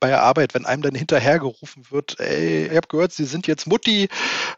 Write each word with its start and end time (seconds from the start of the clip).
bei 0.00 0.08
der 0.08 0.22
Arbeit, 0.22 0.54
wenn 0.54 0.66
einem 0.66 0.82
dann 0.82 0.94
hinterhergerufen 0.94 1.90
wird, 1.90 2.18
ey, 2.18 2.66
ich 2.66 2.76
habe 2.76 2.88
gehört, 2.88 3.12
Sie 3.12 3.26
sind 3.26 3.46
jetzt 3.46 3.66
Mutti. 3.66 4.08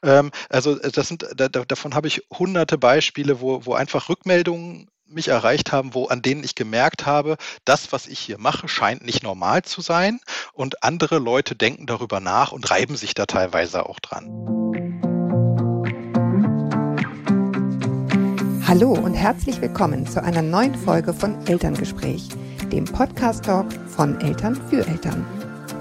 Ähm, 0.03 0.31
also 0.49 0.77
das 0.77 1.09
sind, 1.09 1.27
da, 1.37 1.49
davon 1.49 1.95
habe 1.95 2.07
ich 2.07 2.23
hunderte 2.33 2.79
Beispiele, 2.79 3.41
wo, 3.41 3.67
wo 3.67 3.75
einfach 3.75 4.09
Rückmeldungen 4.09 4.89
mich 5.07 5.29
erreicht 5.29 5.73
haben, 5.73 5.93
wo 5.93 6.07
an 6.07 6.23
denen 6.23 6.43
ich 6.43 6.55
gemerkt 6.55 7.05
habe, 7.05 7.37
das, 7.67 7.93
was 7.93 8.07
ich 8.07 8.19
hier 8.19 8.39
mache, 8.39 8.67
scheint 8.69 9.05
nicht 9.05 9.23
normal 9.23 9.63
zu 9.63 9.83
sein 9.83 10.21
und 10.55 10.83
andere 10.83 11.19
Leute 11.19 11.55
denken 11.55 11.87
darüber 11.87 12.21
nach 12.21 12.53
und 12.53 12.71
reiben 12.71 12.97
sich 12.97 13.13
da 13.13 13.27
teilweise 13.27 13.87
auch 13.87 14.01
dran. 14.01 14.31
Hallo 18.67 18.93
und 18.93 19.13
herzlich 19.13 19.61
willkommen 19.61 20.07
zu 20.07 20.23
einer 20.23 20.41
neuen 20.41 20.75
Folge 20.75 21.13
von 21.13 21.47
Elterngespräch, 21.47 22.31
dem 22.73 22.85
Podcast-Talk 22.87 23.67
von 23.87 24.19
Eltern 24.23 24.57
für 24.71 24.87
Eltern. 24.87 25.27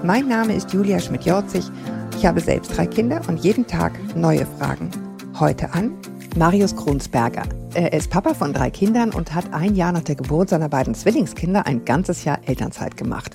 Mein 0.02 0.28
Name 0.28 0.54
ist 0.54 0.74
Julia 0.74 1.00
Schmidt-Jorzig. 1.00 1.64
Ich 2.18 2.26
habe 2.26 2.40
selbst 2.40 2.76
drei 2.76 2.86
Kinder 2.86 3.22
und 3.28 3.38
jeden 3.42 3.66
Tag 3.66 3.98
neue 4.14 4.44
Fragen. 4.44 4.90
Heute 5.40 5.72
an 5.72 5.96
Marius 6.36 6.76
Kronsberger. 6.76 7.44
Er 7.72 7.94
ist 7.94 8.10
Papa 8.10 8.34
von 8.34 8.52
drei 8.52 8.70
Kindern 8.70 9.10
und 9.10 9.34
hat 9.34 9.54
ein 9.54 9.74
Jahr 9.74 9.92
nach 9.92 10.04
der 10.04 10.16
Geburt 10.16 10.50
seiner 10.50 10.68
beiden 10.68 10.94
Zwillingskinder 10.94 11.66
ein 11.66 11.86
ganzes 11.86 12.24
Jahr 12.24 12.40
Elternzeit 12.44 12.98
gemacht 12.98 13.34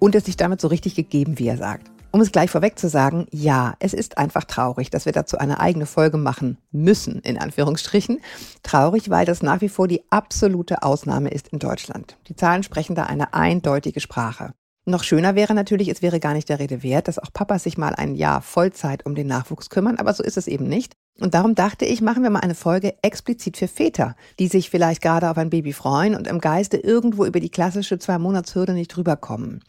und 0.00 0.16
es 0.16 0.24
sich 0.24 0.36
damit 0.36 0.60
so 0.60 0.66
richtig 0.66 0.96
gegeben, 0.96 1.38
wie 1.38 1.46
er 1.46 1.58
sagt. 1.58 1.88
Um 2.16 2.22
es 2.22 2.32
gleich 2.32 2.50
vorweg 2.50 2.78
zu 2.78 2.88
sagen, 2.88 3.26
ja, 3.30 3.74
es 3.78 3.92
ist 3.92 4.16
einfach 4.16 4.44
traurig, 4.44 4.88
dass 4.88 5.04
wir 5.04 5.12
dazu 5.12 5.36
eine 5.36 5.60
eigene 5.60 5.84
Folge 5.84 6.16
machen 6.16 6.56
müssen, 6.72 7.20
in 7.20 7.36
Anführungsstrichen. 7.36 8.22
Traurig, 8.62 9.10
weil 9.10 9.26
das 9.26 9.42
nach 9.42 9.60
wie 9.60 9.68
vor 9.68 9.86
die 9.86 10.00
absolute 10.08 10.82
Ausnahme 10.82 11.28
ist 11.28 11.48
in 11.48 11.58
Deutschland. 11.58 12.16
Die 12.28 12.34
Zahlen 12.34 12.62
sprechen 12.62 12.94
da 12.94 13.02
eine 13.02 13.34
eindeutige 13.34 14.00
Sprache. 14.00 14.54
Noch 14.88 15.02
schöner 15.02 15.34
wäre 15.34 15.52
natürlich, 15.52 15.88
es 15.88 16.00
wäre 16.00 16.20
gar 16.20 16.32
nicht 16.32 16.48
der 16.48 16.60
Rede 16.60 16.84
wert, 16.84 17.08
dass 17.08 17.18
auch 17.18 17.32
Papas 17.32 17.64
sich 17.64 17.76
mal 17.76 17.96
ein 17.96 18.14
Jahr 18.14 18.40
Vollzeit 18.40 19.04
um 19.04 19.16
den 19.16 19.26
Nachwuchs 19.26 19.68
kümmern, 19.68 19.98
aber 19.98 20.14
so 20.14 20.22
ist 20.22 20.36
es 20.36 20.46
eben 20.46 20.68
nicht. 20.68 20.92
Und 21.18 21.34
darum 21.34 21.56
dachte 21.56 21.84
ich, 21.84 22.02
machen 22.02 22.22
wir 22.22 22.30
mal 22.30 22.40
eine 22.40 22.54
Folge 22.54 22.94
explizit 23.02 23.56
für 23.56 23.66
Väter, 23.66 24.14
die 24.38 24.46
sich 24.46 24.70
vielleicht 24.70 25.02
gerade 25.02 25.28
auf 25.28 25.38
ein 25.38 25.50
Baby 25.50 25.72
freuen 25.72 26.14
und 26.14 26.28
im 26.28 26.40
Geiste 26.40 26.76
irgendwo 26.76 27.24
über 27.24 27.40
die 27.40 27.48
klassische 27.48 27.98
Zwei-Monats-Hürde 27.98 28.74
nicht 28.74 28.96
rüberkommen. 28.96 29.64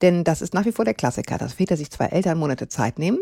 Denn 0.00 0.24
das 0.24 0.40
ist 0.40 0.54
nach 0.54 0.64
wie 0.64 0.72
vor 0.72 0.86
der 0.86 0.94
Klassiker, 0.94 1.36
dass 1.36 1.52
Väter 1.52 1.76
sich 1.76 1.90
zwei 1.90 2.06
Elternmonate 2.06 2.68
Zeit 2.68 2.98
nehmen 2.98 3.18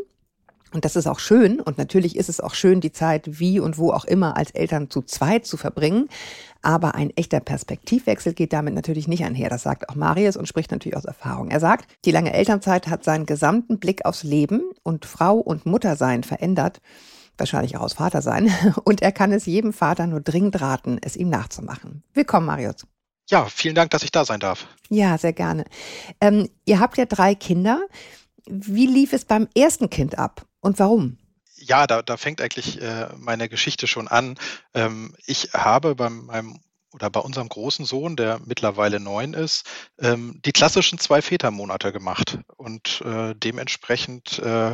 und 0.73 0.85
das 0.85 0.97
ist 0.97 1.07
auch 1.07 1.19
schön. 1.19 1.61
Und 1.61 1.79
natürlich 1.79 2.17
ist 2.17 2.29
es 2.29 2.41
auch 2.41 2.55
schön, 2.55 2.81
die 2.81 2.93
Zeit 2.93 3.39
wie 3.39 3.61
und 3.61 3.79
wo 3.79 3.93
auch 3.93 4.05
immer 4.05 4.37
als 4.37 4.51
Eltern 4.51 4.91
zu 4.91 5.03
zweit 5.03 5.47
zu 5.47 5.57
verbringen. 5.57 6.09
Aber 6.63 6.95
ein 6.95 7.11
echter 7.11 7.41
Perspektivwechsel 7.41 8.35
geht 8.35 8.53
damit 8.53 8.75
natürlich 8.75 9.09
nicht 9.09 9.25
einher. 9.25 9.51
Das 9.51 9.63
sagt 9.63 9.89
auch 9.89 9.97
Marius 9.97 10.37
und 10.37 10.47
spricht 10.47 10.71
natürlich 10.71 10.97
aus 10.97 11.05
Erfahrung. 11.05 11.51
Er 11.51 11.61
sagt, 11.61 11.87
die 12.05 12.13
lange 12.13 12.33
Elternzeit 12.33 12.89
hat 12.89 13.05
seinen 13.05 13.27
gesamten 13.27 13.79
Blick 13.79 14.05
aufs 14.05 14.23
Leben 14.23 14.63
und 14.83 15.05
Frau 15.05 15.37
und 15.39 15.67
Muttersein 15.67 16.23
verändert. 16.23 16.81
Wahrscheinlich 17.37 17.77
auch 17.77 17.81
aus 17.81 17.95
Vatersein. 17.95 18.53
Und 18.85 19.01
er 19.01 19.11
kann 19.11 19.33
es 19.33 19.47
jedem 19.47 19.73
Vater 19.73 20.07
nur 20.07 20.21
dringend 20.21 20.61
raten, 20.61 20.99
es 21.01 21.17
ihm 21.17 21.31
nachzumachen. 21.31 22.03
Willkommen, 22.13 22.47
Marius. 22.47 22.87
Ja, 23.31 23.47
vielen 23.47 23.75
Dank, 23.75 23.91
dass 23.91 24.03
ich 24.03 24.13
da 24.13 24.25
sein 24.27 24.39
darf. 24.39 24.67
Ja, 24.91 25.17
sehr 25.17 25.33
gerne. 25.33 25.65
Ähm, 26.21 26.51
ihr 26.67 26.79
habt 26.79 26.99
ja 26.99 27.07
drei 27.07 27.35
Kinder. 27.35 27.81
Wie 28.47 28.87
lief 28.87 29.15
es 29.15 29.25
beim 29.25 29.49
ersten 29.57 29.89
Kind 29.89 30.19
ab? 30.19 30.47
Und 30.63 30.79
warum? 30.79 31.19
Ja, 31.57 31.87
da, 31.87 32.03
da 32.03 32.17
fängt 32.17 32.41
eigentlich 32.41 32.81
äh, 32.81 33.09
meine 33.19 33.49
Geschichte 33.49 33.87
schon 33.87 34.09
an. 34.09 34.39
Ähm, 34.75 35.15
ich 35.27 35.51
habe 35.53 35.95
bei 35.95 36.09
meinem 36.09 36.61
oder 36.93 37.09
bei 37.11 37.21
unserem 37.21 37.49
großen 37.49 37.85
Sohn, 37.85 38.17
der 38.17 38.41
mittlerweile 38.45 39.01
neun 39.01 39.33
ist, 39.33 39.67
ähm, 39.99 40.41
die 40.45 40.53
klassischen 40.53 40.99
zwei 40.99 41.23
Vätermonate 41.23 41.93
gemacht. 41.93 42.39
Und 42.57 43.03
äh, 43.05 43.35
dementsprechend 43.35 44.39
äh, 44.41 44.71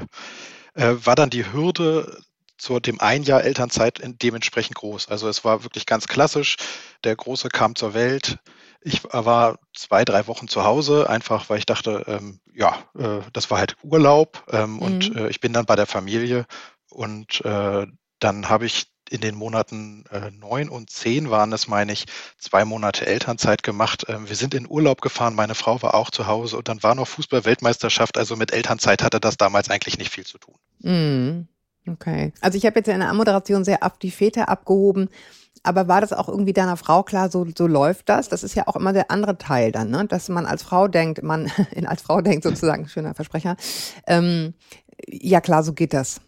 äh 0.75 0.97
war 1.05 1.14
dann 1.14 1.31
die 1.31 1.53
Hürde 1.53 2.22
zu 2.59 2.81
dem 2.81 3.00
ein 3.00 3.22
Jahr 3.22 3.44
Elternzeit 3.44 4.00
dementsprechend 4.03 4.75
groß. 4.77 5.09
Also 5.09 5.28
es 5.28 5.44
war 5.44 5.62
wirklich 5.62 5.87
ganz 5.87 6.09
klassisch. 6.09 6.56
Der 7.04 7.15
Große 7.15 7.48
kam 7.48 7.77
zur 7.77 7.94
Welt, 7.94 8.38
ich 8.81 9.03
war 9.05 9.59
zwei, 9.75 10.05
drei 10.05 10.27
Wochen 10.27 10.49
zu 10.49 10.65
Hause, 10.65 11.09
einfach 11.09 11.50
weil 11.50 11.59
ich 11.59 11.66
dachte, 11.66 12.05
ähm, 12.06 12.41
ja, 12.55 12.78
äh, 12.99 13.21
das 13.33 13.50
war 13.50 13.59
halt 13.59 13.77
Urlaub 13.83 14.44
ähm, 14.50 14.75
mhm. 14.75 14.78
und 14.78 15.16
äh, 15.16 15.28
ich 15.28 15.41
bin 15.41 15.53
dann 15.53 15.66
bei 15.66 15.77
der 15.77 15.87
Familie 15.87 16.47
und 16.91 17.44
äh, 17.44 17.87
dann 18.19 18.49
habe 18.49 18.66
ich 18.66 18.87
in 19.11 19.21
den 19.21 19.34
Monaten 19.34 20.05
äh, 20.11 20.31
neun 20.31 20.69
und 20.69 20.91
zehn 20.91 21.31
waren 21.31 21.53
es, 21.53 21.66
meine 21.66 21.93
ich, 21.93 22.06
zwei 22.39 22.65
Monate 22.65 23.06
Elternzeit 23.06 23.62
gemacht. 23.62 24.05
Ähm, 24.09 24.28
wir 24.28 24.37
sind 24.37 24.55
in 24.55 24.69
Urlaub 24.69 25.00
gefahren, 25.00 25.34
meine 25.34 25.55
Frau 25.55 25.81
war 25.83 25.95
auch 25.95 26.10
zu 26.10 26.27
Hause 26.27 26.59
und 26.59 26.69
dann 26.69 26.83
war 26.83 26.95
noch 26.95 27.09
Fußball-Weltmeisterschaft. 27.09 28.19
Also 28.19 28.37
mit 28.37 28.53
Elternzeit 28.53 29.03
hatte 29.03 29.21
das 29.21 29.37
damals 29.37 29.71
eigentlich 29.71 29.99
nicht 29.99 30.12
viel 30.12 30.27
zu 30.27 30.39
tun. 30.39 30.56
Mhm. 30.81 31.49
Okay. 31.93 32.32
Also 32.41 32.59
ich 32.59 32.66
habe 32.66 32.78
jetzt 32.78 32.88
in 32.88 33.00
der 33.00 33.09
Anmoderation 33.09 33.65
sehr 33.65 33.82
auf 33.82 33.99
die 33.99 34.10
Väter 34.10 34.49
abgehoben. 34.49 35.09
Aber 35.62 35.88
war 35.88 36.00
das 36.00 36.12
auch 36.12 36.28
irgendwie 36.28 36.53
deiner 36.53 36.76
Frau 36.76 37.03
klar, 37.03 37.31
so, 37.31 37.47
so 37.56 37.66
läuft 37.66 38.09
das? 38.09 38.28
Das 38.28 38.43
ist 38.43 38.54
ja 38.54 38.69
auch 38.69 38.76
immer 38.76 38.93
der 38.93 39.10
andere 39.10 39.38
Teil 39.38 39.72
dann, 39.72 39.91
ne? 39.91 40.06
dass 40.06 40.28
man 40.28 40.47
als 40.47 40.62
Frau 40.62 40.88
denkt, 40.88 41.22
man 41.22 41.50
als 41.87 42.03
Frau 42.03 42.21
denkt 42.21 42.44
sozusagen, 42.44 42.88
schöner 42.88 43.15
Versprecher, 43.15 43.56
ähm, 44.06 44.54
ja 45.06 45.41
klar, 45.41 45.62
so 45.62 45.72
geht 45.72 45.93
das. 45.93 46.21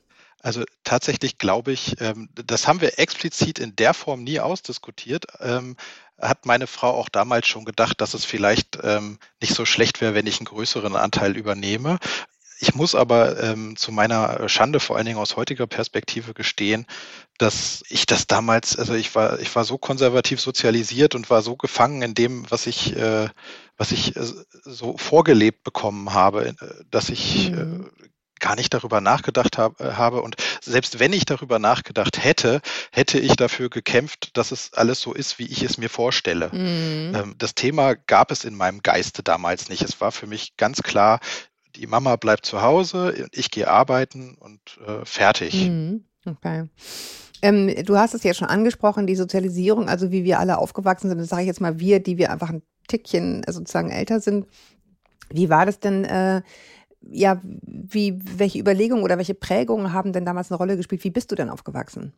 Also 0.42 0.64
tatsächlich 0.84 1.38
glaube 1.38 1.72
ich, 1.72 2.00
ähm, 2.00 2.28
das 2.34 2.66
haben 2.66 2.80
wir 2.80 2.98
explizit 2.98 3.58
in 3.58 3.76
der 3.76 3.94
Form 3.94 4.24
nie 4.24 4.40
ausdiskutiert. 4.40 5.26
Ähm, 5.40 5.76
hat 6.18 6.46
meine 6.46 6.66
Frau 6.66 6.90
auch 6.90 7.08
damals 7.08 7.46
schon 7.46 7.64
gedacht, 7.64 8.00
dass 8.00 8.14
es 8.14 8.24
vielleicht 8.24 8.78
ähm, 8.82 9.18
nicht 9.40 9.54
so 9.54 9.64
schlecht 9.64 10.00
wäre, 10.00 10.14
wenn 10.14 10.26
ich 10.26 10.38
einen 10.38 10.46
größeren 10.46 10.96
Anteil 10.96 11.36
übernehme. 11.36 11.98
Ich 12.62 12.74
muss 12.74 12.94
aber 12.94 13.42
ähm, 13.42 13.74
zu 13.76 13.90
meiner 13.90 14.46
Schande 14.48 14.80
vor 14.80 14.96
allen 14.96 15.06
Dingen 15.06 15.18
aus 15.18 15.36
heutiger 15.36 15.66
Perspektive 15.66 16.34
gestehen, 16.34 16.86
dass 17.38 17.82
ich 17.88 18.04
das 18.04 18.26
damals, 18.26 18.78
also 18.78 18.92
ich 18.92 19.14
war, 19.14 19.40
ich 19.40 19.54
war 19.56 19.64
so 19.64 19.78
konservativ 19.78 20.42
sozialisiert 20.42 21.14
und 21.14 21.30
war 21.30 21.40
so 21.40 21.56
gefangen 21.56 22.02
in 22.02 22.12
dem, 22.12 22.44
was 22.50 22.66
ich, 22.66 22.94
äh, 22.94 23.30
was 23.78 23.92
ich 23.92 24.14
äh, 24.14 24.26
so 24.62 24.98
vorgelebt 24.98 25.64
bekommen 25.64 26.12
habe, 26.12 26.48
äh, 26.48 26.54
dass 26.90 27.08
ich 27.08 27.46
äh, 27.46 27.64
mhm. 27.64 27.90
gar 28.40 28.56
nicht 28.56 28.74
darüber 28.74 29.00
nachgedacht 29.00 29.56
hab, 29.56 29.80
äh, 29.80 29.92
habe. 29.92 30.20
Und 30.20 30.36
selbst 30.60 30.98
wenn 30.98 31.14
ich 31.14 31.24
darüber 31.24 31.58
nachgedacht 31.58 32.22
hätte, 32.22 32.60
hätte 32.92 33.18
ich 33.18 33.36
dafür 33.36 33.70
gekämpft, 33.70 34.36
dass 34.36 34.52
es 34.52 34.74
alles 34.74 35.00
so 35.00 35.14
ist, 35.14 35.38
wie 35.38 35.46
ich 35.46 35.62
es 35.62 35.78
mir 35.78 35.88
vorstelle. 35.88 36.50
Mhm. 36.52 37.14
Ähm, 37.14 37.34
das 37.38 37.54
Thema 37.54 37.94
gab 37.94 38.30
es 38.30 38.44
in 38.44 38.54
meinem 38.54 38.82
Geiste 38.82 39.22
damals 39.22 39.70
nicht. 39.70 39.80
Es 39.80 39.98
war 40.02 40.12
für 40.12 40.26
mich 40.26 40.58
ganz 40.58 40.82
klar, 40.82 41.20
die 41.76 41.86
Mama 41.86 42.16
bleibt 42.16 42.46
zu 42.46 42.62
Hause, 42.62 43.28
ich 43.32 43.50
gehe 43.50 43.68
arbeiten 43.68 44.36
und 44.38 44.60
äh, 44.86 45.04
fertig. 45.04 45.68
Mhm. 45.68 46.04
Okay. 46.26 46.68
Ähm, 47.42 47.72
du 47.84 47.96
hast 47.96 48.14
es 48.14 48.22
ja 48.22 48.34
schon 48.34 48.48
angesprochen, 48.48 49.06
die 49.06 49.16
Sozialisierung, 49.16 49.88
also 49.88 50.10
wie 50.10 50.24
wir 50.24 50.38
alle 50.38 50.58
aufgewachsen 50.58 51.08
sind, 51.08 51.18
das 51.18 51.28
sage 51.28 51.42
ich 51.42 51.48
jetzt 51.48 51.60
mal 51.60 51.78
wir, 51.80 52.00
die 52.00 52.18
wir 52.18 52.30
einfach 52.30 52.50
ein 52.50 52.62
Tickchen 52.88 53.44
äh, 53.44 53.52
sozusagen 53.52 53.90
älter 53.90 54.20
sind. 54.20 54.46
Wie 55.30 55.48
war 55.48 55.64
das 55.64 55.80
denn, 55.80 56.04
äh, 56.04 56.42
ja, 57.02 57.40
wie, 57.42 58.18
welche 58.22 58.58
Überlegungen 58.58 59.04
oder 59.04 59.16
welche 59.16 59.34
Prägungen 59.34 59.92
haben 59.92 60.12
denn 60.12 60.26
damals 60.26 60.50
eine 60.50 60.58
Rolle 60.58 60.76
gespielt? 60.76 61.04
Wie 61.04 61.10
bist 61.10 61.30
du 61.30 61.34
denn 61.34 61.48
aufgewachsen? 61.48 62.12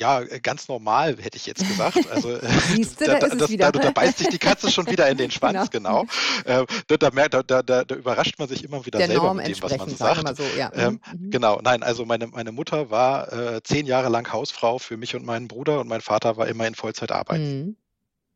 Ja, 0.00 0.22
äh, 0.22 0.40
ganz 0.40 0.68
normal, 0.68 1.16
hätte 1.20 1.36
ich 1.36 1.46
jetzt 1.46 1.66
gesagt. 1.66 1.98
Also 2.10 2.30
äh, 2.30 2.40
Siehste, 2.74 3.04
da, 3.04 3.18
da, 3.18 3.28
das, 3.28 3.50
da, 3.50 3.70
da, 3.70 3.90
beißt 3.90 4.18
sich 4.18 4.28
die 4.28 4.38
Katze 4.38 4.70
schon 4.70 4.86
wieder 4.90 5.08
in 5.08 5.18
den 5.18 5.30
Schwanz, 5.30 5.70
genau. 5.70 6.06
genau. 6.44 6.62
Äh, 6.62 6.66
da, 6.98 7.28
da, 7.28 7.62
da, 7.62 7.84
da, 7.84 7.94
überrascht 7.94 8.38
man 8.38 8.48
sich 8.48 8.64
immer 8.64 8.84
wieder 8.86 8.98
Der 8.98 9.08
selber 9.08 9.24
Norm 9.24 9.36
mit 9.36 9.48
dem, 9.48 9.62
was 9.62 9.76
man 9.76 9.88
so 9.90 9.96
sagt. 9.96 10.36
So, 10.36 10.42
ja. 10.56 10.72
ähm, 10.74 11.00
mhm. 11.12 11.30
Genau, 11.30 11.60
nein, 11.62 11.82
also 11.82 12.06
meine, 12.06 12.28
meine 12.28 12.50
Mutter 12.50 12.90
war 12.90 13.32
äh, 13.32 13.62
zehn 13.62 13.86
Jahre 13.86 14.08
lang 14.08 14.32
Hausfrau 14.32 14.78
für 14.78 14.96
mich 14.96 15.14
und 15.14 15.26
meinen 15.26 15.48
Bruder 15.48 15.80
und 15.80 15.88
mein 15.88 16.00
Vater 16.00 16.38
war 16.38 16.48
immer 16.48 16.66
in 16.66 16.74
Vollzeit 16.74 17.12
arbeiten. 17.12 17.58
Mhm. 17.58 17.76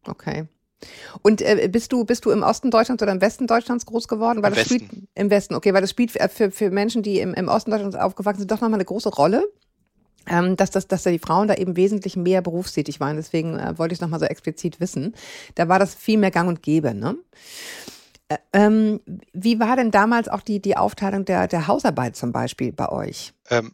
Okay. 0.06 0.46
Und 1.22 1.40
äh, 1.40 1.66
bist 1.72 1.92
du 1.92 2.04
bist 2.04 2.26
du 2.26 2.30
im 2.30 2.42
Osten 2.42 2.70
Deutschlands 2.70 3.02
oder 3.02 3.12
im 3.12 3.22
Westen 3.22 3.46
Deutschlands 3.46 3.86
groß 3.86 4.06
geworden? 4.06 4.42
Weil 4.42 4.52
Im 4.52 4.58
das 4.58 4.70
Westen. 4.70 4.86
Spielt, 4.86 5.08
Im 5.14 5.30
Westen, 5.30 5.54
okay, 5.54 5.72
weil 5.72 5.80
das 5.80 5.88
spielt 5.88 6.10
für, 6.10 6.50
für 6.50 6.70
Menschen, 6.70 7.02
die 7.02 7.20
im, 7.20 7.32
im 7.32 7.48
Osten 7.48 7.70
Deutschlands 7.70 7.96
aufgewachsen 7.96 8.40
sind, 8.40 8.50
doch 8.50 8.60
nochmal 8.60 8.74
eine 8.74 8.84
große 8.84 9.08
Rolle 9.08 9.44
ähm, 10.28 10.56
dass, 10.56 10.70
dass, 10.70 10.86
dass 10.86 11.02
die 11.02 11.18
Frauen 11.18 11.48
da 11.48 11.54
eben 11.54 11.76
wesentlich 11.76 12.16
mehr 12.16 12.42
berufstätig 12.42 13.00
waren. 13.00 13.16
Deswegen 13.16 13.58
äh, 13.58 13.78
wollte 13.78 13.92
ich 13.92 13.98
es 13.98 14.00
nochmal 14.02 14.20
so 14.20 14.26
explizit 14.26 14.80
wissen. 14.80 15.14
Da 15.54 15.68
war 15.68 15.78
das 15.78 15.94
viel 15.94 16.18
mehr 16.18 16.30
gang 16.30 16.48
und 16.48 16.62
gäbe. 16.62 16.94
Ne? 16.94 17.16
Äh, 18.28 18.38
ähm, 18.52 19.00
wie 19.32 19.60
war 19.60 19.76
denn 19.76 19.90
damals 19.90 20.28
auch 20.28 20.42
die, 20.42 20.60
die 20.60 20.76
Aufteilung 20.76 21.24
der, 21.24 21.46
der 21.48 21.66
Hausarbeit 21.66 22.16
zum 22.16 22.32
Beispiel 22.32 22.72
bei 22.72 22.88
euch? 22.88 23.32
Ähm, 23.50 23.72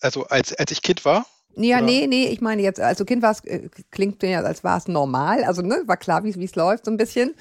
also 0.00 0.24
als, 0.24 0.54
als 0.54 0.72
ich 0.72 0.82
Kind 0.82 1.04
war? 1.04 1.26
Ja, 1.54 1.78
oder? 1.78 1.86
nee, 1.86 2.06
nee, 2.06 2.26
ich 2.28 2.40
meine 2.40 2.62
jetzt, 2.62 2.80
also 2.80 3.04
Kind 3.04 3.22
war 3.22 3.32
es, 3.32 3.40
äh, 3.44 3.68
klingt 3.90 4.22
ja, 4.22 4.40
als 4.40 4.64
war 4.64 4.78
es 4.78 4.88
normal, 4.88 5.44
also 5.44 5.60
ne, 5.60 5.82
war 5.86 5.98
klar, 5.98 6.24
wie 6.24 6.30
es 6.30 6.54
läuft 6.54 6.86
so 6.86 6.90
ein 6.90 6.96
bisschen. 6.96 7.34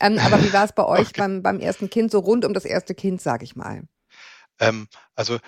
Ähm, 0.00 0.18
aber 0.18 0.42
wie 0.42 0.52
war 0.52 0.64
es 0.64 0.72
bei 0.72 0.84
euch 0.86 1.08
okay. 1.08 1.20
beim, 1.20 1.42
beim 1.42 1.58
ersten 1.58 1.90
Kind, 1.90 2.12
so 2.12 2.20
rund 2.20 2.44
um 2.44 2.54
das 2.54 2.64
erste 2.64 2.94
Kind, 2.94 3.20
sag 3.20 3.42
ich 3.42 3.56
mal? 3.56 3.82
Ähm, 4.60 4.88
also 5.14 5.38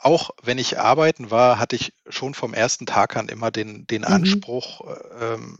auch 0.00 0.30
wenn 0.42 0.58
ich 0.58 0.78
arbeiten 0.78 1.30
war, 1.30 1.58
hatte 1.58 1.76
ich 1.76 1.92
schon 2.08 2.34
vom 2.34 2.54
ersten 2.54 2.86
Tag 2.86 3.16
an 3.16 3.28
immer 3.28 3.50
den, 3.50 3.86
den 3.86 4.02
mhm. 4.02 4.08
Anspruch, 4.08 4.80
ähm, 5.20 5.58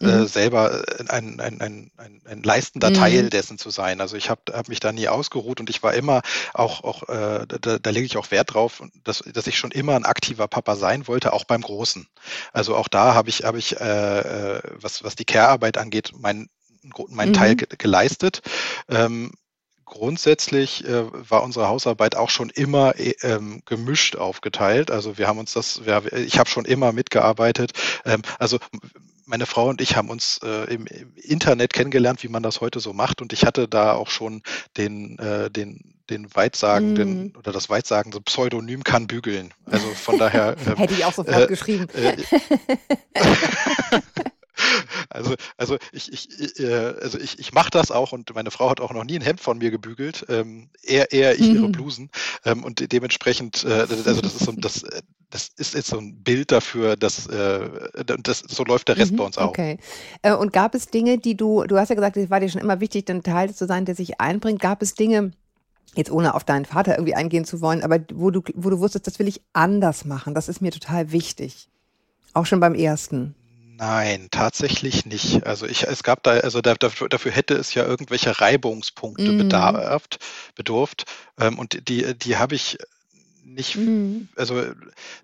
äh, 0.00 0.06
mhm. 0.06 0.26
selber 0.26 0.82
ein, 1.08 1.40
ein, 1.40 1.60
ein, 1.60 1.90
ein, 1.96 2.22
ein 2.24 2.42
leistender 2.42 2.90
mhm. 2.90 2.94
Teil 2.94 3.30
dessen 3.30 3.58
zu 3.58 3.70
sein. 3.70 4.00
Also 4.00 4.16
ich 4.16 4.30
habe 4.30 4.40
hab 4.52 4.68
mich 4.68 4.80
da 4.80 4.92
nie 4.92 5.08
ausgeruht 5.08 5.60
und 5.60 5.70
ich 5.70 5.82
war 5.82 5.94
immer 5.94 6.22
auch, 6.54 6.82
auch 6.82 7.08
äh, 7.08 7.46
da, 7.46 7.78
da 7.78 7.90
lege 7.90 8.06
ich 8.06 8.16
auch 8.16 8.30
Wert 8.30 8.54
drauf, 8.54 8.82
dass, 9.04 9.18
dass 9.18 9.46
ich 9.46 9.58
schon 9.58 9.70
immer 9.70 9.94
ein 9.94 10.04
aktiver 10.04 10.48
Papa 10.48 10.74
sein 10.74 11.06
wollte, 11.06 11.32
auch 11.32 11.44
beim 11.44 11.60
Großen. 11.60 12.08
Also 12.52 12.74
auch 12.74 12.88
da 12.88 13.14
habe 13.14 13.28
ich, 13.28 13.44
habe 13.44 13.58
ich 13.58 13.78
äh, 13.80 14.56
äh 14.56 14.62
was, 14.74 15.04
was 15.04 15.14
die 15.14 15.24
Care-Arbeit 15.24 15.78
angeht, 15.78 16.12
meinen 16.18 16.48
meinen 17.10 17.28
mhm. 17.28 17.34
Teil 17.34 17.54
ge 17.54 17.68
geleistet. 17.78 18.42
Ähm, 18.88 19.30
grundsätzlich 19.92 20.86
äh, 20.86 21.04
war 21.30 21.42
unsere 21.42 21.68
Hausarbeit 21.68 22.16
auch 22.16 22.30
schon 22.30 22.48
immer 22.48 22.98
äh, 22.98 23.14
ähm, 23.20 23.62
gemischt 23.66 24.16
aufgeteilt. 24.16 24.90
Also 24.90 25.18
wir 25.18 25.28
haben 25.28 25.38
uns 25.38 25.52
das, 25.52 25.84
wir, 25.84 26.10
ich 26.14 26.38
habe 26.38 26.48
schon 26.48 26.64
immer 26.64 26.92
mitgearbeitet. 26.92 27.72
Ähm, 28.06 28.22
also 28.38 28.58
meine 29.26 29.44
Frau 29.44 29.68
und 29.68 29.82
ich 29.82 29.94
haben 29.94 30.08
uns 30.08 30.40
äh, 30.42 30.72
im, 30.72 30.86
im, 30.86 31.14
Internet 31.16 31.74
kennengelernt, 31.74 32.22
wie 32.22 32.28
man 32.28 32.42
das 32.42 32.62
heute 32.62 32.80
so 32.80 32.94
macht. 32.94 33.20
Und 33.20 33.34
ich 33.34 33.44
hatte 33.44 33.68
da 33.68 33.92
auch 33.92 34.08
schon 34.08 34.42
den, 34.78 35.18
äh, 35.18 35.50
den, 35.50 35.94
den 36.08 36.34
weitsagenden 36.34 37.26
mm. 37.26 37.36
oder 37.38 37.52
das 37.52 37.68
weitsagende 37.68 38.22
Pseudonym 38.22 38.84
kann 38.84 39.06
bügeln. 39.06 39.52
Also 39.66 39.86
von 39.88 40.18
daher. 40.18 40.56
Ähm, 40.66 40.76
Hätte 40.76 40.94
ich 40.94 41.04
auch 41.04 41.12
sofort 41.12 41.44
äh, 41.44 41.46
geschrieben. 41.48 41.86
Äh, 45.10 45.22
Also, 45.22 45.34
also 45.56 45.76
ich, 45.92 46.12
ich, 46.12 46.60
äh, 46.60 46.94
also 47.00 47.18
ich, 47.18 47.38
ich 47.38 47.52
mache 47.52 47.70
das 47.70 47.90
auch 47.90 48.12
und 48.12 48.34
meine 48.34 48.50
Frau 48.50 48.70
hat 48.70 48.80
auch 48.80 48.92
noch 48.92 49.04
nie 49.04 49.16
ein 49.16 49.22
Hemd 49.22 49.40
von 49.40 49.58
mir 49.58 49.70
gebügelt. 49.70 50.26
Ähm, 50.28 50.70
eher, 50.82 51.12
eher 51.12 51.34
ich 51.34 51.48
ihre 51.48 51.68
mhm. 51.68 51.72
Blusen. 51.72 52.10
Ähm, 52.44 52.64
und 52.64 52.92
dementsprechend, 52.92 53.64
äh, 53.64 53.86
also 53.86 54.20
das 54.20 54.34
ist 54.34 54.44
so 54.44 54.52
das, 54.52 54.84
das 55.30 55.48
ist 55.56 55.74
jetzt 55.74 55.88
so 55.88 55.98
ein 55.98 56.22
Bild 56.22 56.52
dafür, 56.52 56.96
dass 56.96 57.26
äh, 57.26 57.68
das, 58.04 58.40
so 58.40 58.64
läuft 58.64 58.88
der 58.88 58.96
Rest 58.96 59.12
mhm, 59.12 59.16
bei 59.16 59.24
uns 59.24 59.38
auch. 59.38 59.48
Okay. 59.48 59.78
Äh, 60.22 60.34
und 60.34 60.52
gab 60.52 60.74
es 60.74 60.88
Dinge, 60.88 61.18
die 61.18 61.36
du, 61.36 61.64
du 61.64 61.78
hast 61.78 61.88
ja 61.88 61.94
gesagt, 61.94 62.16
es 62.16 62.30
war 62.30 62.40
dir 62.40 62.48
schon 62.48 62.60
immer 62.60 62.80
wichtig, 62.80 63.08
ein 63.08 63.22
Teil 63.22 63.54
zu 63.54 63.66
sein, 63.66 63.84
der 63.84 63.94
sich 63.94 64.20
einbringt. 64.20 64.60
Gab 64.60 64.82
es 64.82 64.94
Dinge, 64.94 65.32
jetzt 65.94 66.10
ohne 66.10 66.34
auf 66.34 66.44
deinen 66.44 66.64
Vater 66.64 66.96
irgendwie 66.96 67.14
eingehen 67.14 67.44
zu 67.44 67.60
wollen, 67.60 67.82
aber 67.82 67.98
wo 68.12 68.30
du, 68.30 68.42
wo 68.54 68.70
du 68.70 68.80
wusstest, 68.80 69.06
das 69.06 69.18
will 69.18 69.28
ich 69.28 69.42
anders 69.52 70.04
machen, 70.04 70.34
das 70.34 70.48
ist 70.48 70.60
mir 70.60 70.72
total 70.72 71.12
wichtig. 71.12 71.68
Auch 72.34 72.46
schon 72.46 72.60
beim 72.60 72.74
ersten. 72.74 73.34
Nein, 73.82 74.28
tatsächlich 74.30 75.06
nicht. 75.06 75.44
Also 75.44 75.66
ich, 75.66 75.82
es 75.82 76.04
gab 76.04 76.22
da, 76.22 76.34
also 76.34 76.60
dafür, 76.60 77.08
dafür 77.08 77.32
hätte 77.32 77.54
es 77.54 77.74
ja 77.74 77.84
irgendwelche 77.84 78.40
Reibungspunkte 78.40 79.32
mhm. 79.32 79.38
bedarft, 79.38 80.20
bedurft. 80.54 81.06
Ähm, 81.36 81.58
und 81.58 81.88
die, 81.88 82.16
die 82.16 82.36
habe 82.36 82.54
ich 82.54 82.78
nicht, 83.42 83.74
mhm. 83.74 84.28
also 84.36 84.62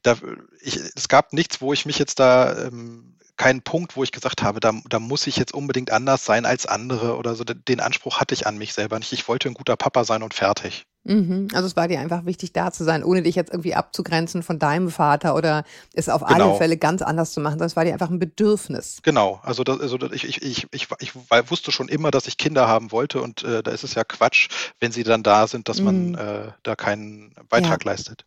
da, 0.03 0.17
ich, 0.61 0.77
es 0.97 1.07
gab 1.07 1.33
nichts, 1.33 1.61
wo 1.61 1.73
ich 1.73 1.87
mich 1.87 2.01
jetzt 2.01 2.19
da 2.19 2.67
ähm, 2.67 3.15
keinen 3.37 3.63
Punkt, 3.63 3.95
wo 3.95 4.03
ich 4.03 4.11
gesagt 4.11 4.43
habe, 4.43 4.59
da, 4.59 4.73
da 4.89 4.99
muss 4.99 5.29
ich 5.29 5.37
jetzt 5.37 5.55
unbedingt 5.55 5.93
anders 5.93 6.25
sein 6.25 6.45
als 6.45 6.67
andere 6.67 7.17
oder 7.17 7.37
so. 7.37 7.45
Den 7.45 7.79
Anspruch 7.79 8.19
hatte 8.19 8.35
ich 8.35 8.49
an 8.49 8.59
mich 8.59 8.73
selber 8.73 8.99
nicht. 8.99 9.13
Ich 9.13 9.29
wollte 9.29 9.49
ein 9.49 9.55
guter 9.55 9.77
Papa 9.77 10.03
sein 10.03 10.25
und 10.25 10.35
fertig. 10.35 10.85
Mhm. 11.09 11.49
Also 11.55 11.67
es 11.67 11.75
war 11.75 11.89
dir 11.89 12.01
einfach 12.01 12.27
wichtig, 12.27 12.53
da 12.53 12.71
zu 12.71 12.85
sein, 12.85 13.03
ohne 13.03 13.23
dich 13.23 13.35
jetzt 13.35 13.51
irgendwie 13.51 13.75
abzugrenzen 13.75 14.43
von 14.43 14.59
deinem 14.59 14.91
Vater 14.91 15.35
oder 15.35 15.65
es 15.95 16.09
auf 16.09 16.25
genau. 16.25 16.51
alle 16.51 16.59
Fälle 16.59 16.77
ganz 16.77 17.03
anders 17.03 17.33
zu 17.33 17.41
machen. 17.41 17.59
Das 17.59 17.77
war 17.77 17.85
dir 17.85 17.95
einfach 17.95 18.11
ein 18.11 18.19
Bedürfnis. 18.19 18.99
Genau. 19.03 19.41
Also, 19.43 19.65
das, 19.65 19.81
also 19.81 19.99
ich, 20.13 20.25
ich, 20.25 20.43
ich, 20.43 20.67
ich, 20.71 20.89
ich 21.01 21.15
wusste 21.51 21.73
schon 21.73 21.89
immer, 21.89 22.11
dass 22.11 22.27
ich 22.27 22.37
Kinder 22.37 22.69
haben 22.69 22.93
wollte 22.93 23.23
und 23.23 23.43
äh, 23.43 23.63
da 23.63 23.71
ist 23.71 23.85
es 23.85 23.95
ja 23.95 24.05
Quatsch, 24.05 24.49
wenn 24.81 24.93
sie 24.93 25.03
dann 25.03 25.23
da 25.23 25.47
sind, 25.47 25.69
dass 25.69 25.81
mhm. 25.81 25.85
man 25.85 26.15
äh, 26.15 26.53
da 26.63 26.77
keinen 26.77 27.33
Beitrag 27.49 27.85
ja. 27.85 27.91
leistet. 27.91 28.25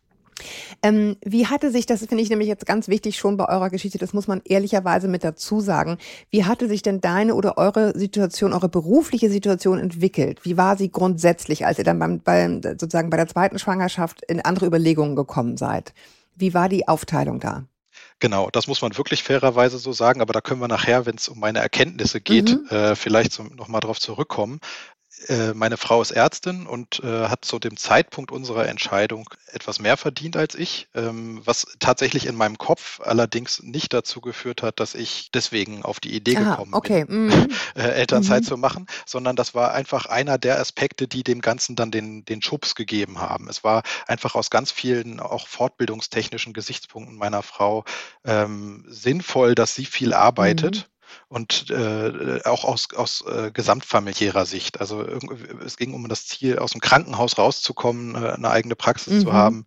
Ähm, 0.82 1.16
wie 1.24 1.46
hatte 1.46 1.70
sich, 1.70 1.86
das 1.86 2.04
finde 2.06 2.22
ich 2.22 2.30
nämlich 2.30 2.48
jetzt 2.48 2.66
ganz 2.66 2.88
wichtig 2.88 3.16
schon 3.16 3.36
bei 3.36 3.48
eurer 3.48 3.70
Geschichte, 3.70 3.98
das 3.98 4.12
muss 4.12 4.26
man 4.26 4.40
ehrlicherweise 4.44 5.08
mit 5.08 5.24
dazu 5.24 5.60
sagen, 5.60 5.98
wie 6.30 6.44
hatte 6.44 6.68
sich 6.68 6.82
denn 6.82 7.00
deine 7.00 7.34
oder 7.34 7.58
eure 7.58 7.96
Situation, 7.98 8.52
eure 8.52 8.68
berufliche 8.68 9.30
Situation 9.30 9.78
entwickelt? 9.78 10.44
Wie 10.44 10.56
war 10.56 10.76
sie 10.76 10.90
grundsätzlich, 10.90 11.66
als 11.66 11.78
ihr 11.78 11.84
dann 11.84 11.98
beim, 11.98 12.20
beim 12.20 12.62
sozusagen 12.62 13.10
bei 13.10 13.16
der 13.16 13.28
zweiten 13.28 13.58
Schwangerschaft 13.58 14.22
in 14.22 14.40
andere 14.40 14.66
Überlegungen 14.66 15.16
gekommen 15.16 15.56
seid? 15.56 15.92
Wie 16.34 16.54
war 16.54 16.68
die 16.68 16.88
Aufteilung 16.88 17.40
da? 17.40 17.64
Genau, 18.22 18.50
das 18.50 18.68
muss 18.68 18.82
man 18.82 18.96
wirklich 18.96 19.22
fairerweise 19.24 19.78
so 19.78 19.92
sagen, 19.92 20.20
aber 20.20 20.32
da 20.32 20.40
können 20.40 20.60
wir 20.60 20.68
nachher, 20.68 21.06
wenn 21.06 21.16
es 21.16 21.28
um 21.28 21.40
meine 21.40 21.58
Erkenntnisse 21.58 22.20
geht, 22.20 22.50
mhm. 22.50 22.68
äh, 22.68 22.94
vielleicht 22.94 23.32
so, 23.32 23.42
nochmal 23.42 23.80
drauf 23.80 23.98
zurückkommen. 23.98 24.60
Äh, 25.28 25.54
meine 25.54 25.76
Frau 25.76 26.02
ist 26.02 26.10
Ärztin 26.10 26.66
und 26.66 27.00
äh, 27.04 27.28
hat 27.28 27.44
zu 27.44 27.58
dem 27.58 27.76
Zeitpunkt 27.76 28.32
unserer 28.32 28.68
Entscheidung 28.68 29.28
etwas 29.52 29.78
mehr 29.78 29.96
verdient 29.96 30.36
als 30.36 30.54
ich, 30.54 30.88
ähm, 30.94 31.40
was 31.44 31.66
tatsächlich 31.78 32.26
in 32.26 32.34
meinem 32.34 32.58
Kopf 32.58 33.00
allerdings 33.00 33.62
nicht 33.62 33.92
dazu 33.92 34.20
geführt 34.20 34.62
hat, 34.62 34.80
dass 34.80 34.94
ich 34.94 35.30
deswegen 35.32 35.82
auf 35.84 36.00
die 36.00 36.14
Idee 36.14 36.36
Aha, 36.38 36.50
gekommen 36.50 36.74
okay. 36.74 37.04
bin, 37.04 37.26
mhm. 37.26 37.48
äh, 37.76 37.82
Elternzeit 37.82 38.42
mhm. 38.42 38.46
zu 38.46 38.56
machen, 38.56 38.86
sondern 39.06 39.36
das 39.36 39.54
war 39.54 39.72
einfach 39.74 40.06
einer 40.06 40.38
der 40.38 40.58
Aspekte, 40.58 41.06
die 41.06 41.22
dem 41.22 41.40
Ganzen 41.40 41.76
dann 41.76 41.90
den, 41.90 42.24
den 42.24 42.42
Schubs 42.42 42.74
gegeben 42.74 43.20
haben. 43.20 43.48
Es 43.48 43.62
war 43.62 43.82
einfach 44.06 44.34
aus 44.34 44.50
ganz 44.50 44.72
vielen 44.72 45.20
auch 45.20 45.46
fortbildungstechnischen 45.46 46.52
Gesichtspunkten 46.52 47.16
meiner 47.16 47.42
Frau 47.42 47.84
ähm, 48.24 48.84
sinnvoll, 48.88 49.54
dass 49.54 49.74
sie 49.74 49.84
viel 49.84 50.14
arbeitet. 50.14 50.76
Mhm 50.76 50.91
und 51.32 51.70
äh, 51.70 52.40
auch 52.44 52.64
aus, 52.64 52.88
aus 52.94 53.24
äh, 53.26 53.50
gesamtfamiliärer 53.50 54.44
Sicht. 54.44 54.80
Also 54.80 55.02
es 55.64 55.78
ging 55.78 55.94
um 55.94 56.06
das 56.08 56.26
Ziel, 56.26 56.58
aus 56.58 56.72
dem 56.72 56.82
Krankenhaus 56.82 57.38
rauszukommen, 57.38 58.14
äh, 58.14 58.32
eine 58.32 58.50
eigene 58.50 58.76
Praxis 58.76 59.14
mhm. 59.14 59.20
zu 59.20 59.32
haben, 59.32 59.66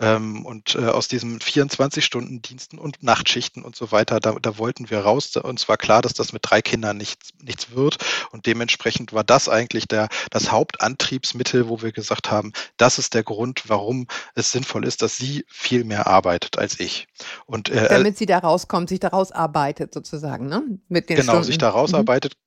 ähm, 0.00 0.44
und 0.44 0.74
äh, 0.74 0.86
aus 0.86 1.06
diesen 1.06 1.38
24-Stunden-Diensten 1.38 2.78
und 2.78 3.02
Nachtschichten 3.02 3.62
und 3.62 3.76
so 3.76 3.92
weiter, 3.92 4.18
da, 4.18 4.32
da 4.32 4.58
wollten 4.58 4.90
wir 4.90 5.00
raus. 5.00 5.36
Uns 5.36 5.68
war 5.68 5.76
klar, 5.76 6.02
dass 6.02 6.14
das 6.14 6.32
mit 6.32 6.42
drei 6.44 6.62
Kindern 6.62 6.96
nichts, 6.96 7.30
nichts 7.40 7.70
wird. 7.70 7.98
Und 8.32 8.46
dementsprechend 8.46 9.12
war 9.12 9.22
das 9.22 9.48
eigentlich 9.48 9.86
der, 9.86 10.08
das 10.30 10.50
Hauptantriebsmittel, 10.50 11.68
wo 11.68 11.80
wir 11.82 11.92
gesagt 11.92 12.30
haben, 12.30 12.52
das 12.76 12.98
ist 12.98 13.14
der 13.14 13.22
Grund, 13.22 13.68
warum 13.68 14.08
es 14.34 14.50
sinnvoll 14.50 14.84
ist, 14.84 15.02
dass 15.02 15.16
sie 15.16 15.44
viel 15.48 15.84
mehr 15.84 16.06
arbeitet 16.08 16.58
als 16.58 16.80
ich. 16.80 17.06
Und, 17.46 17.68
äh, 17.68 17.88
Damit 17.88 18.18
sie 18.18 18.26
da 18.26 18.38
rauskommt, 18.38 18.88
sich 18.88 19.00
daraus 19.00 19.30
arbeitet 19.30 19.94
sozusagen, 19.94 20.46
ne? 20.46 20.62
Mit 20.88 21.08
den 21.08 21.16
genau, 21.16 21.32
Stunden. 21.32 21.46
sich 21.46 21.58
da 21.58 21.70
rausarbeitet, 21.70 22.34
mhm. 22.34 22.43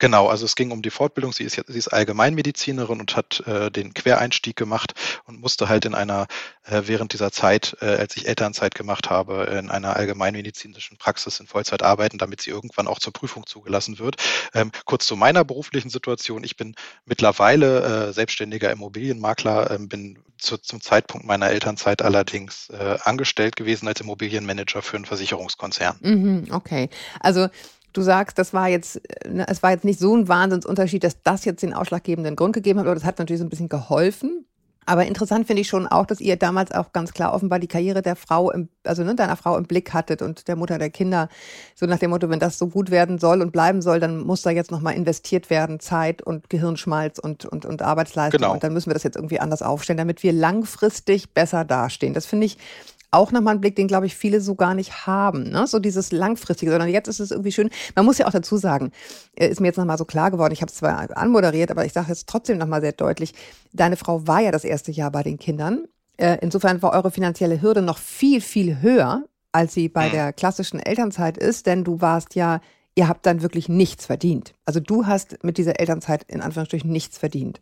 Genau, 0.00 0.28
also 0.28 0.46
es 0.46 0.56
ging 0.56 0.70
um 0.70 0.80
die 0.80 0.90
Fortbildung. 0.90 1.32
Sie 1.32 1.44
ist, 1.44 1.62
sie 1.66 1.78
ist 1.78 1.88
Allgemeinmedizinerin 1.88 3.00
und 3.00 3.16
hat 3.16 3.46
äh, 3.46 3.70
den 3.70 3.92
Quereinstieg 3.92 4.56
gemacht 4.56 4.94
und 5.26 5.40
musste 5.40 5.68
halt 5.68 5.84
in 5.84 5.94
einer, 5.94 6.26
äh, 6.64 6.82
während 6.86 7.12
dieser 7.12 7.30
Zeit, 7.30 7.76
äh, 7.82 7.84
als 7.84 8.16
ich 8.16 8.26
Elternzeit 8.26 8.74
gemacht 8.74 9.10
habe, 9.10 9.44
in 9.58 9.70
einer 9.70 9.96
allgemeinmedizinischen 9.96 10.96
Praxis 10.96 11.38
in 11.38 11.46
Vollzeit 11.46 11.82
arbeiten, 11.82 12.16
damit 12.16 12.40
sie 12.40 12.50
irgendwann 12.50 12.86
auch 12.86 12.98
zur 12.98 13.12
Prüfung 13.12 13.46
zugelassen 13.46 13.98
wird. 13.98 14.16
Ähm, 14.54 14.72
kurz 14.86 15.06
zu 15.06 15.16
meiner 15.16 15.44
beruflichen 15.44 15.90
Situation. 15.90 16.44
Ich 16.44 16.56
bin 16.56 16.74
mittlerweile 17.04 18.08
äh, 18.08 18.12
selbstständiger 18.14 18.70
Immobilienmakler, 18.70 19.70
äh, 19.70 19.78
bin 19.78 20.18
zu, 20.38 20.56
zum 20.56 20.80
Zeitpunkt 20.80 21.26
meiner 21.26 21.50
Elternzeit 21.50 22.00
allerdings 22.00 22.70
äh, 22.70 22.96
angestellt 23.04 23.56
gewesen 23.56 23.86
als 23.86 24.00
Immobilienmanager 24.00 24.80
für 24.80 24.96
einen 24.96 25.04
Versicherungskonzern. 25.04 25.98
Mhm, 26.00 26.46
okay, 26.50 26.88
also 27.20 27.48
Du 27.92 28.02
sagst, 28.02 28.38
das 28.38 28.52
war 28.52 28.68
jetzt, 28.68 29.00
ne, 29.28 29.46
es 29.48 29.62
war 29.62 29.70
jetzt 29.70 29.84
nicht 29.84 29.98
so 29.98 30.16
ein 30.16 30.28
Wahnsinnsunterschied, 30.28 31.04
dass 31.04 31.22
das 31.22 31.44
jetzt 31.44 31.62
den 31.62 31.74
ausschlaggebenden 31.74 32.36
Grund 32.36 32.54
gegeben 32.54 32.78
hat, 32.78 32.86
aber 32.86 32.94
das 32.94 33.04
hat 33.04 33.18
natürlich 33.18 33.40
so 33.40 33.46
ein 33.46 33.50
bisschen 33.50 33.68
geholfen. 33.68 34.46
Aber 34.86 35.06
interessant 35.06 35.46
finde 35.46 35.60
ich 35.60 35.68
schon 35.68 35.86
auch, 35.86 36.06
dass 36.06 36.20
ihr 36.20 36.36
damals 36.36 36.72
auch 36.72 36.92
ganz 36.92 37.12
klar 37.12 37.32
offenbar 37.32 37.58
die 37.58 37.68
Karriere 37.68 38.02
der 38.02 38.16
Frau, 38.16 38.50
im, 38.50 38.68
also 38.82 39.04
ne, 39.04 39.14
deiner 39.14 39.36
Frau 39.36 39.56
im 39.56 39.64
Blick 39.64 39.92
hattet 39.92 40.20
und 40.22 40.48
der 40.48 40.56
Mutter 40.56 40.78
der 40.78 40.90
Kinder. 40.90 41.28
So 41.76 41.86
nach 41.86 41.98
dem 41.98 42.10
Motto, 42.10 42.28
wenn 42.28 42.40
das 42.40 42.58
so 42.58 42.66
gut 42.66 42.90
werden 42.90 43.18
soll 43.18 43.42
und 43.42 43.52
bleiben 43.52 43.82
soll, 43.82 44.00
dann 44.00 44.18
muss 44.18 44.42
da 44.42 44.50
jetzt 44.50 44.70
nochmal 44.70 44.94
investiert 44.94 45.50
werden, 45.50 45.80
Zeit 45.80 46.22
und 46.22 46.50
Gehirnschmalz 46.50 47.18
und, 47.18 47.44
und, 47.44 47.66
und 47.66 47.82
Arbeitsleistung. 47.82 48.40
Genau. 48.40 48.52
Und 48.52 48.64
dann 48.64 48.72
müssen 48.72 48.90
wir 48.90 48.94
das 48.94 49.04
jetzt 49.04 49.16
irgendwie 49.16 49.38
anders 49.38 49.62
aufstellen, 49.62 49.98
damit 49.98 50.22
wir 50.22 50.32
langfristig 50.32 51.34
besser 51.34 51.64
dastehen. 51.64 52.14
Das 52.14 52.26
finde 52.26 52.46
ich 52.46 52.58
auch 53.10 53.32
nochmal 53.32 53.54
ein 53.54 53.60
Blick, 53.60 53.76
den, 53.76 53.88
glaube 53.88 54.06
ich, 54.06 54.14
viele 54.14 54.40
so 54.40 54.54
gar 54.54 54.74
nicht 54.74 55.06
haben. 55.06 55.50
Ne? 55.50 55.66
So 55.66 55.78
dieses 55.78 56.12
Langfristige, 56.12 56.70
sondern 56.70 56.88
jetzt 56.88 57.08
ist 57.08 57.20
es 57.20 57.30
irgendwie 57.30 57.52
schön. 57.52 57.70
Man 57.96 58.04
muss 58.04 58.18
ja 58.18 58.26
auch 58.26 58.32
dazu 58.32 58.56
sagen, 58.56 58.92
äh, 59.34 59.48
ist 59.48 59.60
mir 59.60 59.68
jetzt 59.68 59.76
nochmal 59.76 59.98
so 59.98 60.04
klar 60.04 60.30
geworden, 60.30 60.52
ich 60.52 60.62
habe 60.62 60.70
es 60.70 60.76
zwar 60.76 61.16
anmoderiert, 61.16 61.70
aber 61.70 61.84
ich 61.84 61.92
sage 61.92 62.08
jetzt 62.08 62.28
trotzdem 62.28 62.58
nochmal 62.58 62.80
sehr 62.80 62.92
deutlich, 62.92 63.34
deine 63.72 63.96
Frau 63.96 64.26
war 64.26 64.40
ja 64.40 64.52
das 64.52 64.64
erste 64.64 64.92
Jahr 64.92 65.10
bei 65.10 65.22
den 65.22 65.38
Kindern. 65.38 65.86
Äh, 66.16 66.38
insofern 66.40 66.82
war 66.82 66.92
eure 66.92 67.10
finanzielle 67.10 67.62
Hürde 67.62 67.82
noch 67.82 67.98
viel, 67.98 68.40
viel 68.40 68.80
höher, 68.80 69.24
als 69.52 69.74
sie 69.74 69.88
bei 69.88 70.08
mhm. 70.08 70.12
der 70.12 70.32
klassischen 70.32 70.78
Elternzeit 70.78 71.36
ist, 71.36 71.66
denn 71.66 71.82
du 71.82 72.00
warst 72.00 72.34
ja, 72.34 72.60
ihr 72.94 73.08
habt 73.08 73.26
dann 73.26 73.42
wirklich 73.42 73.68
nichts 73.68 74.06
verdient. 74.06 74.54
Also 74.64 74.80
du 74.80 75.06
hast 75.06 75.42
mit 75.42 75.58
dieser 75.58 75.80
Elternzeit 75.80 76.24
in 76.28 76.40
Anführungsstrichen 76.42 76.90
nichts 76.90 77.18
verdient. 77.18 77.60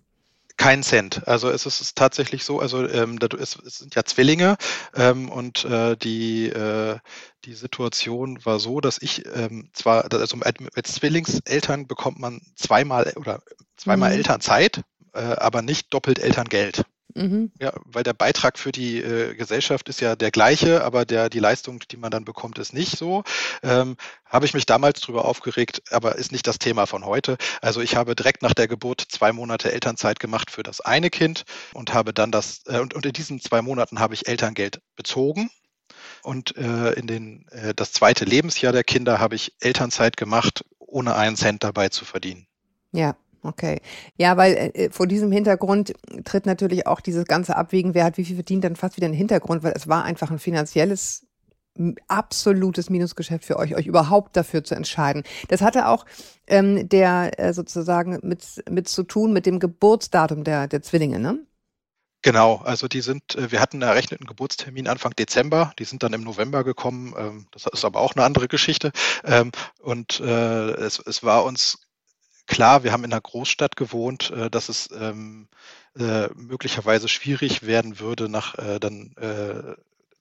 Kein 0.58 0.82
Cent. 0.82 1.26
Also 1.26 1.50
es 1.50 1.64
ist 1.66 1.96
tatsächlich 1.96 2.44
so, 2.44 2.58
also 2.58 2.86
ähm, 2.86 3.18
es, 3.38 3.52
sind 3.52 3.94
ja 3.94 4.04
Zwillinge 4.04 4.56
ähm, 4.94 5.30
und 5.30 5.64
äh, 5.64 5.96
die, 5.96 6.48
äh, 6.48 6.98
die 7.44 7.54
Situation 7.54 8.44
war 8.44 8.58
so, 8.58 8.80
dass 8.80 9.00
ich 9.00 9.24
ähm, 9.34 9.70
zwar, 9.72 10.12
also 10.12 10.36
als 10.74 10.94
Zwillingseltern 10.94 11.86
bekommt 11.86 12.18
man 12.18 12.40
zweimal 12.56 13.12
oder 13.14 13.40
zweimal 13.76 14.10
mhm. 14.10 14.16
Elternzeit, 14.16 14.82
äh, 15.14 15.20
aber 15.20 15.62
nicht 15.62 15.94
doppelt 15.94 16.18
Elterngeld. 16.18 16.82
Mhm. 17.18 17.50
Ja, 17.60 17.72
weil 17.84 18.04
der 18.04 18.12
Beitrag 18.12 18.58
für 18.58 18.70
die 18.70 18.98
äh, 18.98 19.34
Gesellschaft 19.34 19.88
ist 19.88 20.00
ja 20.00 20.14
der 20.14 20.30
gleiche, 20.30 20.84
aber 20.84 21.04
der, 21.04 21.28
die 21.28 21.40
Leistung, 21.40 21.80
die 21.90 21.96
man 21.96 22.12
dann 22.12 22.24
bekommt, 22.24 22.58
ist 22.58 22.72
nicht 22.72 22.96
so. 22.96 23.24
Ähm, 23.64 23.96
habe 24.24 24.46
ich 24.46 24.54
mich 24.54 24.66
damals 24.66 25.00
drüber 25.00 25.24
aufgeregt, 25.24 25.82
aber 25.90 26.14
ist 26.14 26.30
nicht 26.30 26.46
das 26.46 26.60
Thema 26.60 26.86
von 26.86 27.04
heute. 27.04 27.36
Also 27.60 27.80
ich 27.80 27.96
habe 27.96 28.14
direkt 28.14 28.42
nach 28.42 28.54
der 28.54 28.68
Geburt 28.68 29.00
zwei 29.00 29.32
Monate 29.32 29.72
Elternzeit 29.72 30.20
gemacht 30.20 30.52
für 30.52 30.62
das 30.62 30.80
eine 30.80 31.10
Kind 31.10 31.44
und 31.74 31.92
habe 31.92 32.14
dann 32.14 32.30
das, 32.30 32.62
äh, 32.66 32.78
und, 32.78 32.94
und 32.94 33.04
in 33.04 33.12
diesen 33.12 33.40
zwei 33.40 33.62
Monaten 33.62 33.98
habe 33.98 34.14
ich 34.14 34.28
Elterngeld 34.28 34.80
bezogen. 34.94 35.50
Und 36.22 36.56
äh, 36.56 36.92
in 36.92 37.08
den, 37.08 37.48
äh, 37.48 37.74
das 37.74 37.92
zweite 37.92 38.24
Lebensjahr 38.24 38.72
der 38.72 38.84
Kinder 38.84 39.18
habe 39.18 39.34
ich 39.34 39.54
Elternzeit 39.60 40.16
gemacht, 40.16 40.64
ohne 40.78 41.16
einen 41.16 41.36
Cent 41.36 41.64
dabei 41.64 41.88
zu 41.88 42.04
verdienen. 42.04 42.46
Ja, 42.92 43.16
Okay. 43.42 43.80
Ja, 44.16 44.36
weil 44.36 44.54
äh, 44.54 44.66
äh, 44.68 44.90
vor 44.90 45.06
diesem 45.06 45.30
Hintergrund 45.30 45.94
tritt 46.24 46.46
natürlich 46.46 46.86
auch 46.86 47.00
dieses 47.00 47.24
ganze 47.24 47.56
Abwägen, 47.56 47.94
wer 47.94 48.04
hat 48.04 48.16
wie 48.18 48.24
viel 48.24 48.36
verdient, 48.36 48.64
dann 48.64 48.76
fast 48.76 48.96
wieder 48.96 49.06
ein 49.06 49.12
Hintergrund, 49.12 49.62
weil 49.62 49.74
es 49.76 49.88
war 49.88 50.04
einfach 50.04 50.30
ein 50.30 50.38
finanzielles 50.38 51.24
absolutes 52.08 52.90
Minusgeschäft 52.90 53.44
für 53.44 53.56
euch, 53.56 53.76
euch 53.76 53.86
überhaupt 53.86 54.36
dafür 54.36 54.64
zu 54.64 54.74
entscheiden. 54.74 55.22
Das 55.48 55.62
hatte 55.62 55.86
auch 55.86 56.06
ähm, 56.46 56.88
der 56.88 57.38
äh, 57.38 57.52
sozusagen 57.52 58.18
mit, 58.22 58.64
mit 58.68 58.88
zu 58.88 59.04
tun 59.04 59.32
mit 59.32 59.46
dem 59.46 59.60
Geburtsdatum 59.60 60.44
der, 60.44 60.66
der 60.66 60.82
Zwillinge, 60.82 61.20
ne? 61.20 61.38
Genau, 62.22 62.56
also 62.56 62.88
die 62.88 63.00
sind, 63.00 63.36
äh, 63.36 63.52
wir 63.52 63.60
hatten 63.60 63.76
einen 63.76 63.90
errechneten 63.90 64.26
Geburtstermin 64.26 64.88
Anfang 64.88 65.14
Dezember, 65.14 65.72
die 65.78 65.84
sind 65.84 66.02
dann 66.02 66.12
im 66.12 66.22
November 66.22 66.64
gekommen, 66.64 67.14
ähm, 67.16 67.46
das 67.52 67.66
ist 67.72 67.84
aber 67.84 68.00
auch 68.00 68.16
eine 68.16 68.24
andere 68.24 68.48
Geschichte. 68.48 68.90
Ähm, 69.24 69.52
und 69.80 70.18
äh, 70.18 70.70
es, 70.72 70.98
es 70.98 71.22
war 71.22 71.44
uns 71.44 71.87
Klar, 72.48 72.82
wir 72.82 72.92
haben 72.92 73.04
in 73.04 73.12
einer 73.12 73.20
Großstadt 73.20 73.76
gewohnt, 73.76 74.30
äh, 74.30 74.50
dass 74.50 74.70
es 74.70 74.88
ähm, 74.98 75.48
äh, 75.98 76.28
möglicherweise 76.34 77.06
schwierig 77.06 77.64
werden 77.66 78.00
würde, 78.00 78.28
nach, 78.30 78.56
äh, 78.58 78.80
dann, 78.80 79.14
äh, 79.16 79.76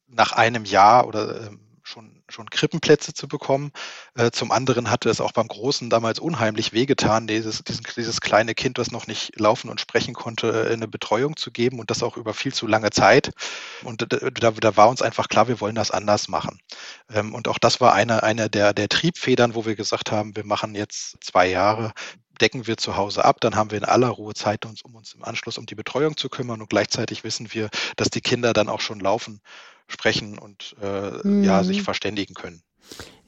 nach 0.08 0.34
einem 0.34 0.66
Jahr 0.66 1.08
oder 1.08 1.48
ähm, 1.48 1.60
schon, 1.88 2.12
schon 2.27 2.50
Krippenplätze 2.50 3.13
zu 3.13 3.27
bekommen. 3.27 3.72
Äh, 4.15 4.32
zum 4.32 4.51
anderen 4.51 4.91
hatte 4.91 5.10
es 5.10 5.22
auch 5.22 5.32
beim 5.32 5.48
Großen 5.48 5.89
damals 5.89 6.20
unheimlich 6.20 6.74
wehgetan, 6.74 7.27
dieses, 7.27 7.63
diesen, 7.63 7.86
dieses 7.96 8.20
kleine 8.20 8.53
Kind, 8.53 8.77
das 8.77 8.91
noch 8.91 9.08
nicht 9.08 9.39
laufen 9.39 9.70
und 9.70 9.79
sprechen 9.79 10.13
konnte, 10.13 10.67
äh, 10.70 10.74
eine 10.74 10.88
Betreuung 10.88 11.38
zu 11.38 11.50
geben 11.50 11.79
und 11.79 11.89
das 11.89 12.03
auch 12.03 12.17
über 12.17 12.34
viel 12.34 12.53
zu 12.53 12.67
lange 12.67 12.89
Zeit. 12.89 13.32
Und 13.84 14.06
da, 14.12 14.51
da 14.51 14.77
war 14.77 14.89
uns 14.89 15.01
einfach 15.01 15.29
klar, 15.29 15.48
wir 15.48 15.62
wollen 15.62 15.75
das 15.75 15.91
anders 15.91 16.27
machen. 16.27 16.60
Ähm, 17.10 17.34
und 17.34 17.48
auch 17.48 17.58
das 17.58 17.79
war 17.79 17.94
eine, 17.94 18.24
eine 18.24 18.50
der, 18.50 18.74
der 18.74 18.89
Triebfedern, 18.89 19.56
wo 19.56 19.65
wir 19.65 19.75
gesagt 19.75 20.12
haben, 20.12 20.36
wir 20.36 20.46
machen 20.46 20.75
jetzt 20.75 21.24
zwei 21.24 21.48
Jahre 21.48 21.94
decken 22.38 22.67
wir 22.67 22.77
zu 22.77 22.98
Hause 22.98 23.25
ab, 23.25 23.41
dann 23.41 23.56
haben 23.56 23.72
wir 23.72 23.77
in 23.77 23.86
aller 23.86 24.10
Ruhe 24.10 24.34
Zeit, 24.34 24.65
uns, 24.65 24.82
um 24.82 24.96
uns 24.96 25.13
im 25.13 25.24
Anschluss 25.24 25.58
um 25.58 25.65
die 25.65 25.75
Betreuung 25.75 26.17
zu 26.17 26.29
kümmern 26.29 26.62
und 26.62 26.70
gleichzeitig 26.70 27.24
wissen 27.24 27.53
wir, 27.53 27.70
dass 27.96 28.10
die 28.10 28.22
Kinder 28.22 28.53
dann 28.53 28.70
auch 28.70 28.82
schon 28.82 29.00
laufen, 29.00 29.41
sprechen 29.88 30.38
und 30.38 30.75
äh, 30.82 31.27
mhm. 31.27 31.44
ja, 31.44 31.63
sich 31.63 31.82
verständigen 31.82 32.34
können. 32.34 32.62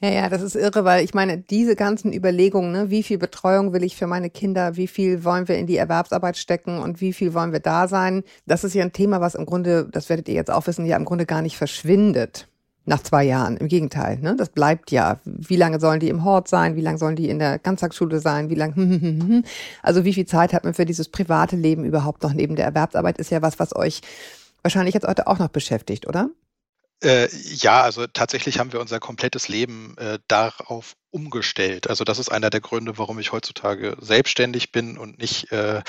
Ja, 0.00 0.08
ja, 0.08 0.28
das 0.30 0.40
ist 0.40 0.56
irre, 0.56 0.84
weil 0.84 1.04
ich 1.04 1.12
meine, 1.12 1.36
diese 1.36 1.76
ganzen 1.76 2.14
Überlegungen, 2.14 2.72
ne, 2.72 2.90
wie 2.90 3.02
viel 3.02 3.18
Betreuung 3.18 3.74
will 3.74 3.84
ich 3.84 3.96
für 3.96 4.06
meine 4.06 4.30
Kinder, 4.30 4.76
wie 4.76 4.86
viel 4.86 5.24
wollen 5.24 5.46
wir 5.46 5.58
in 5.58 5.66
die 5.66 5.76
Erwerbsarbeit 5.76 6.38
stecken 6.38 6.78
und 6.78 7.02
wie 7.02 7.12
viel 7.12 7.34
wollen 7.34 7.52
wir 7.52 7.60
da 7.60 7.86
sein, 7.86 8.24
das 8.46 8.64
ist 8.64 8.74
ja 8.74 8.82
ein 8.82 8.94
Thema, 8.94 9.20
was 9.20 9.34
im 9.34 9.44
Grunde, 9.44 9.86
das 9.90 10.08
werdet 10.08 10.28
ihr 10.28 10.34
jetzt 10.34 10.50
auch 10.50 10.66
wissen, 10.66 10.86
ja 10.86 10.96
im 10.96 11.04
Grunde 11.04 11.26
gar 11.26 11.42
nicht 11.42 11.58
verschwindet 11.58 12.48
nach 12.84 13.02
zwei 13.02 13.24
Jahren. 13.24 13.56
Im 13.56 13.68
Gegenteil, 13.68 14.18
ne? 14.18 14.34
das 14.36 14.48
bleibt 14.48 14.90
ja. 14.90 15.18
Wie 15.24 15.56
lange 15.56 15.80
sollen 15.80 16.00
die 16.00 16.08
im 16.08 16.24
Hort 16.24 16.48
sein? 16.48 16.76
Wie 16.76 16.80
lange 16.80 16.98
sollen 16.98 17.16
die 17.16 17.28
in 17.28 17.38
der 17.38 17.58
Ganztagsschule 17.58 18.20
sein? 18.20 18.50
Wie 18.50 18.54
lange? 18.54 19.42
Also 19.82 20.04
wie 20.04 20.14
viel 20.14 20.26
Zeit 20.26 20.52
hat 20.52 20.64
man 20.64 20.74
für 20.74 20.86
dieses 20.86 21.08
private 21.08 21.56
Leben 21.56 21.84
überhaupt 21.84 22.22
noch 22.22 22.32
neben 22.32 22.56
der 22.56 22.66
Erwerbsarbeit? 22.66 23.18
Ist 23.18 23.30
ja 23.30 23.42
was, 23.42 23.58
was 23.58 23.74
euch 23.74 24.00
wahrscheinlich 24.62 24.94
jetzt 24.94 25.06
heute 25.06 25.26
auch 25.26 25.38
noch 25.38 25.48
beschäftigt, 25.48 26.06
oder? 26.06 26.30
Äh, 27.02 27.28
ja, 27.32 27.80
also 27.80 28.06
tatsächlich 28.06 28.58
haben 28.58 28.72
wir 28.72 28.80
unser 28.80 29.00
komplettes 29.00 29.48
Leben 29.48 29.96
äh, 29.96 30.18
darauf 30.28 30.96
umgestellt. 31.10 31.88
Also 31.88 32.04
das 32.04 32.18
ist 32.18 32.30
einer 32.30 32.50
der 32.50 32.60
Gründe, 32.60 32.98
warum 32.98 33.18
ich 33.18 33.32
heutzutage 33.32 33.96
selbstständig 34.00 34.70
bin 34.70 34.98
und 34.98 35.18
nicht, 35.18 35.50
äh, 35.50 35.82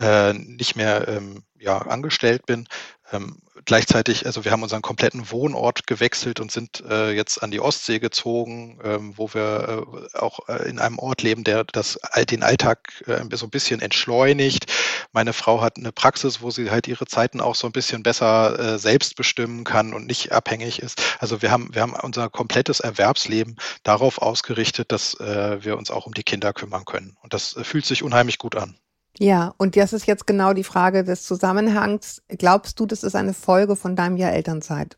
äh, 0.00 0.32
nicht 0.32 0.74
mehr 0.74 1.06
ähm, 1.06 1.44
ja, 1.58 1.78
angestellt 1.78 2.46
bin. 2.46 2.66
Ähm, 3.12 3.38
gleichzeitig, 3.64 4.26
also 4.26 4.44
wir 4.44 4.52
haben 4.52 4.62
unseren 4.62 4.82
kompletten 4.82 5.30
Wohnort 5.30 5.86
gewechselt 5.86 6.40
und 6.40 6.52
sind 6.52 6.82
äh, 6.88 7.12
jetzt 7.12 7.42
an 7.42 7.50
die 7.50 7.60
Ostsee 7.60 7.98
gezogen, 7.98 8.78
ähm, 8.84 9.12
wo 9.16 9.32
wir 9.34 9.86
äh, 10.14 10.18
auch 10.18 10.48
äh, 10.48 10.68
in 10.68 10.78
einem 10.78 10.98
Ort 10.98 11.22
leben, 11.22 11.44
der 11.44 11.64
das, 11.64 11.98
den 12.30 12.42
Alltag 12.42 13.02
äh, 13.06 13.24
so 13.36 13.46
ein 13.46 13.50
bisschen 13.50 13.80
entschleunigt. 13.80 14.66
Meine 15.12 15.32
Frau 15.32 15.60
hat 15.60 15.76
eine 15.76 15.92
Praxis, 15.92 16.40
wo 16.40 16.50
sie 16.50 16.70
halt 16.70 16.88
ihre 16.88 17.06
Zeiten 17.06 17.40
auch 17.40 17.54
so 17.54 17.66
ein 17.66 17.72
bisschen 17.72 18.02
besser 18.02 18.58
äh, 18.58 18.78
selbst 18.78 19.16
bestimmen 19.16 19.64
kann 19.64 19.94
und 19.94 20.06
nicht 20.06 20.32
abhängig 20.32 20.80
ist. 20.80 21.00
Also 21.18 21.42
wir 21.42 21.50
haben, 21.50 21.74
wir 21.74 21.82
haben 21.82 21.94
unser 21.94 22.28
komplettes 22.28 22.80
Erwerbsleben 22.80 23.56
darauf 23.82 24.18
ausgerichtet, 24.18 24.92
dass 24.92 25.14
äh, 25.20 25.64
wir 25.64 25.76
uns 25.76 25.90
auch 25.90 26.06
um 26.06 26.14
die 26.14 26.24
Kinder 26.24 26.52
kümmern 26.52 26.84
können. 26.84 27.16
Und 27.22 27.34
das 27.34 27.56
fühlt 27.62 27.86
sich 27.86 28.02
unheimlich 28.02 28.38
gut 28.38 28.56
an. 28.56 28.76
Ja, 29.18 29.54
und 29.58 29.76
das 29.76 29.92
ist 29.92 30.06
jetzt 30.06 30.26
genau 30.26 30.52
die 30.52 30.64
Frage 30.64 31.04
des 31.04 31.24
Zusammenhangs. 31.24 32.22
Glaubst 32.28 32.80
du, 32.80 32.86
das 32.86 33.04
ist 33.04 33.14
eine 33.14 33.34
Folge 33.34 33.76
von 33.76 33.94
deinem 33.96 34.16
Jahr 34.16 34.32
Elternzeit? 34.32 34.96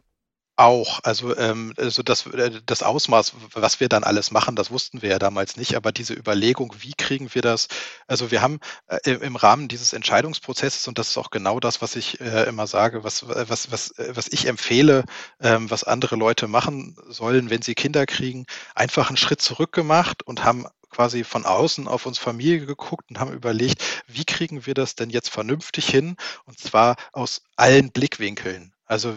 Auch, 0.58 1.00
also, 1.02 1.36
ähm, 1.36 1.74
also 1.76 2.02
das, 2.02 2.26
äh, 2.28 2.62
das 2.64 2.82
Ausmaß, 2.82 3.34
was 3.52 3.78
wir 3.78 3.90
dann 3.90 4.04
alles 4.04 4.30
machen, 4.30 4.56
das 4.56 4.70
wussten 4.70 5.02
wir 5.02 5.10
ja 5.10 5.18
damals 5.18 5.58
nicht, 5.58 5.74
aber 5.76 5.92
diese 5.92 6.14
Überlegung, 6.14 6.74
wie 6.78 6.94
kriegen 6.94 7.34
wir 7.34 7.42
das, 7.42 7.68
also 8.06 8.30
wir 8.30 8.40
haben 8.40 8.60
äh, 8.86 9.10
im 9.10 9.36
Rahmen 9.36 9.68
dieses 9.68 9.92
Entscheidungsprozesses, 9.92 10.88
und 10.88 10.96
das 10.96 11.10
ist 11.10 11.18
auch 11.18 11.28
genau 11.28 11.60
das, 11.60 11.82
was 11.82 11.94
ich 11.94 12.22
äh, 12.22 12.44
immer 12.44 12.66
sage, 12.66 13.04
was, 13.04 13.28
was, 13.28 13.70
was, 13.70 13.92
was 13.98 14.28
ich 14.28 14.46
empfehle, 14.46 15.04
ähm, 15.40 15.70
was 15.70 15.84
andere 15.84 16.16
Leute 16.16 16.48
machen 16.48 16.96
sollen, 17.06 17.50
wenn 17.50 17.60
sie 17.60 17.74
Kinder 17.74 18.06
kriegen, 18.06 18.46
einfach 18.74 19.08
einen 19.08 19.18
Schritt 19.18 19.42
zurück 19.42 19.72
gemacht 19.72 20.22
und 20.22 20.42
haben 20.42 20.64
quasi 20.96 21.24
von 21.24 21.44
außen 21.44 21.88
auf 21.88 22.06
uns 22.06 22.16
Familie 22.16 22.64
geguckt 22.64 23.10
und 23.10 23.20
haben 23.20 23.34
überlegt, 23.34 23.82
wie 24.06 24.24
kriegen 24.24 24.64
wir 24.64 24.72
das 24.72 24.94
denn 24.94 25.10
jetzt 25.10 25.28
vernünftig 25.28 25.86
hin? 25.86 26.16
Und 26.46 26.58
zwar 26.58 26.96
aus 27.12 27.42
allen 27.54 27.90
Blickwinkeln. 27.90 28.72
Also 28.86 29.14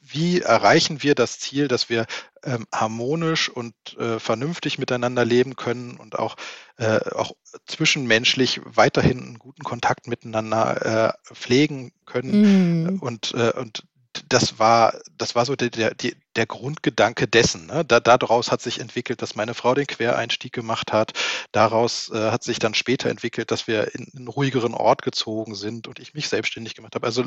wie 0.00 0.40
erreichen 0.40 1.02
wir 1.02 1.14
das 1.14 1.38
Ziel, 1.38 1.68
dass 1.68 1.90
wir 1.90 2.06
ähm, 2.42 2.66
harmonisch 2.74 3.50
und 3.50 3.74
äh, 3.98 4.18
vernünftig 4.18 4.78
miteinander 4.78 5.26
leben 5.26 5.56
können 5.56 5.98
und 5.98 6.18
auch, 6.18 6.36
äh, 6.78 7.00
auch 7.10 7.32
zwischenmenschlich 7.66 8.62
weiterhin 8.64 9.20
einen 9.20 9.38
guten 9.38 9.62
Kontakt 9.62 10.08
miteinander 10.08 11.16
äh, 11.28 11.34
pflegen 11.34 11.92
können. 12.06 12.94
Mm. 12.94 12.98
Und, 13.00 13.34
äh, 13.34 13.52
und 13.52 13.84
das 14.30 14.60
war, 14.60 14.94
das 15.18 15.34
war 15.34 15.44
so 15.44 15.56
der, 15.56 15.70
der, 15.70 15.92
der 16.36 16.46
Grundgedanke 16.46 17.26
dessen. 17.26 17.66
Ne? 17.66 17.84
Da, 17.84 17.98
daraus 17.98 18.52
hat 18.52 18.62
sich 18.62 18.78
entwickelt, 18.78 19.22
dass 19.22 19.34
meine 19.34 19.54
Frau 19.54 19.74
den 19.74 19.88
Quereinstieg 19.88 20.52
gemacht 20.52 20.92
hat. 20.92 21.12
Daraus 21.50 22.10
äh, 22.10 22.30
hat 22.30 22.44
sich 22.44 22.60
dann 22.60 22.74
später 22.74 23.10
entwickelt, 23.10 23.50
dass 23.50 23.66
wir 23.66 23.92
in 23.94 24.06
einen 24.16 24.28
ruhigeren 24.28 24.74
Ort 24.74 25.02
gezogen 25.02 25.56
sind 25.56 25.88
und 25.88 25.98
ich 25.98 26.14
mich 26.14 26.28
selbstständig 26.28 26.76
gemacht 26.76 26.94
habe. 26.94 27.06
Also 27.06 27.24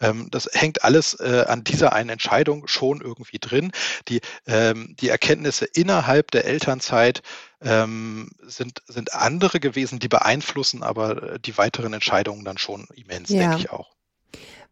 ähm, 0.00 0.28
das 0.30 0.48
hängt 0.52 0.82
alles 0.82 1.12
äh, 1.20 1.44
an 1.46 1.62
dieser 1.62 1.92
einen 1.92 2.08
Entscheidung 2.08 2.66
schon 2.66 3.02
irgendwie 3.02 3.38
drin. 3.38 3.70
Die, 4.08 4.22
ähm, 4.46 4.96
die 4.98 5.10
Erkenntnisse 5.10 5.66
innerhalb 5.66 6.30
der 6.30 6.46
Elternzeit 6.46 7.20
ähm, 7.60 8.30
sind, 8.40 8.82
sind 8.86 9.12
andere 9.12 9.60
gewesen, 9.60 9.98
die 9.98 10.08
beeinflussen 10.08 10.82
aber 10.82 11.34
äh, 11.34 11.38
die 11.38 11.58
weiteren 11.58 11.92
Entscheidungen 11.92 12.46
dann 12.46 12.56
schon 12.56 12.88
immens, 12.94 13.28
ja. 13.28 13.40
denke 13.40 13.58
ich 13.58 13.70
auch. 13.70 13.90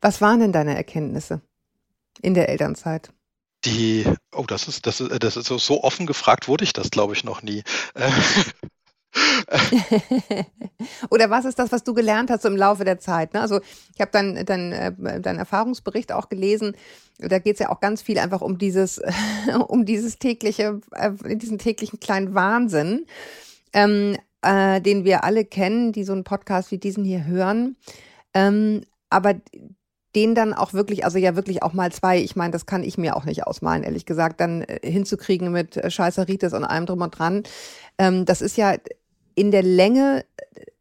Was 0.00 0.20
waren 0.20 0.40
denn 0.40 0.52
deine 0.52 0.76
Erkenntnisse 0.76 1.40
in 2.22 2.34
der 2.34 2.48
Elternzeit? 2.48 3.12
Die, 3.64 4.04
oh, 4.32 4.44
das 4.46 4.68
ist, 4.68 4.86
das 4.86 5.00
ist, 5.00 5.22
das 5.22 5.36
ist 5.36 5.46
so, 5.46 5.58
so 5.58 5.82
offen 5.82 6.06
gefragt 6.06 6.46
wurde 6.46 6.64
ich 6.64 6.72
das, 6.72 6.90
glaube 6.90 7.14
ich, 7.14 7.24
noch 7.24 7.42
nie. 7.42 7.62
Oder 11.10 11.30
was 11.30 11.44
ist 11.44 11.58
das, 11.58 11.72
was 11.72 11.84
du 11.84 11.94
gelernt 11.94 12.30
hast 12.30 12.42
so 12.42 12.48
im 12.48 12.56
Laufe 12.56 12.84
der 12.84 12.98
Zeit? 12.98 13.34
Ne? 13.34 13.40
Also 13.40 13.60
ich 13.94 14.00
habe 14.00 14.10
dann 14.12 14.44
deinen 14.44 14.72
äh, 14.72 15.20
dein 15.20 15.38
Erfahrungsbericht 15.38 16.12
auch 16.12 16.28
gelesen. 16.28 16.76
Da 17.18 17.38
geht 17.38 17.54
es 17.54 17.60
ja 17.60 17.70
auch 17.70 17.80
ganz 17.80 18.02
viel 18.02 18.18
einfach 18.18 18.42
um 18.42 18.58
dieses, 18.58 19.00
um 19.68 19.84
dieses 19.84 20.18
tägliche, 20.18 20.80
äh, 20.92 21.12
diesen 21.36 21.58
täglichen 21.58 22.00
kleinen 22.00 22.34
Wahnsinn, 22.34 23.06
ähm, 23.72 24.16
äh, 24.42 24.80
den 24.80 25.04
wir 25.04 25.24
alle 25.24 25.44
kennen, 25.44 25.92
die 25.92 26.04
so 26.04 26.12
einen 26.12 26.24
Podcast 26.24 26.70
wie 26.70 26.78
diesen 26.78 27.04
hier 27.04 27.24
hören. 27.24 27.76
Ähm, 28.34 28.82
aber 29.08 29.34
den 30.16 30.34
dann 30.34 30.54
auch 30.54 30.72
wirklich, 30.72 31.04
also 31.04 31.18
ja 31.18 31.36
wirklich 31.36 31.62
auch 31.62 31.74
mal 31.74 31.92
zwei, 31.92 32.18
ich 32.18 32.34
meine, 32.34 32.50
das 32.50 32.66
kann 32.66 32.82
ich 32.82 32.96
mir 32.96 33.16
auch 33.16 33.24
nicht 33.24 33.46
ausmalen, 33.46 33.84
ehrlich 33.84 34.06
gesagt, 34.06 34.40
dann 34.40 34.62
äh, 34.62 34.80
hinzukriegen 34.82 35.52
mit 35.52 35.76
äh, 35.76 35.90
Scheißeritis 35.90 36.54
und 36.54 36.64
allem 36.64 36.86
drum 36.86 37.02
und 37.02 37.16
dran. 37.16 37.42
Ähm, 37.98 38.24
das 38.24 38.40
ist 38.40 38.56
ja 38.56 38.76
in 39.34 39.50
der 39.50 39.62
Länge, 39.62 40.24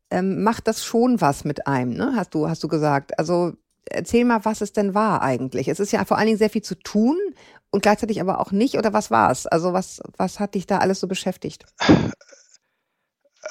ähm, 0.10 0.42
macht 0.42 0.68
das 0.68 0.84
schon 0.84 1.20
was 1.20 1.44
mit 1.44 1.68
einem, 1.68 1.94
ne? 1.94 2.13
hast 2.15 2.34
du, 2.34 2.48
hast 2.48 2.63
du 2.63 2.70
gesagt. 2.70 3.20
Also 3.20 3.54
erzähl 3.86 4.24
mal, 4.24 4.46
was 4.46 4.62
es 4.62 4.72
denn 4.72 4.94
war 4.94 5.22
eigentlich. 5.22 5.68
Es 5.68 5.82
ist 5.82 5.92
ja 5.92 6.06
vor 6.06 6.18
allen 6.18 6.27
Dingen 6.27 6.39
sehr 6.39 6.50
viel 6.50 6.63
zu 6.63 6.75
tun 6.75 7.18
und 7.72 7.84
gleichzeitig 7.84 8.22
aber 8.22 8.39
auch 8.39 8.51
nicht, 8.51 8.77
oder 8.77 8.94
was 8.94 9.12
war 9.12 9.32
es? 9.32 9.46
Also 9.46 9.74
was, 9.74 10.01
was 10.15 10.39
hat 10.39 10.56
dich 10.56 10.65
da 10.65 10.77
alles 10.77 11.01
so 11.01 11.08
beschäftigt? 11.08 11.65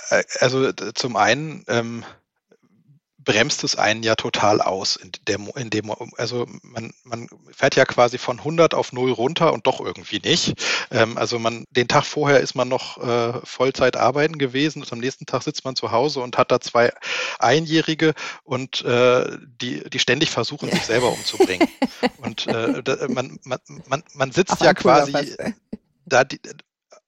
Äh, 0.09 0.25
also 0.41 0.73
zum 0.73 1.17
einen, 1.17 1.65
ähm, 1.69 2.05
bremst 3.25 3.65
es 3.65 3.77
einen 3.77 4.03
ja 4.03 4.15
total 4.15 4.61
aus 4.61 4.97
in, 4.97 5.11
der, 5.27 5.39
in 5.57 5.71
dem, 5.71 5.93
also 6.17 6.47
man, 6.63 6.93
man 7.05 7.29
fährt 7.51 7.77
ja 7.77 7.85
quasi 7.85 8.19
von 8.19 8.39
100 8.39 8.75
auf 8.75 8.93
0 8.93 9.13
runter 9.13 9.53
und 9.53 9.67
doch 9.67 9.81
irgendwie 9.81 10.21
nicht. 10.21 10.55
Ähm, 10.91 11.19
also 11.19 11.39
man, 11.39 11.65
den 11.71 11.89
Tag 11.89 12.05
vorher 12.05 12.41
ist 12.41 12.55
man 12.55 12.69
noch 12.69 12.99
äh, 12.99 13.41
Vollzeit 13.45 13.97
arbeiten 13.97 14.39
gewesen 14.39 14.83
und 14.83 14.93
am 14.93 14.99
nächsten 14.99 15.27
Tag 15.27 15.43
sitzt 15.43 15.65
man 15.65 15.77
zu 15.77 15.93
Hause 15.93 16.21
und 16.21 16.37
hat 16.39 16.51
da 16.51 16.61
zwei 16.61 16.93
Einjährige 17.39 18.15
und 18.45 18.83
äh, 18.83 19.39
die, 19.61 19.89
die 19.89 19.99
ständig 19.99 20.31
versuchen, 20.31 20.71
sich 20.71 20.85
selber 20.85 21.13
umzubringen. 21.13 21.69
und 22.19 22.47
äh, 22.47 22.83
da, 22.83 23.09
man, 23.09 23.39
man, 23.45 23.59
man, 23.87 24.03
man 24.13 24.33
sitzt 24.33 24.53
Auf 24.53 24.61
ja 24.61 24.75
quasi 24.75 25.37
da 26.07 26.25
die, 26.25 26.41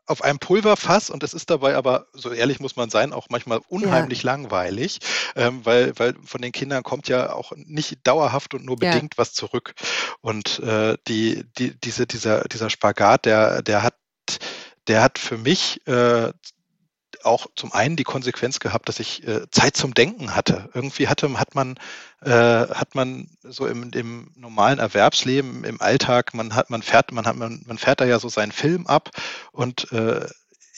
auf 0.06 0.22
einem 0.22 0.38
Pulverfass 0.38 1.10
und 1.10 1.22
es 1.22 1.34
ist 1.34 1.50
dabei 1.50 1.76
aber, 1.76 2.06
so 2.12 2.30
ehrlich 2.32 2.60
muss 2.60 2.76
man 2.76 2.90
sein, 2.90 3.12
auch 3.12 3.26
manchmal 3.28 3.60
unheimlich 3.68 4.22
ja. 4.22 4.32
langweilig, 4.32 5.00
ähm, 5.34 5.64
weil, 5.64 5.92
weil 5.98 6.14
von 6.24 6.40
den 6.40 6.52
Kindern 6.52 6.82
kommt 6.82 7.08
ja 7.08 7.32
auch 7.32 7.52
nicht 7.56 7.98
dauerhaft 8.06 8.54
und 8.54 8.64
nur 8.64 8.76
bedingt 8.76 9.14
ja. 9.14 9.18
was 9.18 9.32
zurück. 9.32 9.74
Und 10.20 10.60
äh, 10.60 10.96
die, 11.08 11.44
die, 11.58 11.78
diese, 11.78 12.06
dieser, 12.06 12.44
dieser 12.44 12.70
Spagat, 12.70 13.24
der, 13.24 13.62
der 13.62 13.82
hat, 13.82 13.94
der 14.86 15.02
hat 15.02 15.18
für 15.18 15.38
mich 15.38 15.86
äh, 15.86 16.32
auch 17.26 17.46
zum 17.56 17.72
einen 17.72 17.96
die 17.96 18.04
Konsequenz 18.04 18.60
gehabt, 18.60 18.88
dass 18.88 19.00
ich 19.00 19.26
äh, 19.26 19.50
Zeit 19.50 19.76
zum 19.76 19.94
Denken 19.94 20.34
hatte. 20.34 20.70
Irgendwie 20.74 21.08
hatte, 21.08 21.38
hat 21.38 21.54
man, 21.54 21.78
äh, 22.22 22.30
hat 22.30 22.94
man 22.94 23.28
so 23.42 23.66
im, 23.66 23.90
im 23.90 24.30
normalen 24.36 24.78
Erwerbsleben, 24.78 25.64
im 25.64 25.80
Alltag, 25.80 26.34
man 26.34 26.54
hat, 26.54 26.70
man 26.70 26.82
fährt, 26.82 27.12
man 27.12 27.26
hat, 27.26 27.36
man, 27.36 27.62
man 27.66 27.78
fährt 27.78 28.00
da 28.00 28.04
ja 28.04 28.18
so 28.18 28.28
seinen 28.28 28.52
Film 28.52 28.86
ab 28.86 29.10
und 29.52 29.92
äh, 29.92 30.26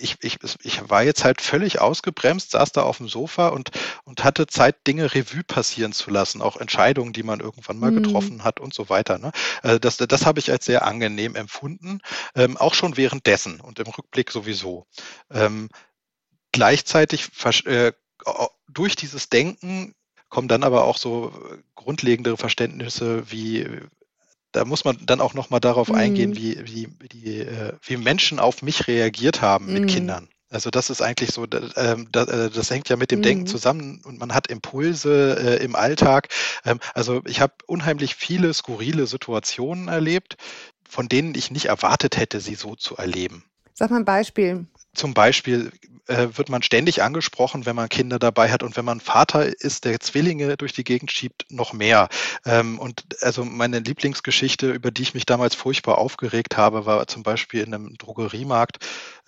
ich, 0.00 0.17
ich, 0.23 0.38
ich 0.62 0.88
war 0.88 1.02
jetzt 1.02 1.25
halt 1.25 1.40
völlig 1.40 1.81
ausgebremst, 1.81 2.52
saß 2.52 2.73
da 2.73 2.83
auf 2.83 2.99
dem 2.99 3.09
Sofa 3.09 3.49
und, 3.49 3.71
und 4.05 4.25
hatte 4.25 4.47
Zeit, 4.47 4.87
Dinge 4.87 5.14
Revue 5.14 5.43
passieren 5.45 5.93
zu 5.93 6.11
lassen, 6.11 6.43
auch 6.43 6.57
Entscheidungen, 6.57 7.12
die 7.12 7.23
man 7.23 7.40
irgendwann 7.40 7.78
mal 7.78 7.90
mhm. 7.90 8.02
getroffen 8.02 8.45
hat 8.45 8.61
und 8.61 8.75
so 8.75 8.88
weiter. 8.88 9.19
Ne? 9.19 9.33
Also 9.62 9.78
das, 9.78 9.97
das 9.97 10.26
habe 10.26 10.38
ich 10.38 10.50
als 10.50 10.64
sehr 10.64 10.87
angenehm 10.87 11.35
empfunden, 11.35 12.00
ähm, 12.35 12.57
auch 12.57 12.75
schon 12.75 12.97
währenddessen 12.97 13.61
und 13.61 13.78
im 13.78 13.87
Rückblick 13.87 14.31
sowieso. 14.31 14.87
Ähm, 15.31 15.69
gleichzeitig 16.52 17.28
äh, 17.64 17.93
durch 18.69 18.97
dieses 18.97 19.28
Denken 19.28 19.95
kommen 20.28 20.49
dann 20.49 20.62
aber 20.62 20.85
auch 20.85 20.99
so 20.99 21.33
grundlegendere 21.75 22.37
Verständnisse 22.37 23.31
wie 23.31 23.67
da 24.52 24.64
muss 24.64 24.85
man 24.85 24.99
dann 25.05 25.21
auch 25.21 25.35
noch 25.35 25.50
mal 25.50 25.61
darauf 25.61 25.88
mhm. 25.88 25.95
eingehen, 25.95 26.37
wie, 26.37 26.59
wie, 26.64 26.88
wie, 27.12 27.40
äh, 27.40 27.75
wie 27.83 27.97
Menschen 27.97 28.38
auf 28.38 28.62
mich 28.62 28.87
reagiert 28.87 29.43
haben 29.43 29.73
mit 29.73 29.83
mhm. 29.83 29.88
Kindern. 29.88 30.28
Also 30.50 30.71
das 30.71 30.88
ist 30.88 31.02
eigentlich 31.02 31.31
so, 31.33 31.47
ähm, 31.76 32.09
das, 32.11 32.28
äh, 32.28 32.50
das 32.50 32.71
hängt 32.71 32.88
ja 32.88 32.97
mit 32.97 33.11
dem 33.11 33.19
mhm. 33.19 33.25
Denken 33.25 33.47
zusammen 33.47 34.00
und 34.05 34.19
man 34.19 34.35
hat 34.35 34.47
Impulse 34.47 35.37
äh, 35.38 35.62
im 35.62 35.76
Alltag. 35.76 36.28
Ähm, 36.64 36.81
also 36.95 37.21
ich 37.26 37.40
habe 37.40 37.52
unheimlich 37.67 38.14
viele 38.14 38.55
skurrile 38.55 39.07
Situationen 39.07 39.88
erlebt, 39.88 40.37
von 40.88 41.09
denen 41.09 41.35
ich 41.35 41.50
nicht 41.50 41.67
erwartet 41.67 42.17
hätte, 42.17 42.40
sie 42.40 42.55
so 42.55 42.75
zu 42.75 42.97
erleben. 42.97 43.45
Sag 43.75 43.90
mal 43.90 43.99
ein 43.99 44.07
Beispiel. 44.07 44.67
Zum 44.95 45.12
Beispiel 45.12 45.71
äh, 46.08 46.28
wird 46.32 46.48
man 46.48 46.62
ständig 46.62 47.02
angesprochen, 47.02 47.66
wenn 47.66 47.76
man 47.76 47.88
Kinder 47.88 48.18
dabei 48.18 48.50
hat 48.50 48.62
und 48.62 48.76
wenn 48.76 48.84
man 48.84 49.00
Vater 49.00 49.46
ist, 49.46 49.84
der 49.84 50.00
Zwillinge 50.00 50.56
durch 50.56 50.72
die 50.72 50.84
Gegend 50.84 51.12
schiebt, 51.12 51.46
noch 51.50 51.72
mehr. 51.72 52.08
Ähm, 52.44 52.78
und 52.78 53.04
also 53.20 53.44
meine 53.44 53.78
Lieblingsgeschichte, 53.78 54.70
über 54.70 54.90
die 54.90 55.02
ich 55.02 55.14
mich 55.14 55.26
damals 55.26 55.54
furchtbar 55.54 55.98
aufgeregt 55.98 56.56
habe, 56.56 56.86
war 56.86 57.06
zum 57.06 57.22
Beispiel 57.22 57.62
in 57.62 57.74
einem 57.74 57.94
Drogeriemarkt 57.96 58.78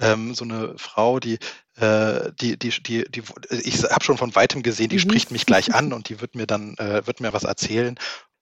ähm, 0.01 0.35
so 0.35 0.45
eine 0.45 0.75
Frau, 0.77 1.21
die 1.21 1.39
äh, 1.77 2.33
die, 2.41 2.59
die, 2.59 2.71
die, 2.83 3.05
die, 3.11 3.23
ich 3.63 3.83
habe 3.85 4.05
schon 4.05 4.19
von 4.19 4.35
weitem 4.35 4.63
gesehen, 4.63 4.89
die 4.89 4.97
mhm. 4.97 5.01
spricht 5.01 5.31
mich 5.31 5.47
gleich 5.47 5.75
an 5.75 5.93
und 5.93 6.09
die 6.09 6.21
wird 6.21 6.35
mir 6.35 6.47
dann, 6.47 6.77
äh, 6.77 7.07
wird 7.07 7.21
mir 7.21 7.33
was 7.33 7.45
erzählen. 7.45 7.97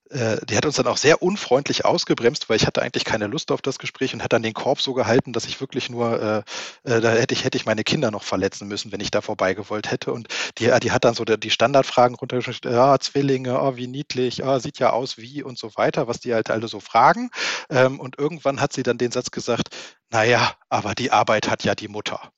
Äh, 0.09 0.37
die 0.45 0.57
hat 0.57 0.65
uns 0.65 0.75
dann 0.75 0.87
auch 0.87 0.97
sehr 0.97 1.21
unfreundlich 1.21 1.85
ausgebremst, 1.85 2.49
weil 2.49 2.57
ich 2.57 2.65
hatte 2.65 2.81
eigentlich 2.81 3.05
keine 3.05 3.27
Lust 3.27 3.51
auf 3.51 3.61
das 3.61 3.77
Gespräch 3.77 4.13
und 4.13 4.23
hat 4.23 4.33
dann 4.33 4.43
den 4.43 4.53
Korb 4.53 4.81
so 4.81 4.93
gehalten, 4.93 5.33
dass 5.33 5.45
ich 5.45 5.61
wirklich 5.61 5.89
nur, 5.89 6.43
äh, 6.85 6.89
äh, 6.89 7.01
da 7.01 7.11
hätte 7.11 7.33
ich, 7.33 7.43
hätte 7.43 7.57
ich 7.57 7.65
meine 7.65 7.83
Kinder 7.83 8.09
noch 8.11 8.23
verletzen 8.23 8.67
müssen, 8.67 8.91
wenn 8.91 9.01
ich 9.01 9.11
da 9.11 9.21
vorbeigewollt 9.21 9.91
hätte. 9.91 10.11
Und 10.11 10.27
die, 10.57 10.71
die 10.81 10.91
hat 10.91 11.05
dann 11.05 11.13
so 11.13 11.25
die 11.25 11.51
Standardfragen 11.51 12.15
runtergeschrieben, 12.15 12.73
ja, 12.73 12.99
Zwillinge, 12.99 13.61
oh, 13.61 13.75
wie 13.75 13.87
niedlich, 13.87 14.43
oh, 14.43 14.59
sieht 14.59 14.79
ja 14.79 14.91
aus 14.91 15.17
wie 15.17 15.43
und 15.43 15.57
so 15.59 15.71
weiter, 15.75 16.07
was 16.07 16.19
die 16.19 16.33
halt 16.33 16.49
alle 16.49 16.67
so 16.67 16.79
fragen. 16.79 17.29
Ähm, 17.69 17.99
und 17.99 18.17
irgendwann 18.17 18.61
hat 18.61 18.73
sie 18.73 18.83
dann 18.83 18.97
den 18.97 19.11
Satz 19.11 19.31
gesagt, 19.31 19.69
naja, 20.11 20.53
aber 20.69 20.95
die 20.95 21.11
Arbeit 21.11 21.49
hat 21.49 21.63
ja 21.63 21.75
die 21.75 21.87
Mutter. 21.87 22.31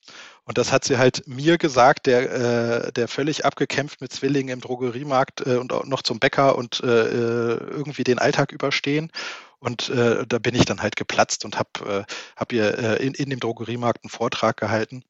Und 0.45 0.58
das 0.58 0.71
hat 0.71 0.84
sie 0.84 0.97
halt 0.97 1.27
mir 1.27 1.58
gesagt, 1.58 2.08
der, 2.08 2.88
äh, 2.88 2.91
der 2.91 3.08
völlig 3.08 3.45
abgekämpft 3.45 4.01
mit 4.01 4.12
Zwillingen 4.12 4.54
im 4.54 4.62
Drogeriemarkt 4.62 5.45
äh, 5.45 5.58
und 5.58 5.71
auch 5.71 5.86
noch 5.86 6.01
zum 6.01 6.19
Bäcker 6.19 6.58
und 6.58 6.82
äh, 6.84 6.88
äh 6.88 7.58
irgendwie 7.69 8.04
den 8.04 8.19
Alltag 8.19 8.51
überstehen. 8.51 9.12
Und 9.60 9.89
äh, 9.89 10.25
da 10.27 10.39
bin 10.39 10.56
ich 10.56 10.65
dann 10.65 10.82
halt 10.82 10.95
geplatzt 10.95 11.45
und 11.45 11.60
habe 11.60 12.06
äh, 12.08 12.13
hab 12.36 12.51
ihr 12.51 12.77
äh, 12.77 13.06
in, 13.06 13.13
in 13.13 13.30
dem 13.30 13.39
Drogeriemarkt 13.39 14.04
einen 14.04 14.10
Vortrag 14.10 14.58
gehalten. 14.58 15.04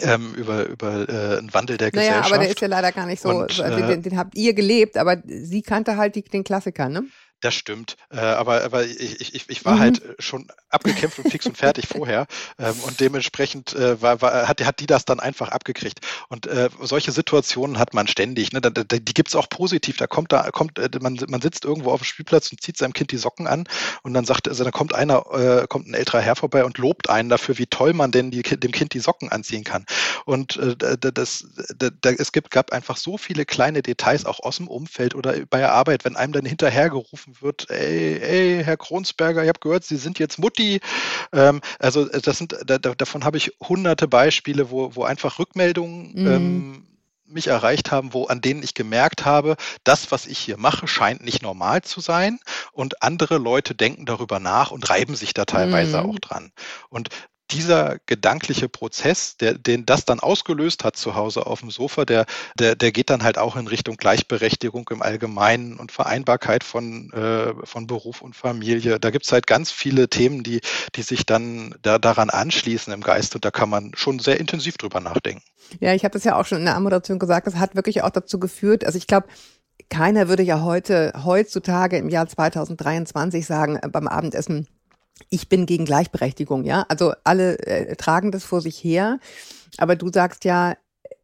Ähm, 0.00 0.34
über 0.34 0.66
über 0.66 1.06
äh, 1.06 1.38
einen 1.38 1.52
Wandel 1.52 1.76
der 1.76 1.90
naja, 1.92 2.20
Gesellschaft. 2.20 2.30
Naja, 2.30 2.34
aber 2.34 2.38
der 2.38 2.50
ist 2.50 2.60
ja 2.60 2.68
leider 2.68 2.92
gar 2.92 3.06
nicht 3.06 3.20
so, 3.20 3.28
und, 3.28 3.58
äh, 3.58 3.88
den, 3.88 4.02
den, 4.02 4.16
habt 4.16 4.34
ihr 4.36 4.54
gelebt, 4.54 4.96
aber 4.96 5.18
sie 5.26 5.60
kannte 5.60 5.98
halt 5.98 6.14
die, 6.14 6.22
den 6.22 6.44
Klassiker, 6.44 6.88
ne? 6.88 7.04
Das 7.42 7.54
stimmt. 7.54 7.96
Äh, 8.10 8.20
aber 8.20 8.62
aber 8.62 8.84
ich, 8.84 9.34
ich, 9.34 9.50
ich 9.50 9.64
war 9.64 9.74
mhm. 9.74 9.80
halt 9.80 10.02
schon 10.20 10.46
abgekämpft 10.70 11.18
und 11.18 11.28
fix 11.28 11.44
und 11.44 11.58
fertig 11.58 11.88
vorher. 11.88 12.26
Ähm, 12.56 12.74
und 12.86 13.00
dementsprechend 13.00 13.74
äh, 13.74 14.00
war, 14.00 14.22
war, 14.22 14.46
hat, 14.46 14.64
hat 14.64 14.78
die 14.78 14.86
das 14.86 15.04
dann 15.04 15.18
einfach 15.18 15.48
abgekriegt. 15.48 15.98
Und 16.28 16.46
äh, 16.46 16.70
solche 16.80 17.10
Situationen 17.10 17.80
hat 17.80 17.94
man 17.94 18.06
ständig. 18.06 18.52
Ne? 18.52 18.60
Da, 18.60 18.70
da, 18.70 18.84
die 18.84 19.12
gibt's 19.12 19.34
auch 19.34 19.48
positiv. 19.48 19.96
Da 19.96 20.06
kommt 20.06 20.30
da, 20.30 20.52
kommt, 20.52 20.78
äh, 20.78 20.88
man, 21.00 21.18
man 21.26 21.42
sitzt 21.42 21.64
irgendwo 21.64 21.90
auf 21.90 22.00
dem 22.00 22.04
Spielplatz 22.04 22.52
und 22.52 22.62
zieht 22.62 22.78
seinem 22.78 22.92
Kind 22.92 23.10
die 23.10 23.16
Socken 23.16 23.48
an 23.48 23.64
und 24.04 24.14
dann 24.14 24.24
sagt, 24.24 24.46
also 24.46 24.62
dann 24.62 24.72
kommt 24.72 24.94
einer, 24.94 25.26
äh, 25.32 25.66
kommt 25.66 25.88
ein 25.88 25.94
älterer 25.94 26.20
Herr 26.20 26.36
vorbei 26.36 26.64
und 26.64 26.78
lobt 26.78 27.10
einen 27.10 27.28
dafür, 27.28 27.58
wie 27.58 27.66
toll 27.66 27.92
man 27.92 28.12
denn 28.12 28.30
die, 28.30 28.42
dem 28.42 28.70
Kind 28.70 28.94
die 28.94 29.00
Socken 29.00 29.30
anziehen 29.32 29.64
kann. 29.64 29.84
Und 30.26 30.58
äh, 30.58 30.96
das, 30.96 31.44
da, 31.76 31.90
da, 31.90 32.10
es 32.10 32.30
gibt, 32.30 32.52
gab 32.52 32.72
einfach 32.72 32.96
so 32.96 33.18
viele 33.18 33.44
kleine 33.44 33.82
Details, 33.82 34.26
auch 34.26 34.38
aus 34.38 34.58
dem 34.58 34.68
Umfeld 34.68 35.16
oder 35.16 35.34
bei 35.50 35.58
der 35.58 35.72
Arbeit, 35.72 36.04
wenn 36.04 36.14
einem 36.14 36.32
dann 36.32 36.44
hinterhergerufen 36.44 37.31
wird, 37.40 37.70
ey, 37.70 38.18
ey, 38.20 38.64
Herr 38.64 38.76
Kronsberger, 38.76 39.42
ich 39.42 39.48
habe 39.48 39.60
gehört, 39.60 39.84
Sie 39.84 39.96
sind 39.96 40.18
jetzt 40.18 40.38
Mutti. 40.38 40.80
Ähm, 41.32 41.60
also 41.78 42.08
äh, 42.10 42.20
das 42.20 42.38
sind, 42.38 42.56
da, 42.64 42.78
davon 42.78 43.24
habe 43.24 43.36
ich 43.36 43.52
hunderte 43.62 44.08
Beispiele, 44.08 44.70
wo, 44.70 44.94
wo 44.94 45.04
einfach 45.04 45.38
Rückmeldungen 45.38 46.12
mhm. 46.14 46.26
ähm, 46.26 46.86
mich 47.32 47.46
erreicht 47.46 47.90
haben, 47.90 48.12
wo 48.12 48.26
an 48.26 48.40
denen 48.40 48.62
ich 48.62 48.74
gemerkt 48.74 49.24
habe, 49.24 49.56
das, 49.84 50.10
was 50.10 50.26
ich 50.26 50.38
hier 50.38 50.58
mache, 50.58 50.86
scheint 50.86 51.24
nicht 51.24 51.42
normal 51.42 51.82
zu 51.82 52.00
sein 52.00 52.38
und 52.72 53.02
andere 53.02 53.38
Leute 53.38 53.74
denken 53.74 54.06
darüber 54.06 54.38
nach 54.38 54.70
und 54.70 54.88
reiben 54.88 55.16
sich 55.16 55.34
da 55.34 55.44
teilweise 55.44 56.02
mhm. 56.02 56.10
auch 56.10 56.18
dran. 56.18 56.52
Und 56.88 57.08
dieser 57.52 57.98
gedankliche 58.06 58.68
Prozess, 58.68 59.36
der, 59.36 59.54
den 59.54 59.86
das 59.86 60.04
dann 60.04 60.20
ausgelöst 60.20 60.84
hat 60.84 60.96
zu 60.96 61.14
Hause 61.14 61.46
auf 61.46 61.60
dem 61.60 61.70
Sofa, 61.70 62.04
der, 62.04 62.26
der, 62.58 62.74
der 62.74 62.92
geht 62.92 63.10
dann 63.10 63.22
halt 63.22 63.38
auch 63.38 63.56
in 63.56 63.66
Richtung 63.66 63.96
Gleichberechtigung 63.96 64.88
im 64.90 65.02
Allgemeinen 65.02 65.78
und 65.78 65.92
Vereinbarkeit 65.92 66.64
von, 66.64 67.12
äh, 67.12 67.54
von 67.64 67.86
Beruf 67.86 68.22
und 68.22 68.34
Familie. 68.34 68.98
Da 68.98 69.10
gibt 69.10 69.26
es 69.26 69.32
halt 69.32 69.46
ganz 69.46 69.70
viele 69.70 70.08
Themen, 70.08 70.42
die, 70.42 70.60
die 70.94 71.02
sich 71.02 71.26
dann 71.26 71.74
da, 71.82 71.98
daran 71.98 72.30
anschließen 72.30 72.92
im 72.92 73.02
Geist 73.02 73.34
und 73.34 73.44
da 73.44 73.50
kann 73.50 73.68
man 73.68 73.92
schon 73.94 74.18
sehr 74.18 74.40
intensiv 74.40 74.78
drüber 74.78 75.00
nachdenken. 75.00 75.42
Ja, 75.80 75.94
ich 75.94 76.04
habe 76.04 76.12
das 76.12 76.24
ja 76.24 76.38
auch 76.38 76.46
schon 76.46 76.58
in 76.58 76.64
der 76.64 76.76
Anmoderation 76.76 77.18
gesagt, 77.18 77.46
das 77.46 77.56
hat 77.56 77.76
wirklich 77.76 78.02
auch 78.02 78.10
dazu 78.10 78.38
geführt, 78.40 78.84
also 78.84 78.98
ich 78.98 79.06
glaube, 79.06 79.28
keiner 79.88 80.28
würde 80.28 80.42
ja 80.42 80.62
heute, 80.62 81.12
heutzutage 81.24 81.98
im 81.98 82.08
Jahr 82.08 82.26
2023 82.26 83.44
sagen, 83.44 83.76
äh, 83.76 83.88
beim 83.88 84.08
Abendessen, 84.08 84.66
ich 85.30 85.48
bin 85.48 85.66
gegen 85.66 85.84
Gleichberechtigung, 85.84 86.64
ja. 86.64 86.84
Also 86.88 87.12
alle 87.24 87.58
äh, 87.60 87.96
tragen 87.96 88.32
das 88.32 88.44
vor 88.44 88.60
sich 88.60 88.82
her. 88.82 89.18
Aber 89.78 89.96
du 89.96 90.10
sagst 90.12 90.44
ja, 90.44 90.76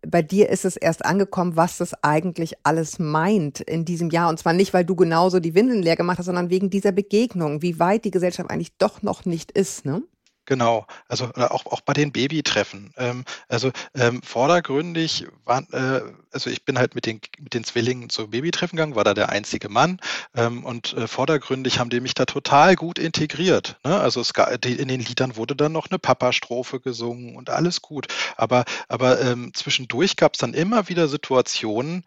bei 0.06 0.22
dir 0.22 0.48
ist 0.48 0.64
es 0.64 0.76
erst 0.76 1.04
angekommen, 1.04 1.56
was 1.56 1.78
das 1.78 2.02
eigentlich 2.02 2.54
alles 2.62 2.98
meint 2.98 3.60
in 3.60 3.84
diesem 3.84 4.10
Jahr. 4.10 4.28
Und 4.28 4.38
zwar 4.38 4.52
nicht, 4.52 4.72
weil 4.72 4.84
du 4.84 4.94
genauso 4.94 5.40
die 5.40 5.54
Windeln 5.54 5.82
leer 5.82 5.96
gemacht 5.96 6.18
hast, 6.18 6.26
sondern 6.26 6.50
wegen 6.50 6.70
dieser 6.70 6.92
Begegnung, 6.92 7.62
wie 7.62 7.78
weit 7.78 8.04
die 8.04 8.10
Gesellschaft 8.10 8.50
eigentlich 8.50 8.76
doch 8.78 9.02
noch 9.02 9.24
nicht 9.24 9.52
ist, 9.52 9.84
ne? 9.84 10.02
Genau, 10.48 10.86
also 11.08 11.26
äh, 11.36 11.42
auch, 11.42 11.66
auch 11.66 11.82
bei 11.82 11.92
den 11.92 12.10
Babytreffen. 12.10 12.94
Ähm, 12.96 13.26
also 13.48 13.70
ähm, 13.94 14.22
vordergründig 14.22 15.26
waren, 15.44 15.70
äh, 15.72 16.00
also 16.32 16.48
ich 16.48 16.64
bin 16.64 16.78
halt 16.78 16.94
mit 16.94 17.04
den, 17.04 17.20
mit 17.38 17.52
den 17.52 17.64
Zwillingen 17.64 18.08
zum 18.08 18.30
Babytreffen 18.30 18.76
gegangen, 18.76 18.94
war 18.94 19.04
da 19.04 19.12
der 19.12 19.28
einzige 19.28 19.68
Mann 19.68 20.00
ähm, 20.34 20.64
und 20.64 20.94
äh, 20.94 21.06
vordergründig 21.06 21.78
haben 21.78 21.90
die 21.90 22.00
mich 22.00 22.14
da 22.14 22.24
total 22.24 22.76
gut 22.76 22.98
integriert. 22.98 23.76
Ne? 23.84 24.00
Also 24.00 24.22
es, 24.22 24.32
in 24.64 24.88
den 24.88 25.00
Liedern 25.00 25.36
wurde 25.36 25.54
dann 25.54 25.72
noch 25.72 25.90
eine 25.90 25.98
Papa-Strophe 25.98 26.80
gesungen 26.80 27.36
und 27.36 27.50
alles 27.50 27.82
gut. 27.82 28.06
Aber, 28.38 28.64
aber 28.88 29.20
ähm, 29.20 29.52
zwischendurch 29.52 30.16
gab 30.16 30.32
es 30.32 30.38
dann 30.38 30.54
immer 30.54 30.88
wieder 30.88 31.08
Situationen, 31.08 32.06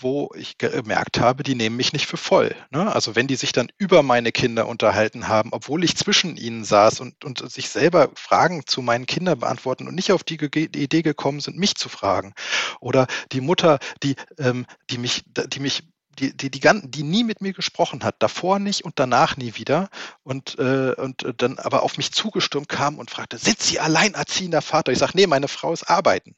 wo 0.00 0.30
ich 0.34 0.58
gemerkt 0.58 1.18
habe, 1.18 1.42
die 1.42 1.54
nehmen 1.54 1.76
mich 1.76 1.92
nicht 1.92 2.06
für 2.06 2.16
voll. 2.16 2.54
Ne? 2.70 2.92
Also 2.92 3.16
wenn 3.16 3.26
die 3.26 3.36
sich 3.36 3.52
dann 3.52 3.68
über 3.78 4.02
meine 4.02 4.30
Kinder 4.30 4.68
unterhalten 4.68 5.28
haben, 5.28 5.50
obwohl 5.52 5.82
ich 5.82 5.96
zwischen 5.96 6.36
ihnen 6.36 6.64
saß 6.64 7.00
und, 7.00 7.24
und 7.24 7.50
sich 7.50 7.68
selber 7.68 8.10
Fragen 8.14 8.62
zu 8.66 8.80
meinen 8.80 9.06
Kindern 9.06 9.40
beantworten 9.40 9.88
und 9.88 9.94
nicht 9.94 10.12
auf 10.12 10.22
die, 10.22 10.36
die 10.36 10.82
Idee 10.82 11.02
gekommen 11.02 11.40
sind, 11.40 11.56
mich 11.56 11.74
zu 11.74 11.88
fragen. 11.88 12.32
Oder 12.80 13.06
die 13.32 13.40
Mutter, 13.40 13.78
die, 14.02 14.14
ähm, 14.38 14.66
die 14.90 14.98
mich, 14.98 15.24
die 15.26 15.60
mich 15.60 15.82
die, 16.18 16.34
die, 16.34 16.50
die, 16.50 16.60
die 16.60 17.02
nie 17.02 17.24
mit 17.24 17.42
mir 17.42 17.52
gesprochen 17.52 18.02
hat, 18.02 18.16
davor 18.20 18.58
nicht 18.58 18.84
und 18.84 18.98
danach 18.98 19.36
nie 19.36 19.56
wieder 19.56 19.90
und, 20.22 20.58
äh, 20.58 20.94
und 20.96 21.26
dann 21.36 21.58
aber 21.58 21.82
auf 21.82 21.98
mich 21.98 22.12
zugestürmt 22.12 22.70
kam 22.70 22.98
und 22.98 23.10
fragte, 23.10 23.36
sind 23.36 23.60
Sie 23.60 23.80
alleinerziehender 23.80 24.62
Vater? 24.62 24.92
Ich 24.92 24.98
sage, 24.98 25.12
nee, 25.14 25.26
meine 25.26 25.48
Frau 25.48 25.74
ist 25.74 25.82
arbeiten. 25.90 26.34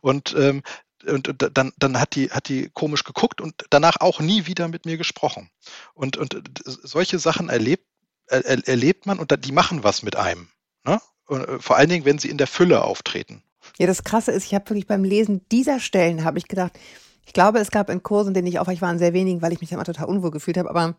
Und 0.00 0.34
ähm, 0.36 0.62
und 1.04 1.34
dann, 1.56 1.72
dann 1.78 2.00
hat 2.00 2.14
die, 2.14 2.30
hat 2.30 2.48
die 2.48 2.70
komisch 2.72 3.04
geguckt 3.04 3.40
und 3.40 3.54
danach 3.70 4.00
auch 4.00 4.20
nie 4.20 4.46
wieder 4.46 4.68
mit 4.68 4.86
mir 4.86 4.96
gesprochen. 4.96 5.50
Und, 5.94 6.16
und 6.16 6.40
solche 6.64 7.18
Sachen 7.18 7.48
erlebt, 7.48 7.86
er, 8.26 8.66
erlebt 8.66 9.06
man 9.06 9.18
und 9.18 9.44
die 9.44 9.52
machen 9.52 9.84
was 9.84 10.02
mit 10.02 10.16
einem. 10.16 10.48
Ne? 10.84 11.00
Und 11.26 11.48
äh, 11.48 11.58
vor 11.58 11.76
allen 11.76 11.88
Dingen, 11.88 12.04
wenn 12.04 12.18
sie 12.18 12.30
in 12.30 12.38
der 12.38 12.46
Fülle 12.46 12.84
auftreten. 12.84 13.42
Ja, 13.78 13.86
das 13.86 14.04
Krasse 14.04 14.32
ist, 14.32 14.44
ich 14.44 14.54
habe 14.54 14.68
wirklich 14.70 14.86
beim 14.86 15.04
Lesen 15.04 15.46
dieser 15.50 15.80
Stellen 15.80 16.24
habe 16.24 16.38
ich 16.38 16.48
gedacht, 16.48 16.78
ich 17.24 17.32
glaube, 17.32 17.60
es 17.60 17.70
gab 17.70 17.88
in 17.88 18.02
Kursen, 18.02 18.34
denen 18.34 18.48
ich 18.48 18.58
auch, 18.58 18.68
ich 18.68 18.82
war 18.82 18.90
in 18.90 18.98
sehr 18.98 19.12
wenigen, 19.12 19.42
weil 19.42 19.52
ich 19.52 19.60
mich 19.60 19.70
immer 19.70 19.84
total 19.84 20.06
unwohl 20.06 20.32
gefühlt 20.32 20.58
habe, 20.58 20.68
aber 20.68 20.96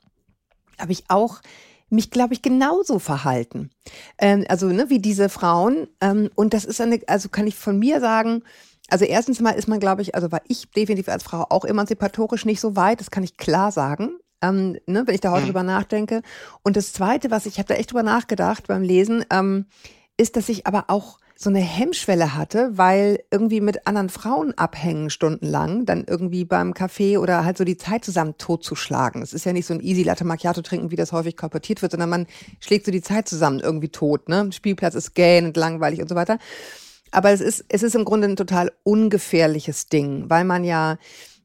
habe 0.79 0.91
ich 0.91 1.03
auch 1.09 1.41
mich, 1.89 2.09
glaube 2.09 2.33
ich, 2.33 2.41
genauso 2.41 2.97
verhalten. 2.99 3.69
Ähm, 4.17 4.45
also, 4.49 4.67
ne, 4.67 4.89
wie 4.89 4.99
diese 4.99 5.29
Frauen. 5.29 5.87
Ähm, 6.01 6.29
und 6.35 6.53
das 6.53 6.65
ist 6.65 6.81
eine, 6.81 7.01
also 7.07 7.29
kann 7.29 7.45
ich 7.45 7.55
von 7.55 7.77
mir 7.77 7.99
sagen, 7.99 8.43
also 8.93 9.06
erstens 9.06 9.39
mal 9.39 9.51
ist 9.51 9.67
man, 9.67 9.79
glaube 9.79 10.03
ich, 10.03 10.13
also 10.13 10.32
war 10.32 10.43
ich 10.47 10.69
definitiv 10.69 11.10
als 11.10 11.23
Frau 11.23 11.47
auch 11.49 11.65
emanzipatorisch 11.65 12.45
nicht 12.45 12.60
so 12.60 12.75
weit, 12.75 12.99
das 12.99 13.10
kann 13.10 13.23
ich 13.23 13.38
klar 13.38 13.71
sagen. 13.71 14.19
Ähm, 14.43 14.77
ne, 14.86 15.08
wenn 15.08 15.15
ich 15.15 15.21
da 15.21 15.32
heute 15.32 15.43
mhm. 15.43 15.47
drüber 15.47 15.63
nachdenke. 15.63 16.21
Und 16.62 16.77
das 16.77 16.93
Zweite, 16.93 17.32
was 17.32 17.47
ich 17.47 17.58
habe 17.58 17.67
da 17.67 17.73
echt 17.73 17.91
drüber 17.91 18.03
nachgedacht 18.03 18.67
beim 18.67 18.84
Lesen, 18.84 19.25
ähm, 19.32 19.65
ist, 20.15 20.36
dass 20.36 20.47
ich 20.47 20.67
aber 20.67 20.86
auch 20.89 21.17
so 21.36 21.49
eine 21.49 21.60
Hemmschwelle 21.60 22.36
hatte, 22.36 22.77
weil 22.77 23.23
irgendwie 23.32 23.62
mit 23.62 23.88
anderen 23.88 24.10
Frauen 24.10 24.53
abhängen 24.58 25.10
stundenlang, 25.10 25.88
dann 25.88 26.03
irgendwie 26.06 26.45
beim 26.45 26.75
Kaffee 26.75 27.17
oder 27.17 27.45
halt 27.45 27.58
so 27.58 27.63
die 27.63 27.77
Zeit 27.77 28.06
zusammen 28.06 28.36
totzuschlagen. 28.38 29.23
Es 29.23 29.34
ist 29.34 29.45
ja 29.45 29.53
nicht 29.53 29.65
so 29.65 29.73
ein 29.73 29.82
easy 29.82 30.03
Latte 30.03 30.23
Macchiato 30.23 30.62
trinken, 30.62 30.91
wie 30.91 30.97
das 30.97 31.13
häufig 31.13 31.36
korportiert 31.36 31.82
wird, 31.82 31.93
sondern 31.93 32.12
man 32.12 32.27
schlägt 32.60 32.86
so 32.86 32.91
die 32.91 33.01
Zeit 33.01 33.27
zusammen 33.27 33.60
irgendwie 33.60 33.89
tot. 33.89 34.29
Ne? 34.29 34.51
Spielplatz 34.51 34.93
ist 34.93 35.15
gähnend 35.15 35.58
langweilig 35.58 35.99
und 35.99 36.10
so 36.10 36.15
weiter. 36.15 36.38
Aber 37.13 37.32
es 37.32 37.41
ist, 37.41 37.65
es 37.69 37.84
ist 37.84 37.95
im 37.95 38.06
Grunde 38.06 38.28
ein 38.28 38.36
total 38.36 38.71
ungefährliches 38.84 39.88
Ding, 39.88 40.30
weil 40.30 40.43
man 40.43 40.63
ja, 40.63 40.97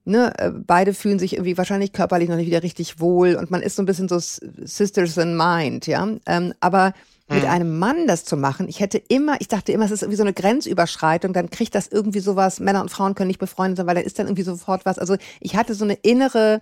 ne, 0.05 0.33
äh, 0.39 0.51
beide 0.51 0.95
fühlen 0.95 1.19
sich 1.19 1.35
irgendwie 1.35 1.59
wahrscheinlich 1.59 1.93
körperlich 1.93 2.29
noch 2.29 2.37
nicht 2.37 2.47
wieder 2.47 2.63
richtig 2.63 3.01
wohl 3.01 3.35
und 3.35 3.51
man 3.51 3.63
ist 3.63 3.77
so 3.77 3.83
ein 3.83 3.87
bisschen 3.87 4.09
so 4.09 4.19
Sisters 4.19 5.17
in 5.17 5.37
Mind, 5.37 5.87
ja. 5.87 6.09
Ähm, 6.27 6.55
aber 6.61 6.95
mit 7.29 7.43
mhm. 7.43 7.51
einem 7.51 7.79
Mann 7.79 8.07
das 8.07 8.25
zu 8.25 8.37
machen, 8.39 8.69
ich 8.69 8.81
hätte 8.81 8.97
immer, 8.97 9.37
ich 9.41 9.49
dachte 9.49 9.73
immer, 9.73 9.85
es 9.85 9.91
ist 9.91 10.03
irgendwie 10.03 10.17
so 10.17 10.23
eine 10.23 10.33
Grenzüberschreitung, 10.33 11.35
dann 11.35 11.51
kriegt 11.51 11.75
das 11.75 11.87
irgendwie 11.87 12.21
sowas, 12.21 12.59
Männer 12.59 12.81
und 12.81 12.91
Frauen 12.91 13.15
können 13.15 13.29
nicht 13.29 13.39
befreundet 13.39 13.77
sein, 13.77 13.87
weil 13.87 13.97
da 13.97 14.01
ist 14.01 14.19
dann 14.19 14.27
irgendwie 14.27 14.43
sofort 14.43 14.87
was. 14.87 14.99
Also 14.99 15.17
ich 15.41 15.55
hatte 15.55 15.75
so 15.75 15.85
eine 15.85 15.95
innere 15.95 16.61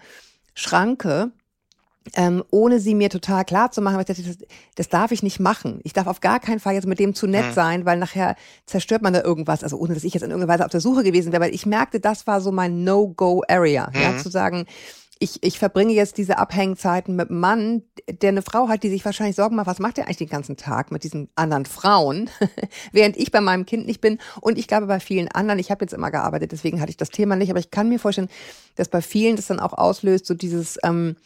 Schranke, 0.55 1.31
ähm, 2.15 2.45
ohne 2.51 2.81
sie 2.81 2.95
mir 2.95 3.11
total 3.11 3.45
klar 3.45 3.71
zu 3.71 3.83
machen, 3.83 4.03
das, 4.07 4.19
das, 4.75 4.89
darf 4.89 5.13
ich 5.13 5.23
nicht 5.23 5.41
machen. 5.41 5.81
Ich 5.83 5.93
darf 5.93 6.07
auf 6.07 6.21
gar 6.21 6.41
keinen 6.41 6.61
Fall 6.61 6.75
jetzt 6.75 6.87
mit 6.87 6.99
dem 6.99 7.15
zu 7.15 7.27
nett 7.27 7.47
mhm. 7.47 7.53
sein, 7.53 7.85
weil 7.85 7.99
nachher 7.99 8.37
zerstört 8.67 9.03
man 9.03 9.13
da 9.13 9.23
irgendwas. 9.23 9.63
Also 9.63 9.77
ohne, 9.79 9.95
dass 9.95 10.05
ich 10.05 10.15
jetzt 10.15 10.23
in 10.23 10.31
irgendeiner 10.31 10.53
Weise 10.53 10.65
auf 10.65 10.71
der 10.71 10.81
Suche 10.81 11.03
gewesen 11.03 11.33
wäre, 11.33 11.43
weil 11.43 11.55
ich 11.55 11.67
merkte, 11.67 12.01
das 12.01 12.27
war 12.27 12.41
so 12.41 12.53
mein 12.53 12.85
No-Go-Area. 12.85 13.91
Mhm. 13.93 14.01
Ja, 14.01 14.19
zu 14.19 14.31
sagen, 14.31 14.67
ich, 15.19 15.43
ich 15.43 15.59
verbringe 15.59 15.95
jetzt 15.95 16.19
diese 16.19 16.37
Abhängzeiten 16.37 17.17
mit 17.17 17.31
einem 17.31 17.41
Mann, 17.41 17.83
der 18.09 18.29
eine 18.29 18.43
Frau 18.43 18.69
hat, 18.69 18.83
die 18.83 18.91
sich 18.91 19.05
wahrscheinlich 19.05 19.37
Sorgen 19.37 19.57
macht, 19.57 19.67
was 19.67 19.79
macht 19.79 19.97
er 19.97 20.05
eigentlich 20.05 20.19
den 20.19 20.29
ganzen 20.29 20.57
Tag 20.59 20.93
mit 20.93 21.05
diesen 21.05 21.31
anderen 21.37 21.65
Frauen, 21.65 22.29
während 22.93 23.17
ich 23.17 23.31
bei 23.31 23.41
meinem 23.41 23.65
Kind 23.65 23.87
nicht 23.87 24.03
bin 24.03 24.19
und 24.43 24.59
ich 24.59 24.69
glaube 24.69 24.87
bei 24.87 25.01
vielen 25.01 25.29
anderen, 25.29 25.59
ich 25.59 25.71
habe 25.71 25.85
jetzt 25.85 25.95
immer 25.95 26.11
gearbeitet, 26.11 26.53
deswegen 26.53 26.81
hatte 26.83 26.91
ich 26.91 26.99
das 26.99 27.09
Thema 27.09 27.35
nicht, 27.35 27.51
aber 27.51 27.61
ich 27.61 27.71
kann 27.71 27.89
mir 27.89 27.99
vorstellen, 27.99 28.29
dass 28.75 28.89
bei 28.89 29.01
vielen 29.01 29.37
das 29.37 29.47
dann 29.47 29.59
auch 29.59 29.73
auslöst, 29.73 30.27
so 30.27 30.35
dieses, 30.35 30.79
ähm, 30.83 31.17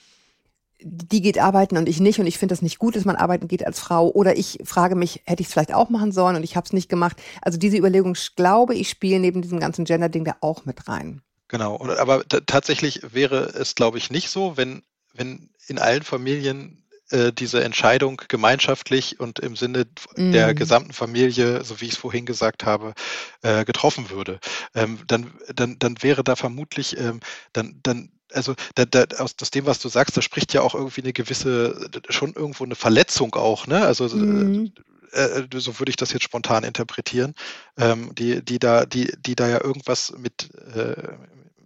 die 0.83 1.21
geht 1.21 1.38
arbeiten 1.38 1.77
und 1.77 1.88
ich 1.88 2.01
nicht 2.01 2.19
und 2.19 2.27
ich 2.27 2.38
finde 2.38 2.53
das 2.53 2.62
nicht 2.62 2.79
gut, 2.79 2.97
dass 2.97 3.05
man 3.05 3.16
arbeiten 3.16 3.49
geht 3.49 3.66
als 3.66 3.79
Frau 3.81 4.11
oder 4.11 4.37
ich 4.37 4.59
frage 4.64 4.95
mich, 4.95 5.23
hätte 5.25 5.43
ich 5.43 5.49
es 5.49 5.53
vielleicht 5.53 5.75
auch 5.75 5.90
machen 5.90 6.12
sollen 6.12 6.37
und 6.37 6.43
ich 6.43 6.57
habe 6.57 6.64
es 6.64 6.73
nicht 6.73 6.88
gemacht. 6.88 7.16
Also 7.43 7.59
diese 7.59 7.77
Überlegung, 7.77 8.16
glaube 8.37 8.75
ich, 8.75 8.88
spielen 8.88 9.23
neben 9.23 9.43
diesem 9.43 9.61
ganzen 9.61 9.85
Gender-Ding 9.85 10.25
da 10.25 10.37
auch 10.40 10.64
mit 10.64 10.88
rein. 10.88 11.23
Genau, 11.49 11.85
aber 11.99 12.23
tatsächlich 12.47 13.01
wäre 13.12 13.53
es, 13.55 13.75
glaube 13.75 13.99
ich, 13.99 14.11
nicht 14.11 14.31
so, 14.31 14.57
wenn, 14.57 14.83
wenn 15.14 15.51
in 15.66 15.79
allen 15.79 16.03
Familien 16.03 16.85
äh, 17.11 17.33
diese 17.33 17.64
Entscheidung 17.64 18.23
gemeinschaftlich 18.29 19.19
und 19.19 19.40
im 19.40 19.57
Sinne 19.57 19.87
mm. 20.16 20.31
der 20.31 20.55
gesamten 20.55 20.93
Familie, 20.93 21.64
so 21.64 21.81
wie 21.81 21.87
ich 21.87 21.93
es 21.93 21.99
vorhin 21.99 22.25
gesagt 22.25 22.64
habe, 22.64 22.95
äh, 23.43 23.64
getroffen 23.64 24.11
würde. 24.11 24.38
Ähm, 24.75 25.01
dann, 25.09 25.33
dann, 25.55 25.77
dann 25.81 26.03
wäre 26.03 26.23
da 26.23 26.37
vermutlich, 26.37 26.97
ähm, 26.99 27.19
dann, 27.53 27.81
dann 27.83 28.12
also 28.33 28.55
da, 28.75 28.85
da, 28.85 29.05
aus, 29.19 29.35
aus 29.40 29.51
dem, 29.51 29.66
was 29.66 29.79
du 29.79 29.88
sagst, 29.88 30.16
da 30.16 30.23
spricht 30.23 30.53
ja 30.53 30.62
auch 30.62 30.75
irgendwie 30.75 31.03
eine 31.03 31.12
gewisse, 31.12 31.90
schon 32.09 32.33
irgendwo 32.35 32.64
eine 32.64 32.75
Verletzung 32.75 33.35
auch, 33.35 33.66
ne? 33.66 33.83
Also 33.83 34.09
mhm. 34.09 34.73
äh, 35.12 35.40
äh 35.40 35.47
so 35.57 35.79
würde 35.79 35.90
ich 35.90 35.97
das 35.97 36.12
jetzt 36.12 36.25
spontan 36.25 36.64
interpretieren, 36.64 37.35
ähm, 37.79 38.14
die, 38.14 38.45
die 38.45 38.59
da, 38.59 38.87
die, 38.87 39.12
die 39.19 39.35
da 39.35 39.49
ja 39.49 39.62
irgendwas 39.62 40.12
mit 40.16 40.51
äh, 40.75 40.95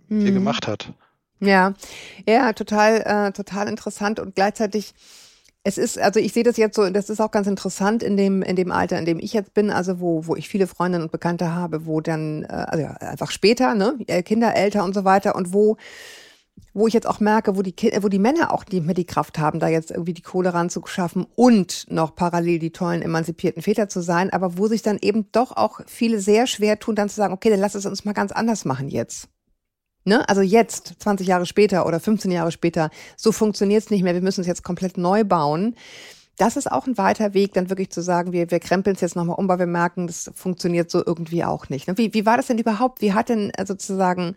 mhm. 0.09 0.25
dir 0.25 0.33
gemacht 0.33 0.67
hat. 0.67 0.93
Ja, 1.41 1.75
ja, 2.27 2.53
total, 2.53 3.01
äh, 3.01 3.33
total 3.33 3.69
interessant 3.69 4.21
und 4.21 4.35
gleichzeitig 4.35 4.95
es 5.67 5.79
ist, 5.79 5.99
also 5.99 6.21
ich 6.21 6.35
sehe 6.35 6.43
das 6.43 6.59
jetzt 6.59 6.77
so, 6.77 6.89
das 6.91 7.09
ist 7.09 7.21
auch 7.21 7.31
ganz 7.31 7.47
interessant 7.47 8.03
in 8.03 8.19
dem, 8.19 8.43
in 8.43 8.55
dem 8.55 8.71
Alter, 8.71 8.99
in 8.99 9.07
dem 9.07 9.19
ich 9.19 9.33
jetzt 9.33 9.55
bin, 9.55 9.71
also 9.71 9.99
wo, 9.99 10.27
wo 10.27 10.37
ich 10.37 10.47
viele 10.47 10.67
Freundinnen 10.67 11.05
und 11.05 11.11
Bekannte 11.11 11.55
habe, 11.55 11.87
wo 11.87 12.03
dann, 12.03 12.43
äh, 12.45 12.49
also 12.49 12.85
ja, 12.85 12.91
einfach 12.99 13.31
später, 13.31 13.75
ne, 13.75 13.97
Kinder 14.25 14.55
älter 14.55 14.85
und 14.85 14.95
so 14.95 15.05
weiter 15.05 15.35
und 15.35 15.55
wo 15.55 15.79
wo 16.73 16.89
ich 16.89 16.95
jetzt 16.95 17.07
auch 17.07 17.21
merke, 17.21 17.57
wo 17.57 17.63
die, 17.63 17.75
wo 18.01 18.09
die 18.09 18.19
Männer 18.19 18.53
auch 18.53 18.65
nicht 18.67 18.85
mehr 18.85 18.95
die 18.95 19.07
Kraft 19.07 19.39
haben, 19.39 19.61
da 19.61 19.69
jetzt 19.69 19.91
irgendwie 19.91 20.13
die 20.13 20.23
Kohle 20.23 20.53
ranzuschaffen 20.53 21.27
und 21.37 21.87
noch 21.89 22.17
parallel 22.17 22.59
die 22.59 22.73
tollen 22.73 23.03
emanzipierten 23.03 23.63
Väter 23.63 23.89
zu 23.89 24.03
sein, 24.03 24.31
aber 24.31 24.59
wo 24.59 24.67
sich 24.67 24.83
dann 24.83 24.99
eben 25.01 25.31
doch 25.33 25.57
auch 25.57 25.81
viele 25.87 26.21
sehr 26.21 26.47
schwer 26.47 26.79
tun, 26.79 26.97
dann 26.97 27.09
zu 27.09 27.17
sagen, 27.17 27.33
okay, 27.33 27.51
dann 27.51 27.61
lass 27.61 27.75
es 27.75 27.87
uns 27.87 28.05
mal 28.05 28.13
ganz 28.13 28.33
anders 28.33 28.65
machen 28.65 28.89
jetzt. 28.89 29.29
Ne? 30.05 30.29
Also 30.29 30.43
jetzt, 30.43 30.95
20 30.99 31.27
Jahre 31.27 31.47
später 31.47 31.87
oder 31.87 32.01
15 32.01 32.31
Jahre 32.31 32.53
später, 32.53 32.91
so 33.17 33.33
funktioniert 33.33 33.85
es 33.85 33.91
nicht 33.91 34.03
mehr, 34.03 34.15
wir 34.15 34.21
müssen 34.21 34.43
es 34.43 34.47
jetzt 34.47 34.65
komplett 34.65 34.99
neu 34.99 35.25
bauen. 35.25 35.77
Das 36.37 36.57
ist 36.57 36.71
auch 36.71 36.87
ein 36.87 36.99
weiter 36.99 37.33
Weg, 37.33 37.55
dann 37.55 37.71
wirklich 37.71 37.91
zu 37.91 38.03
sagen, 38.03 38.33
wir, 38.33 38.51
wir 38.51 38.59
krempeln 38.59 38.97
es 38.97 39.01
jetzt 39.01 39.15
nochmal 39.15 39.37
um, 39.37 39.49
weil 39.49 39.61
wir 39.61 39.67
merken, 39.67 40.09
das 40.09 40.31
funktioniert 40.35 40.91
so 40.91 41.03
irgendwie 41.05 41.45
auch 41.45 41.69
nicht. 41.69 41.87
Ne? 41.87 41.97
Wie, 41.97 42.13
wie 42.13 42.27
war 42.27 42.37
das 42.37 42.49
denn 42.49 42.59
überhaupt? 42.59 43.01
Wie 43.01 43.13
hat 43.13 43.29
denn 43.29 43.51
äh, 43.51 43.65
sozusagen 43.65 44.35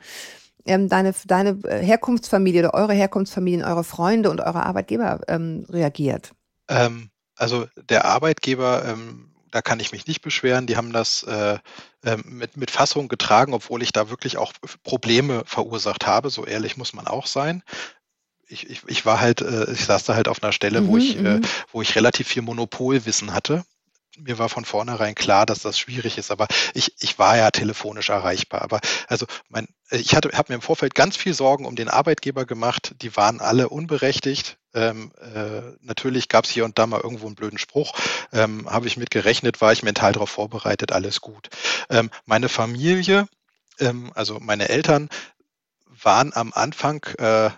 ähm, 0.67 0.89
deine, 0.89 1.13
deine 1.25 1.59
äh, 1.63 1.83
Herkunftsfamilie 1.83 2.61
oder 2.61 2.73
eure 2.73 2.93
Herkunftsfamilien, 2.93 3.63
eure 3.63 3.83
Freunde 3.83 4.29
und 4.29 4.41
eure 4.41 4.65
Arbeitgeber 4.65 5.21
ähm, 5.27 5.65
reagiert? 5.69 6.31
Ähm, 6.67 7.09
also 7.35 7.67
der 7.89 8.05
Arbeitgeber, 8.05 8.85
ähm, 8.85 9.31
da 9.51 9.61
kann 9.61 9.79
ich 9.79 9.91
mich 9.91 10.07
nicht 10.07 10.21
beschweren. 10.21 10.67
Die 10.67 10.77
haben 10.77 10.91
das 10.91 11.23
äh, 11.23 11.57
ähm, 12.03 12.23
mit, 12.25 12.57
mit 12.57 12.71
Fassung 12.71 13.07
getragen, 13.07 13.53
obwohl 13.53 13.81
ich 13.81 13.91
da 13.91 14.09
wirklich 14.09 14.37
auch 14.37 14.53
Probleme 14.83 15.43
verursacht 15.45 16.05
habe. 16.05 16.29
So 16.29 16.45
ehrlich 16.45 16.77
muss 16.77 16.93
man 16.93 17.07
auch 17.07 17.27
sein. 17.27 17.63
Ich, 18.47 18.69
ich, 18.69 18.81
ich 18.87 19.05
war 19.05 19.19
halt, 19.19 19.41
äh, 19.41 19.71
ich 19.71 19.85
saß 19.85 20.05
da 20.05 20.15
halt 20.15 20.27
auf 20.27 20.43
einer 20.43 20.51
Stelle, 20.51 20.81
mhm, 20.81 20.87
wo 20.87 20.97
ich, 20.97 21.17
äh, 21.17 21.37
mhm. 21.37 21.41
wo 21.71 21.81
ich 21.81 21.95
relativ 21.95 22.27
viel 22.27 22.41
Monopolwissen 22.41 23.33
hatte 23.33 23.63
mir 24.17 24.37
war 24.37 24.49
von 24.49 24.65
vornherein 24.65 25.15
klar, 25.15 25.45
dass 25.45 25.61
das 25.61 25.79
schwierig 25.79 26.17
ist, 26.17 26.31
aber 26.31 26.47
ich, 26.73 26.93
ich 26.99 27.19
war 27.19 27.37
ja 27.37 27.51
telefonisch 27.51 28.09
erreichbar. 28.09 28.61
Aber 28.61 28.79
also 29.07 29.25
mein, 29.49 29.67
ich 29.91 30.15
hatte, 30.15 30.29
habe 30.33 30.51
mir 30.51 30.55
im 30.55 30.61
Vorfeld 30.61 30.95
ganz 30.95 31.17
viel 31.17 31.33
Sorgen 31.33 31.65
um 31.65 31.75
den 31.75 31.89
Arbeitgeber 31.89 32.45
gemacht. 32.45 32.95
Die 33.01 33.15
waren 33.15 33.39
alle 33.39 33.69
unberechtigt. 33.69 34.57
Ähm, 34.73 35.11
äh, 35.19 35.61
natürlich 35.81 36.29
gab 36.29 36.45
es 36.45 36.51
hier 36.51 36.65
und 36.65 36.77
da 36.77 36.87
mal 36.87 37.01
irgendwo 37.01 37.27
einen 37.27 37.35
blöden 37.35 37.57
Spruch. 37.57 37.93
Ähm, 38.33 38.69
habe 38.69 38.87
ich 38.87 38.97
mit 38.97 39.11
gerechnet, 39.11 39.61
war 39.61 39.71
ich 39.71 39.83
mental 39.83 40.13
darauf 40.13 40.29
vorbereitet, 40.29 40.91
alles 40.91 41.21
gut. 41.21 41.49
Ähm, 41.89 42.09
meine 42.25 42.49
Familie, 42.49 43.27
ähm, 43.79 44.11
also 44.15 44.39
meine 44.39 44.69
Eltern, 44.69 45.09
waren 46.03 46.33
am 46.33 46.53
Anfang 46.53 47.03
äh, 47.17 47.49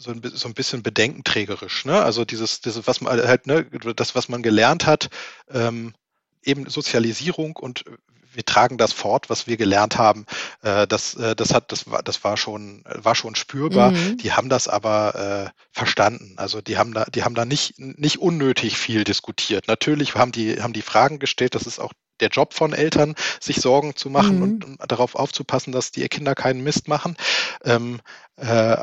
so 0.00 0.10
ein, 0.10 0.22
so 0.24 0.48
ein 0.48 0.54
bisschen 0.54 0.82
bedenkenträgerisch. 0.82 1.84
Ne? 1.84 2.00
Also 2.02 2.24
dieses, 2.24 2.60
dieses, 2.60 2.86
was 2.86 3.00
man 3.00 3.20
halt, 3.20 3.46
ne, 3.46 3.64
das, 3.94 4.14
was 4.14 4.28
man 4.28 4.42
gelernt 4.42 4.86
hat, 4.86 5.10
ähm, 5.50 5.94
eben 6.42 6.68
Sozialisierung 6.68 7.56
und 7.56 7.84
wir 8.32 8.44
tragen 8.44 8.78
das 8.78 8.92
fort, 8.92 9.28
was 9.28 9.46
wir 9.46 9.56
gelernt 9.56 9.98
haben. 9.98 10.24
Äh, 10.62 10.86
das, 10.86 11.14
äh, 11.14 11.34
das 11.34 11.52
hat, 11.52 11.72
das 11.72 11.90
war, 11.90 12.02
das 12.02 12.22
war 12.22 12.36
schon, 12.36 12.84
war 12.86 13.14
schon 13.14 13.34
spürbar. 13.34 13.90
Mhm. 13.90 14.18
Die 14.18 14.32
haben 14.32 14.48
das 14.48 14.68
aber 14.68 15.50
äh, 15.52 15.60
verstanden. 15.72 16.34
Also 16.36 16.60
die 16.60 16.78
haben 16.78 16.94
da, 16.94 17.04
die 17.06 17.24
haben 17.24 17.34
da 17.34 17.44
nicht, 17.44 17.78
nicht 17.78 18.18
unnötig 18.18 18.78
viel 18.78 19.04
diskutiert. 19.04 19.66
Natürlich 19.66 20.14
haben 20.14 20.32
die, 20.32 20.62
haben 20.62 20.72
die 20.72 20.82
Fragen 20.82 21.18
gestellt. 21.18 21.54
Das 21.54 21.66
ist 21.66 21.80
auch 21.80 21.92
der 22.20 22.28
Job 22.28 22.54
von 22.54 22.72
Eltern, 22.72 23.14
sich 23.40 23.56
Sorgen 23.56 23.96
zu 23.96 24.10
machen 24.10 24.36
mhm. 24.36 24.42
und, 24.42 24.64
und, 24.64 24.92
darauf 24.92 25.14
aufzupassen, 25.16 25.72
dass 25.72 25.90
die 25.90 26.06
Kinder 26.08 26.34
keinen 26.34 26.62
Mist 26.62 26.86
machen. 26.86 27.16
Ähm, 27.64 28.00
äh, 28.36 28.76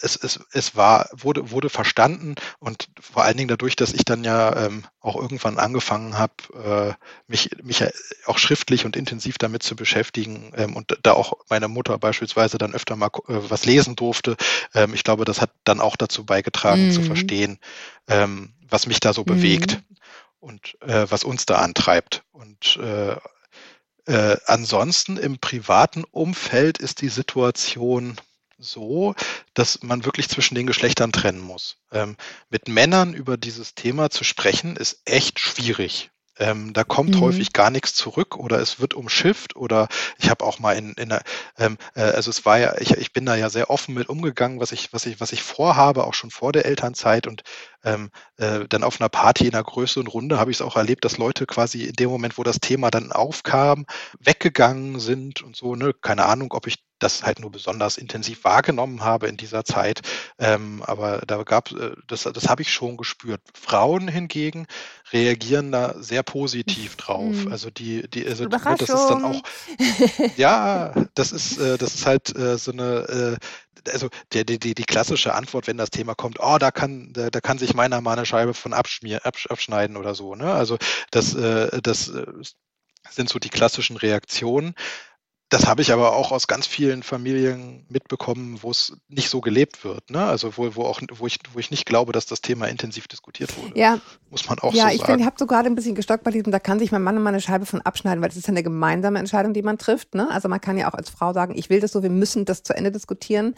es, 0.00 0.16
es, 0.16 0.40
es 0.52 0.76
war, 0.76 1.08
wurde, 1.12 1.50
wurde 1.50 1.68
verstanden 1.68 2.34
und 2.58 2.88
vor 3.00 3.24
allen 3.24 3.36
Dingen 3.36 3.48
dadurch, 3.48 3.76
dass 3.76 3.92
ich 3.92 4.04
dann 4.04 4.24
ja 4.24 4.66
ähm, 4.66 4.84
auch 5.00 5.16
irgendwann 5.16 5.58
angefangen 5.58 6.18
habe, 6.18 6.96
äh, 6.98 7.04
mich, 7.26 7.50
mich 7.62 7.84
auch 8.26 8.38
schriftlich 8.38 8.84
und 8.84 8.96
intensiv 8.96 9.38
damit 9.38 9.62
zu 9.62 9.76
beschäftigen 9.76 10.52
ähm, 10.56 10.76
und 10.76 10.98
da 11.02 11.12
auch 11.12 11.34
meine 11.48 11.68
Mutter 11.68 11.98
beispielsweise 11.98 12.58
dann 12.58 12.74
öfter 12.74 12.96
mal 12.96 13.10
äh, 13.28 13.38
was 13.48 13.64
lesen 13.64 13.96
durfte. 13.96 14.36
Ähm, 14.74 14.94
ich 14.94 15.04
glaube, 15.04 15.24
das 15.24 15.40
hat 15.40 15.50
dann 15.64 15.80
auch 15.80 15.96
dazu 15.96 16.24
beigetragen, 16.24 16.88
mhm. 16.88 16.92
zu 16.92 17.02
verstehen, 17.02 17.58
ähm, 18.08 18.54
was 18.68 18.86
mich 18.86 19.00
da 19.00 19.12
so 19.12 19.22
mhm. 19.22 19.26
bewegt 19.26 19.82
und 20.40 20.76
äh, 20.82 21.06
was 21.08 21.24
uns 21.24 21.46
da 21.46 21.58
antreibt. 21.58 22.22
Und 22.32 22.76
äh, 22.76 23.16
äh, 24.06 24.36
ansonsten 24.46 25.16
im 25.16 25.38
privaten 25.38 26.04
Umfeld 26.04 26.78
ist 26.78 27.00
die 27.00 27.08
Situation 27.08 28.16
so, 28.64 29.14
dass 29.54 29.82
man 29.82 30.04
wirklich 30.04 30.28
zwischen 30.28 30.54
den 30.54 30.66
Geschlechtern 30.66 31.12
trennen 31.12 31.40
muss. 31.40 31.76
Ähm, 31.92 32.16
mit 32.50 32.68
Männern 32.68 33.14
über 33.14 33.36
dieses 33.36 33.74
Thema 33.74 34.10
zu 34.10 34.24
sprechen, 34.24 34.76
ist 34.76 35.02
echt 35.04 35.38
schwierig. 35.38 36.10
Ähm, 36.36 36.72
da 36.72 36.82
kommt 36.82 37.14
mhm. 37.14 37.20
häufig 37.20 37.52
gar 37.52 37.70
nichts 37.70 37.94
zurück 37.94 38.36
oder 38.36 38.58
es 38.58 38.80
wird 38.80 38.94
umschifft 38.94 39.54
oder 39.54 39.86
ich 40.18 40.30
habe 40.30 40.44
auch 40.44 40.58
mal 40.58 40.72
in, 40.72 40.92
in 40.94 41.10
der, 41.10 41.22
ähm, 41.58 41.78
äh, 41.94 42.02
also 42.02 42.28
es 42.30 42.44
war 42.44 42.58
ja, 42.58 42.76
ich, 42.80 42.90
ich 42.92 43.12
bin 43.12 43.24
da 43.24 43.36
ja 43.36 43.50
sehr 43.50 43.70
offen 43.70 43.94
mit 43.94 44.08
umgegangen, 44.08 44.58
was 44.58 44.72
ich, 44.72 44.92
was 44.92 45.06
ich, 45.06 45.20
was 45.20 45.30
ich 45.30 45.44
vorhabe, 45.44 46.04
auch 46.04 46.14
schon 46.14 46.32
vor 46.32 46.50
der 46.50 46.64
Elternzeit 46.64 47.28
und 47.28 47.42
ähm, 47.84 48.10
äh, 48.36 48.66
dann 48.68 48.82
auf 48.82 49.00
einer 49.00 49.08
Party 49.08 49.46
in 49.46 49.54
einer 49.54 49.62
größeren 49.62 50.08
Runde 50.08 50.40
habe 50.40 50.50
ich 50.50 50.56
es 50.56 50.62
auch 50.62 50.76
erlebt, 50.76 51.04
dass 51.04 51.18
Leute 51.18 51.46
quasi 51.46 51.84
in 51.84 51.92
dem 51.92 52.10
Moment, 52.10 52.36
wo 52.36 52.42
das 52.42 52.58
Thema 52.58 52.90
dann 52.90 53.12
aufkam, 53.12 53.86
weggegangen 54.18 54.98
sind 54.98 55.40
und 55.42 55.54
so, 55.54 55.76
ne, 55.76 55.92
keine 56.00 56.24
Ahnung, 56.24 56.52
ob 56.52 56.66
ich 56.66 56.82
das 56.98 57.22
halt 57.22 57.40
nur 57.40 57.50
besonders 57.50 57.98
intensiv 57.98 58.44
wahrgenommen 58.44 59.02
habe 59.02 59.28
in 59.28 59.36
dieser 59.36 59.64
Zeit. 59.64 60.00
Ähm, 60.38 60.82
aber 60.82 61.22
da 61.26 61.42
gab 61.42 61.72
äh, 61.72 61.92
das, 62.06 62.22
das 62.22 62.48
habe 62.48 62.62
ich 62.62 62.72
schon 62.72 62.96
gespürt. 62.96 63.40
Frauen 63.52 64.08
hingegen 64.08 64.66
reagieren 65.12 65.72
da 65.72 65.94
sehr 65.98 66.22
positiv 66.22 66.96
drauf. 66.96 67.34
Mhm. 67.34 67.52
Also 67.52 67.70
die, 67.70 68.08
die, 68.08 68.26
also 68.26 68.46
das 68.46 68.80
ist 68.80 68.88
dann 68.90 69.24
auch, 69.24 69.42
ja, 70.36 70.94
das 71.14 71.32
ist, 71.32 71.58
äh, 71.58 71.78
das 71.78 71.94
ist 71.94 72.06
halt 72.06 72.36
äh, 72.36 72.58
so 72.58 72.72
eine, 72.72 73.38
äh, 73.40 73.90
also 73.90 74.08
die, 74.32 74.46
die, 74.46 74.58
die, 74.58 74.74
die 74.74 74.84
klassische 74.84 75.34
Antwort, 75.34 75.66
wenn 75.66 75.76
das 75.76 75.90
Thema 75.90 76.14
kommt, 76.14 76.38
oh, 76.40 76.58
da 76.58 76.70
kann, 76.70 77.12
da, 77.12 77.30
da 77.30 77.40
kann 77.40 77.58
sich 77.58 77.74
meiner 77.74 78.00
mal 78.00 78.12
eine 78.12 78.26
Scheibe 78.26 78.54
von 78.54 78.72
abschmier, 78.72 79.26
absch, 79.26 79.46
abschneiden 79.48 79.96
oder 79.96 80.14
so. 80.14 80.34
Ne? 80.34 80.52
Also 80.52 80.78
das, 81.10 81.34
äh, 81.34 81.80
das 81.82 82.08
äh, 82.08 82.24
sind 83.10 83.28
so 83.28 83.38
die 83.38 83.50
klassischen 83.50 83.96
Reaktionen. 83.96 84.74
Das 85.54 85.66
habe 85.66 85.82
ich 85.82 85.92
aber 85.92 86.16
auch 86.16 86.32
aus 86.32 86.48
ganz 86.48 86.66
vielen 86.66 87.04
Familien 87.04 87.86
mitbekommen, 87.88 88.58
wo 88.62 88.72
es 88.72 88.96
nicht 89.06 89.30
so 89.30 89.40
gelebt 89.40 89.84
wird. 89.84 90.10
Ne? 90.10 90.18
Also 90.18 90.56
wo, 90.56 90.74
wo, 90.74 90.82
auch, 90.82 91.00
wo, 91.12 91.28
ich, 91.28 91.38
wo 91.52 91.60
ich 91.60 91.70
nicht 91.70 91.86
glaube, 91.86 92.10
dass 92.10 92.26
das 92.26 92.40
Thema 92.40 92.66
intensiv 92.66 93.06
diskutiert 93.06 93.56
wurde. 93.56 93.78
Ja. 93.78 94.00
Muss 94.30 94.48
man 94.48 94.58
auch 94.58 94.74
ja, 94.74 94.90
so 94.90 94.96
sagen. 94.98 95.12
Ja, 95.12 95.16
ich 95.18 95.24
habe 95.24 95.36
so 95.38 95.46
gerade 95.46 95.68
ein 95.68 95.76
bisschen 95.76 95.94
gestockt 95.94 96.24
bei 96.24 96.32
diesem, 96.32 96.50
da 96.50 96.58
kann 96.58 96.80
sich 96.80 96.90
mein 96.90 97.04
Mann 97.04 97.16
und 97.16 97.22
meine 97.22 97.40
Scheibe 97.40 97.66
von 97.66 97.80
abschneiden, 97.82 98.20
weil 98.20 98.30
das 98.30 98.36
ist 98.36 98.48
ja 98.48 98.50
eine 98.50 98.64
gemeinsame 98.64 99.20
Entscheidung, 99.20 99.54
die 99.54 99.62
man 99.62 99.78
trifft. 99.78 100.16
Ne? 100.16 100.28
Also 100.28 100.48
man 100.48 100.60
kann 100.60 100.76
ja 100.76 100.90
auch 100.90 100.94
als 100.94 101.08
Frau 101.08 101.32
sagen, 101.32 101.56
ich 101.56 101.70
will 101.70 101.78
das 101.78 101.92
so, 101.92 102.02
wir 102.02 102.10
müssen 102.10 102.46
das 102.46 102.64
zu 102.64 102.74
Ende 102.74 102.90
diskutieren. 102.90 103.54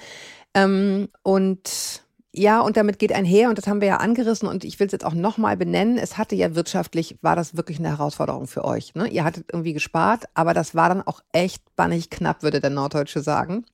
Ähm, 0.52 1.08
und 1.22 2.02
ja, 2.36 2.60
und 2.60 2.76
damit 2.76 2.98
geht 2.98 3.12
einher, 3.12 3.48
und 3.48 3.56
das 3.56 3.66
haben 3.66 3.80
wir 3.80 3.88
ja 3.88 3.96
angerissen, 3.96 4.46
und 4.46 4.64
ich 4.64 4.78
will 4.78 4.86
es 4.86 4.92
jetzt 4.92 5.04
auch 5.04 5.14
nochmal 5.14 5.56
benennen, 5.56 5.96
es 5.96 6.18
hatte 6.18 6.34
ja 6.34 6.54
wirtschaftlich, 6.54 7.16
war 7.22 7.34
das 7.34 7.56
wirklich 7.56 7.78
eine 7.78 7.88
Herausforderung 7.88 8.46
für 8.46 8.64
euch. 8.64 8.94
Ne? 8.94 9.08
Ihr 9.08 9.24
hattet 9.24 9.46
irgendwie 9.50 9.72
gespart, 9.72 10.24
aber 10.34 10.52
das 10.52 10.74
war 10.74 10.88
dann 10.88 11.02
auch 11.02 11.20
echt 11.32 11.62
bannig 11.76 12.10
knapp, 12.10 12.42
würde 12.42 12.60
der 12.60 12.70
Norddeutsche 12.70 13.22
sagen. 13.22 13.64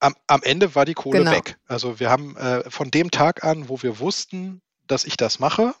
Am, 0.00 0.14
am 0.26 0.42
Ende 0.42 0.74
war 0.74 0.84
die 0.84 0.94
Kohle 0.94 1.20
genau. 1.20 1.30
weg. 1.30 1.58
Also 1.66 2.00
wir 2.00 2.10
haben 2.10 2.36
äh, 2.36 2.68
von 2.68 2.90
dem 2.90 3.10
Tag 3.10 3.44
an, 3.44 3.68
wo 3.68 3.82
wir 3.82 4.00
wussten, 4.00 4.60
dass 4.86 5.04
ich 5.04 5.16
das 5.16 5.38
mache, 5.38 5.74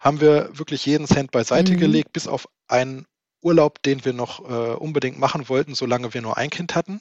haben 0.00 0.20
wir 0.20 0.50
wirklich 0.52 0.86
jeden 0.86 1.06
Cent 1.06 1.30
beiseite 1.30 1.72
mhm. 1.72 1.78
gelegt, 1.78 2.12
bis 2.12 2.26
auf 2.26 2.48
einen 2.68 3.06
Urlaub, 3.42 3.82
den 3.82 4.04
wir 4.04 4.12
noch 4.12 4.40
äh, 4.48 4.74
unbedingt 4.74 5.18
machen 5.18 5.48
wollten, 5.48 5.74
solange 5.74 6.12
wir 6.14 6.22
nur 6.22 6.36
ein 6.36 6.50
Kind 6.50 6.74
hatten. 6.74 7.00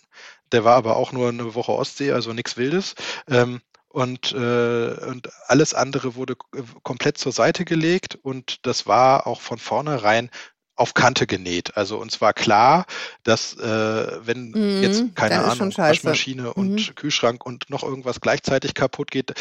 Der 0.52 0.64
war 0.64 0.76
aber 0.76 0.96
auch 0.96 1.12
nur 1.12 1.30
eine 1.30 1.56
Woche 1.56 1.74
Ostsee, 1.74 2.12
also 2.12 2.34
nichts 2.34 2.56
Wildes. 2.56 2.96
Ähm, 3.28 3.62
und, 3.90 4.32
äh, 4.32 4.94
und 5.08 5.30
alles 5.48 5.74
andere 5.74 6.16
wurde 6.16 6.36
komplett 6.84 7.18
zur 7.18 7.32
Seite 7.32 7.66
gelegt 7.66 8.18
und 8.22 8.66
das 8.66 8.88
war 8.88 9.28
auch 9.28 9.42
von 9.42 9.58
vornherein 9.58 10.30
auf 10.76 10.94
Kante 10.94 11.28
genäht. 11.28 11.76
Also 11.76 11.98
uns 11.98 12.22
war 12.22 12.34
klar, 12.34 12.86
dass 13.24 13.58
äh, 13.58 14.26
wenn 14.26 14.52
mhm, 14.52 14.82
jetzt 14.82 15.16
keine 15.16 15.44
Ahnung 15.44 15.76
Waschmaschine 15.76 16.54
und 16.54 16.76
mhm. 16.76 16.96
Kühlschrank 16.96 17.46
und 17.46 17.70
noch 17.70 17.84
irgendwas 17.84 18.22
gleichzeitig 18.22 18.76
kaputt 18.76 19.12
geht, 19.12 19.34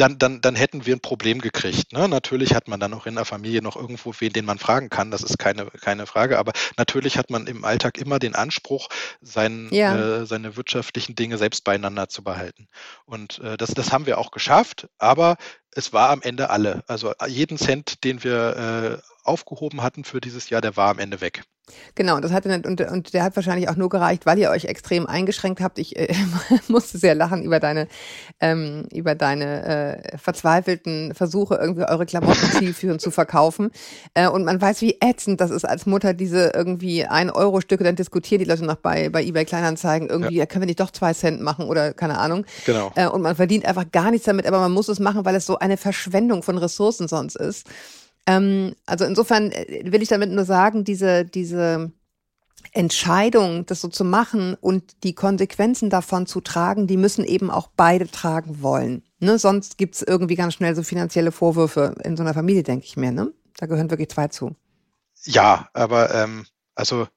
dann, 0.00 0.18
dann, 0.18 0.40
dann 0.40 0.56
hätten 0.56 0.86
wir 0.86 0.96
ein 0.96 1.00
Problem 1.00 1.40
gekriegt. 1.40 1.92
Ne? 1.92 2.08
Natürlich 2.08 2.54
hat 2.54 2.68
man 2.68 2.80
dann 2.80 2.94
auch 2.94 3.04
in 3.04 3.16
der 3.16 3.26
Familie 3.26 3.60
noch 3.60 3.76
irgendwo 3.76 4.14
wen, 4.18 4.32
den 4.32 4.46
man 4.46 4.58
fragen 4.58 4.88
kann. 4.88 5.10
Das 5.10 5.22
ist 5.22 5.38
keine, 5.38 5.66
keine 5.66 6.06
Frage. 6.06 6.38
Aber 6.38 6.52
natürlich 6.78 7.18
hat 7.18 7.28
man 7.28 7.46
im 7.46 7.64
Alltag 7.64 7.98
immer 7.98 8.18
den 8.18 8.34
Anspruch, 8.34 8.88
sein, 9.20 9.68
ja. 9.70 10.20
äh, 10.20 10.26
seine 10.26 10.56
wirtschaftlichen 10.56 11.16
Dinge 11.16 11.36
selbst 11.36 11.64
beieinander 11.64 12.08
zu 12.08 12.24
behalten. 12.24 12.68
Und 13.04 13.40
äh, 13.40 13.58
das, 13.58 13.74
das 13.74 13.92
haben 13.92 14.06
wir 14.06 14.16
auch 14.16 14.30
geschafft. 14.30 14.88
Aber 14.98 15.36
es 15.72 15.92
war 15.92 16.08
am 16.08 16.22
Ende 16.22 16.48
alle. 16.48 16.82
Also 16.86 17.12
jeden 17.28 17.58
Cent, 17.58 18.02
den 18.02 18.24
wir 18.24 19.02
äh, 19.04 19.10
aufgehoben 19.30 19.82
hatten 19.82 20.04
für 20.04 20.20
dieses 20.20 20.50
Jahr, 20.50 20.60
der 20.60 20.76
war 20.76 20.90
am 20.90 20.98
Ende 20.98 21.20
weg. 21.20 21.44
Genau, 21.94 22.16
und 22.16 22.22
das 22.22 22.32
hatte 22.32 22.48
und, 22.66 22.80
und 22.80 23.14
der 23.14 23.22
hat 23.22 23.36
wahrscheinlich 23.36 23.68
auch 23.68 23.76
nur 23.76 23.88
gereicht, 23.88 24.26
weil 24.26 24.38
ihr 24.38 24.50
euch 24.50 24.64
extrem 24.64 25.06
eingeschränkt 25.06 25.60
habt. 25.60 25.78
Ich 25.78 25.96
äh, 25.96 26.14
musste 26.68 26.98
sehr 26.98 27.14
lachen 27.14 27.42
über 27.42 27.60
deine 27.60 27.88
ähm, 28.40 28.86
über 28.92 29.14
deine 29.14 30.02
äh, 30.12 30.18
verzweifelten 30.18 31.14
Versuche, 31.14 31.56
irgendwie 31.56 31.84
eure 31.84 32.06
Klamotten 32.06 32.50
zielführend 32.58 33.00
zu 33.00 33.10
verkaufen. 33.10 33.70
Äh, 34.14 34.28
und 34.28 34.44
man 34.44 34.60
weiß, 34.60 34.80
wie 34.82 34.98
ätzend 35.00 35.40
das 35.40 35.50
ist 35.50 35.64
als 35.64 35.86
Mutter, 35.86 36.14
diese 36.14 36.52
irgendwie 36.54 37.04
ein 37.04 37.30
Euro 37.30 37.60
Stücke, 37.60 37.84
dann 37.84 37.96
diskutieren 37.96 38.40
die 38.40 38.48
Leute 38.48 38.64
noch 38.64 38.76
bei 38.76 39.08
bei 39.08 39.22
eBay 39.22 39.44
Kleinanzeigen 39.44 40.08
irgendwie, 40.08 40.36
ja. 40.36 40.46
können 40.46 40.62
wir 40.62 40.66
nicht 40.66 40.80
doch 40.80 40.90
zwei 40.90 41.14
Cent 41.14 41.40
machen 41.40 41.66
oder 41.66 41.92
keine 41.92 42.18
Ahnung. 42.18 42.44
Genau. 42.66 42.92
Äh, 42.94 43.06
und 43.06 43.22
man 43.22 43.36
verdient 43.36 43.64
einfach 43.64 43.90
gar 43.90 44.10
nichts 44.10 44.26
damit, 44.26 44.46
aber 44.46 44.60
man 44.60 44.72
muss 44.72 44.88
es 44.88 44.98
machen, 44.98 45.24
weil 45.24 45.34
es 45.34 45.46
so 45.46 45.58
eine 45.58 45.76
Verschwendung 45.76 46.42
von 46.42 46.58
Ressourcen 46.58 47.08
sonst 47.08 47.36
ist. 47.36 47.66
Ähm, 48.26 48.74
also 48.86 49.04
insofern 49.04 49.50
äh, 49.50 49.92
will 49.92 50.02
ich 50.02 50.08
damit 50.08 50.30
nur 50.30 50.44
sagen, 50.44 50.84
diese, 50.84 51.24
diese 51.24 51.92
Entscheidung, 52.72 53.66
das 53.66 53.80
so 53.80 53.88
zu 53.88 54.04
machen 54.04 54.56
und 54.60 55.02
die 55.02 55.14
Konsequenzen 55.14 55.90
davon 55.90 56.26
zu 56.26 56.40
tragen, 56.40 56.86
die 56.86 56.96
müssen 56.96 57.24
eben 57.24 57.50
auch 57.50 57.68
beide 57.76 58.08
tragen 58.08 58.62
wollen. 58.62 59.02
Ne? 59.18 59.38
Sonst 59.38 59.78
gibt's 59.78 60.02
irgendwie 60.02 60.36
ganz 60.36 60.54
schnell 60.54 60.74
so 60.76 60.82
finanzielle 60.82 61.32
Vorwürfe 61.32 61.94
in 62.04 62.16
so 62.16 62.22
einer 62.22 62.34
Familie, 62.34 62.62
denke 62.62 62.86
ich 62.86 62.96
mir. 62.96 63.12
Ne? 63.12 63.32
Da 63.56 63.66
gehören 63.66 63.90
wirklich 63.90 64.10
zwei 64.10 64.28
zu. 64.28 64.54
Ja, 65.24 65.68
aber 65.74 66.14
ähm, 66.14 66.46
also 66.74 67.08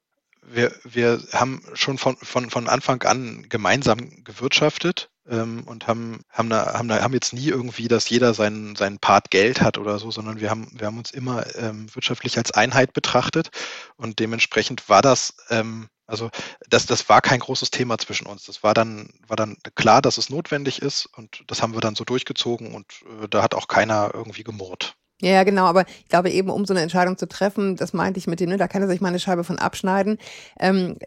wir, 0.42 0.74
wir 0.84 1.22
haben 1.34 1.62
schon 1.74 1.98
von, 1.98 2.18
von, 2.18 2.50
von 2.50 2.68
Anfang 2.68 3.02
an 3.04 3.46
gemeinsam 3.48 4.24
gewirtschaftet 4.24 5.10
ähm, 5.30 5.64
und 5.66 5.88
haben, 5.88 6.22
haben, 6.30 6.50
da, 6.50 6.74
haben, 6.74 6.88
da, 6.88 7.02
haben 7.02 7.14
jetzt 7.14 7.34
nie 7.34 7.48
irgendwie, 7.48 7.88
dass 7.88 8.10
jeder 8.10 8.34
seinen, 8.34 8.76
seinen 8.76 9.00
Part 9.00 9.32
Geld 9.32 9.62
hat 9.62 9.78
oder 9.78 10.00
so, 10.00 10.12
sondern 10.12 10.40
wir 10.40 10.50
haben, 10.50 10.68
wir 10.74 10.88
haben 10.88 10.98
uns 10.98 11.12
immer 11.12 11.46
ähm, 11.56 11.94
wirtschaftlich 11.94 12.38
als 12.38 12.52
Einheit 12.52 12.94
betrachtet 12.94 13.50
und 13.96 14.20
dementsprechend 14.20 14.90
war 14.90 15.02
das, 15.02 15.36
ähm, 15.50 15.88
also 16.06 16.30
das, 16.70 16.86
das 16.86 17.08
war 17.10 17.22
kein 17.22 17.40
großes 17.40 17.72
Thema 17.72 17.98
zwischen 17.98 18.28
uns. 18.28 18.44
Das 18.44 18.64
war 18.64 18.74
dann, 18.74 19.10
war 19.28 19.38
dann 19.38 19.58
klar, 19.76 20.02
dass 20.02 20.18
es 20.18 20.30
notwendig 20.30 20.82
ist 20.82 21.06
und 21.06 21.44
das 21.48 21.62
haben 21.62 21.74
wir 21.74 21.82
dann 21.82 21.96
so 21.96 22.04
durchgezogen 22.04 22.74
und 22.74 22.86
äh, 23.22 23.28
da 23.30 23.42
hat 23.42 23.56
auch 23.56 23.68
keiner 23.68 24.12
irgendwie 24.14 24.44
gemurrt. 24.44 24.96
Ja, 25.22 25.44
genau, 25.44 25.66
aber 25.66 25.86
ich 25.88 26.10
glaube 26.10 26.32
eben, 26.32 26.50
um 26.50 26.66
so 26.66 26.74
eine 26.74 26.82
Entscheidung 26.82 27.18
zu 27.18 27.28
treffen, 27.30 27.78
das 27.78 27.94
meinte 27.94 28.18
ich 28.18 28.28
mit 28.28 28.42
dem, 28.42 28.50
ne, 28.50 28.58
da 28.58 28.68
kann 28.68 28.82
er 28.82 28.90
sich 28.90 29.00
mal 29.00 29.08
eine 29.08 29.20
Scheibe 29.20 29.46
von 29.46 29.58
abschneiden. 29.58 30.18
Ähm, 30.60 30.98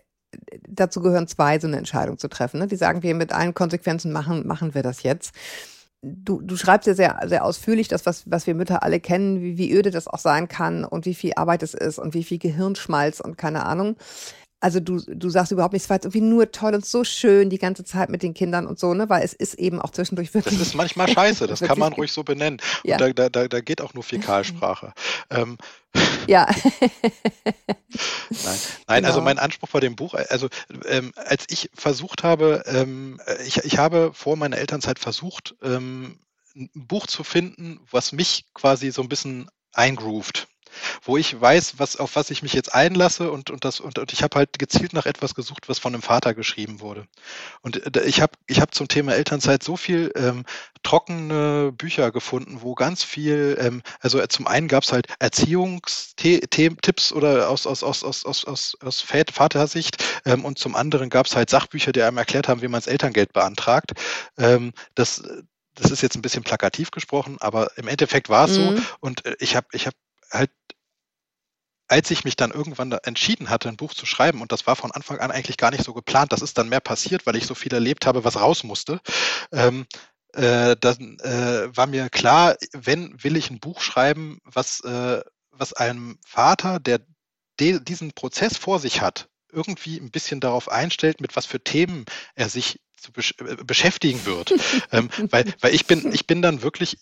dazu 0.68 1.00
gehören 1.00 1.26
zwei, 1.26 1.58
so 1.58 1.66
eine 1.66 1.76
Entscheidung 1.76 2.18
zu 2.18 2.28
treffen. 2.28 2.60
Ne? 2.60 2.66
Die 2.66 2.76
sagen, 2.76 3.02
wir 3.02 3.14
mit 3.14 3.32
allen 3.32 3.54
Konsequenzen 3.54 4.12
machen, 4.12 4.46
machen 4.46 4.74
wir 4.74 4.82
das 4.82 5.02
jetzt. 5.02 5.34
Du, 6.02 6.40
du 6.40 6.56
schreibst 6.56 6.86
ja 6.86 6.94
sehr, 6.94 7.20
sehr 7.26 7.44
ausführlich 7.44 7.88
das, 7.88 8.06
was, 8.06 8.30
was 8.30 8.46
wir 8.46 8.54
Mütter 8.54 8.82
alle 8.82 9.00
kennen, 9.00 9.40
wie, 9.40 9.58
wie 9.58 9.72
öde 9.72 9.90
das 9.90 10.06
auch 10.06 10.18
sein 10.18 10.46
kann 10.46 10.84
und 10.84 11.06
wie 11.06 11.14
viel 11.14 11.32
Arbeit 11.36 11.62
es 11.62 11.74
ist 11.74 11.98
und 11.98 12.14
wie 12.14 12.24
viel 12.24 12.38
Gehirnschmalz 12.38 13.20
und 13.20 13.36
keine 13.38 13.64
Ahnung 13.64 13.96
also 14.66 14.80
du, 14.80 14.98
du 14.98 15.30
sagst 15.30 15.52
überhaupt 15.52 15.74
nichts, 15.74 15.88
weil 15.88 16.00
es 16.00 16.06
irgendwie 16.06 16.22
nur 16.22 16.50
toll 16.50 16.74
und 16.74 16.84
so 16.84 17.04
schön 17.04 17.50
die 17.50 17.58
ganze 17.58 17.84
Zeit 17.84 18.08
mit 18.08 18.24
den 18.24 18.34
Kindern 18.34 18.66
und 18.66 18.80
so, 18.80 18.94
ne? 18.94 19.08
Weil 19.08 19.22
es 19.22 19.32
ist 19.32 19.54
eben 19.54 19.80
auch 19.80 19.90
zwischendurch 19.90 20.34
wirklich. 20.34 20.58
Das 20.58 20.66
ist 20.66 20.74
manchmal 20.74 21.06
scheiße, 21.06 21.46
das 21.46 21.60
kann 21.60 21.78
man 21.78 21.92
ruhig 21.92 22.10
so 22.10 22.24
benennen. 22.24 22.60
Ja. 22.82 22.96
Und 23.00 23.16
da, 23.16 23.28
da, 23.28 23.46
da 23.46 23.60
geht 23.60 23.80
auch 23.80 23.94
nur 23.94 24.02
Fäkalsprache. 24.02 24.92
ähm. 25.30 25.56
Ja. 26.26 26.48
Nein, 26.80 26.90
Nein 28.28 28.40
also 28.40 28.96
genau. 28.96 29.06
also 29.06 29.20
mein 29.20 29.38
Anspruch 29.38 29.68
bei 29.68 29.78
dem 29.78 29.94
Buch, 29.94 30.14
also 30.14 30.48
ähm, 30.86 31.12
als 31.14 31.44
ich 31.48 31.70
versucht 31.72 32.24
habe, 32.24 32.64
ähm, 32.66 33.20
ich, 33.46 33.58
ich 33.58 33.78
habe 33.78 34.10
vor 34.14 34.36
meiner 34.36 34.58
Elternzeit 34.58 34.98
versucht, 34.98 35.54
ähm, 35.62 36.18
ein 36.56 36.70
Buch 36.74 37.06
zu 37.06 37.22
finden, 37.22 37.78
was 37.88 38.10
mich 38.10 38.46
quasi 38.52 38.90
so 38.90 39.00
ein 39.00 39.08
bisschen 39.08 39.48
eingroovt. 39.72 40.48
Wo 41.02 41.16
ich 41.16 41.40
weiß, 41.40 41.74
was, 41.78 41.96
auf 41.96 42.16
was 42.16 42.30
ich 42.30 42.42
mich 42.42 42.52
jetzt 42.52 42.74
einlasse 42.74 43.30
und, 43.30 43.50
und, 43.50 43.64
das, 43.64 43.80
und, 43.80 43.98
und 43.98 44.12
ich 44.12 44.22
habe 44.22 44.36
halt 44.36 44.58
gezielt 44.58 44.92
nach 44.92 45.06
etwas 45.06 45.34
gesucht, 45.34 45.68
was 45.68 45.78
von 45.78 45.94
einem 45.94 46.02
Vater 46.02 46.34
geschrieben 46.34 46.80
wurde. 46.80 47.06
Und 47.62 47.96
äh, 47.96 48.02
ich 48.02 48.20
habe 48.20 48.32
ich 48.46 48.60
hab 48.60 48.74
zum 48.74 48.88
Thema 48.88 49.14
Elternzeit 49.14 49.62
so 49.62 49.76
viel 49.76 50.12
ähm, 50.16 50.44
trockene 50.82 51.72
Bücher 51.72 52.10
gefunden, 52.12 52.62
wo 52.62 52.74
ganz 52.74 53.02
viel, 53.02 53.56
ähm, 53.60 53.82
also 54.00 54.20
äh, 54.20 54.28
zum 54.28 54.46
einen 54.46 54.68
gab 54.68 54.84
es 54.84 54.92
halt 54.92 55.08
Erziehungstipps 55.18 57.12
oder 57.12 57.48
aus, 57.50 57.66
aus, 57.66 57.82
aus, 57.82 58.04
aus, 58.04 58.24
aus, 58.24 58.44
aus, 58.44 58.76
aus 58.80 59.00
Vatersicht 59.00 60.04
ähm, 60.24 60.44
und 60.44 60.58
zum 60.58 60.76
anderen 60.76 61.10
gab 61.10 61.26
es 61.26 61.36
halt 61.36 61.50
Sachbücher, 61.50 61.92
die 61.92 62.02
einem 62.02 62.18
erklärt 62.18 62.48
haben, 62.48 62.62
wie 62.62 62.68
man 62.68 62.80
das 62.80 62.86
Elterngeld 62.86 63.32
beantragt. 63.32 63.92
Ähm, 64.38 64.72
das 64.94 65.22
das 65.76 65.90
ist 65.90 66.02
jetzt 66.02 66.16
ein 66.16 66.22
bisschen 66.22 66.42
plakativ 66.42 66.90
gesprochen, 66.90 67.36
aber 67.40 67.70
im 67.76 67.86
Endeffekt 67.86 68.28
war 68.28 68.46
es 68.48 68.58
mhm. 68.58 68.76
so. 68.78 68.82
Und 69.00 69.24
äh, 69.24 69.36
ich 69.38 69.54
habe 69.54 69.68
ich 69.72 69.86
hab 69.86 69.94
halt, 70.32 70.50
als 71.88 72.10
ich 72.10 72.24
mich 72.24 72.36
dann 72.36 72.50
irgendwann 72.50 72.92
entschieden 72.92 73.50
hatte, 73.50 73.68
ein 73.68 73.76
Buch 73.76 73.94
zu 73.94 74.06
schreiben, 74.06 74.42
und 74.42 74.52
das 74.52 74.66
war 74.66 74.76
von 74.76 74.92
Anfang 74.92 75.18
an 75.18 75.30
eigentlich 75.30 75.56
gar 75.56 75.70
nicht 75.70 75.84
so 75.84 75.94
geplant, 75.94 76.32
das 76.32 76.42
ist 76.42 76.58
dann 76.58 76.68
mehr 76.68 76.80
passiert, 76.80 77.26
weil 77.26 77.36
ich 77.36 77.46
so 77.46 77.54
viel 77.54 77.72
erlebt 77.72 78.06
habe, 78.06 78.24
was 78.24 78.40
raus 78.40 78.64
musste. 78.64 79.00
Ähm, 79.52 79.86
äh, 80.32 80.76
dann 80.78 81.18
äh, 81.20 81.76
war 81.76 81.86
mir 81.86 82.10
klar, 82.10 82.56
wenn 82.72 83.22
will 83.22 83.36
ich 83.36 83.50
ein 83.50 83.60
Buch 83.60 83.80
schreiben, 83.80 84.40
was, 84.44 84.80
äh, 84.80 85.22
was 85.50 85.72
einem 85.72 86.18
Vater, 86.26 86.80
der 86.80 87.00
diesen 87.58 88.12
Prozess 88.12 88.58
vor 88.58 88.80
sich 88.80 89.00
hat, 89.00 89.28
irgendwie 89.50 89.96
ein 89.96 90.10
bisschen 90.10 90.40
darauf 90.40 90.70
einstellt, 90.70 91.22
mit 91.22 91.36
was 91.36 91.46
für 91.46 91.62
Themen 91.62 92.04
er 92.34 92.50
sich 92.50 92.80
zu 93.06 93.12
besch 93.12 93.34
äh, 93.38 93.56
beschäftigen 93.64 94.24
wird. 94.26 94.52
ähm, 94.92 95.08
weil, 95.30 95.44
weil 95.60 95.74
ich 95.74 95.86
bin, 95.86 96.12
ich 96.12 96.26
bin 96.26 96.42
dann 96.42 96.62
wirklich 96.62 96.98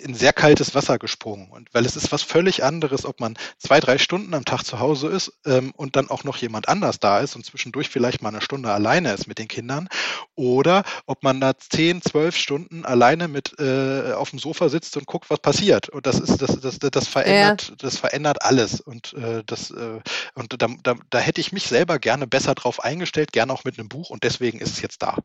in 0.00 0.14
sehr 0.14 0.32
kaltes 0.32 0.74
Wasser 0.74 0.98
gesprungen. 0.98 1.50
Und 1.50 1.72
weil 1.72 1.84
es 1.86 1.96
ist 1.96 2.12
was 2.12 2.22
völlig 2.22 2.64
anderes, 2.64 3.04
ob 3.04 3.20
man 3.20 3.36
zwei, 3.58 3.80
drei 3.80 3.98
Stunden 3.98 4.34
am 4.34 4.44
Tag 4.44 4.64
zu 4.64 4.78
Hause 4.80 5.08
ist 5.08 5.32
ähm, 5.46 5.72
und 5.76 5.96
dann 5.96 6.10
auch 6.10 6.24
noch 6.24 6.36
jemand 6.38 6.68
anders 6.68 6.98
da 6.98 7.20
ist 7.20 7.36
und 7.36 7.44
zwischendurch 7.44 7.88
vielleicht 7.88 8.22
mal 8.22 8.30
eine 8.30 8.40
Stunde 8.40 8.72
alleine 8.72 9.12
ist 9.12 9.26
mit 9.28 9.38
den 9.38 9.48
Kindern. 9.48 9.88
Oder 10.34 10.84
ob 11.06 11.22
man 11.22 11.40
da 11.40 11.52
zehn, 11.58 12.02
zwölf 12.02 12.36
Stunden 12.36 12.84
alleine 12.84 13.28
mit 13.28 13.58
äh, 13.58 14.12
auf 14.12 14.30
dem 14.30 14.38
Sofa 14.38 14.68
sitzt 14.68 14.96
und 14.96 15.06
guckt, 15.06 15.30
was 15.30 15.40
passiert. 15.40 15.88
Und 15.88 16.06
das 16.06 16.18
ist, 16.18 16.40
das, 16.40 16.58
das, 16.60 16.78
das 16.78 17.08
verändert, 17.08 17.68
ja. 17.68 17.74
das 17.78 17.98
verändert 17.98 18.42
alles. 18.42 18.80
Und 18.80 19.12
äh, 19.14 19.42
das, 19.46 19.70
äh, 19.70 20.00
und 20.34 20.60
da, 20.60 20.68
da, 20.82 20.94
da 21.10 21.18
hätte 21.18 21.40
ich 21.40 21.52
mich 21.52 21.66
selber 21.66 21.98
gerne 21.98 22.26
besser 22.26 22.54
drauf 22.54 22.82
eingestellt, 22.82 23.32
gerne 23.32 23.52
auch 23.52 23.64
mit 23.64 23.78
einem 23.78 23.88
Buch 23.88 24.10
und 24.10 24.24
deswegen 24.24 24.58
ist 24.58 24.72
es 24.72 24.82
jetzt 24.82 25.02
da. 25.02 25.18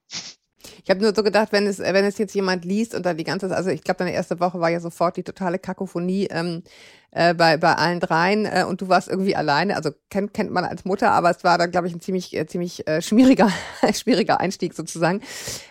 Ich 0.87 0.89
habe 0.89 1.01
nur 1.01 1.13
so 1.13 1.21
gedacht, 1.21 1.49
wenn 1.51 1.67
es, 1.67 1.79
wenn 1.79 2.05
es 2.05 2.17
jetzt 2.17 2.33
jemand 2.33 2.63
liest 2.63 2.95
und 2.95 3.05
dann 3.05 3.17
die 3.17 3.25
ganze, 3.25 3.53
also 3.53 3.69
ich 3.69 3.83
glaube, 3.83 3.97
deine 3.99 4.13
erste 4.13 4.39
Woche 4.39 4.61
war 4.61 4.69
ja 4.69 4.79
sofort 4.79 5.17
die 5.17 5.23
totale 5.23 5.59
Kakophonie 5.59 6.27
ähm, 6.31 6.63
äh, 7.11 7.33
bei, 7.33 7.57
bei 7.57 7.73
allen 7.73 7.99
dreien 7.99 8.45
äh, 8.45 8.63
und 8.65 8.79
du 8.79 8.87
warst 8.87 9.09
irgendwie 9.09 9.35
alleine. 9.35 9.75
Also 9.75 9.91
kennt, 10.09 10.33
kennt 10.33 10.49
man 10.49 10.63
als 10.63 10.85
Mutter, 10.85 11.11
aber 11.11 11.29
es 11.29 11.43
war 11.43 11.57
dann, 11.57 11.71
glaube 11.71 11.87
ich, 11.87 11.93
ein 11.93 11.99
ziemlich, 11.99 12.33
äh, 12.37 12.47
ziemlich 12.47 12.87
äh, 12.87 13.01
schwieriger, 13.01 13.51
schwieriger 13.93 14.39
Einstieg 14.39 14.73
sozusagen, 14.73 15.21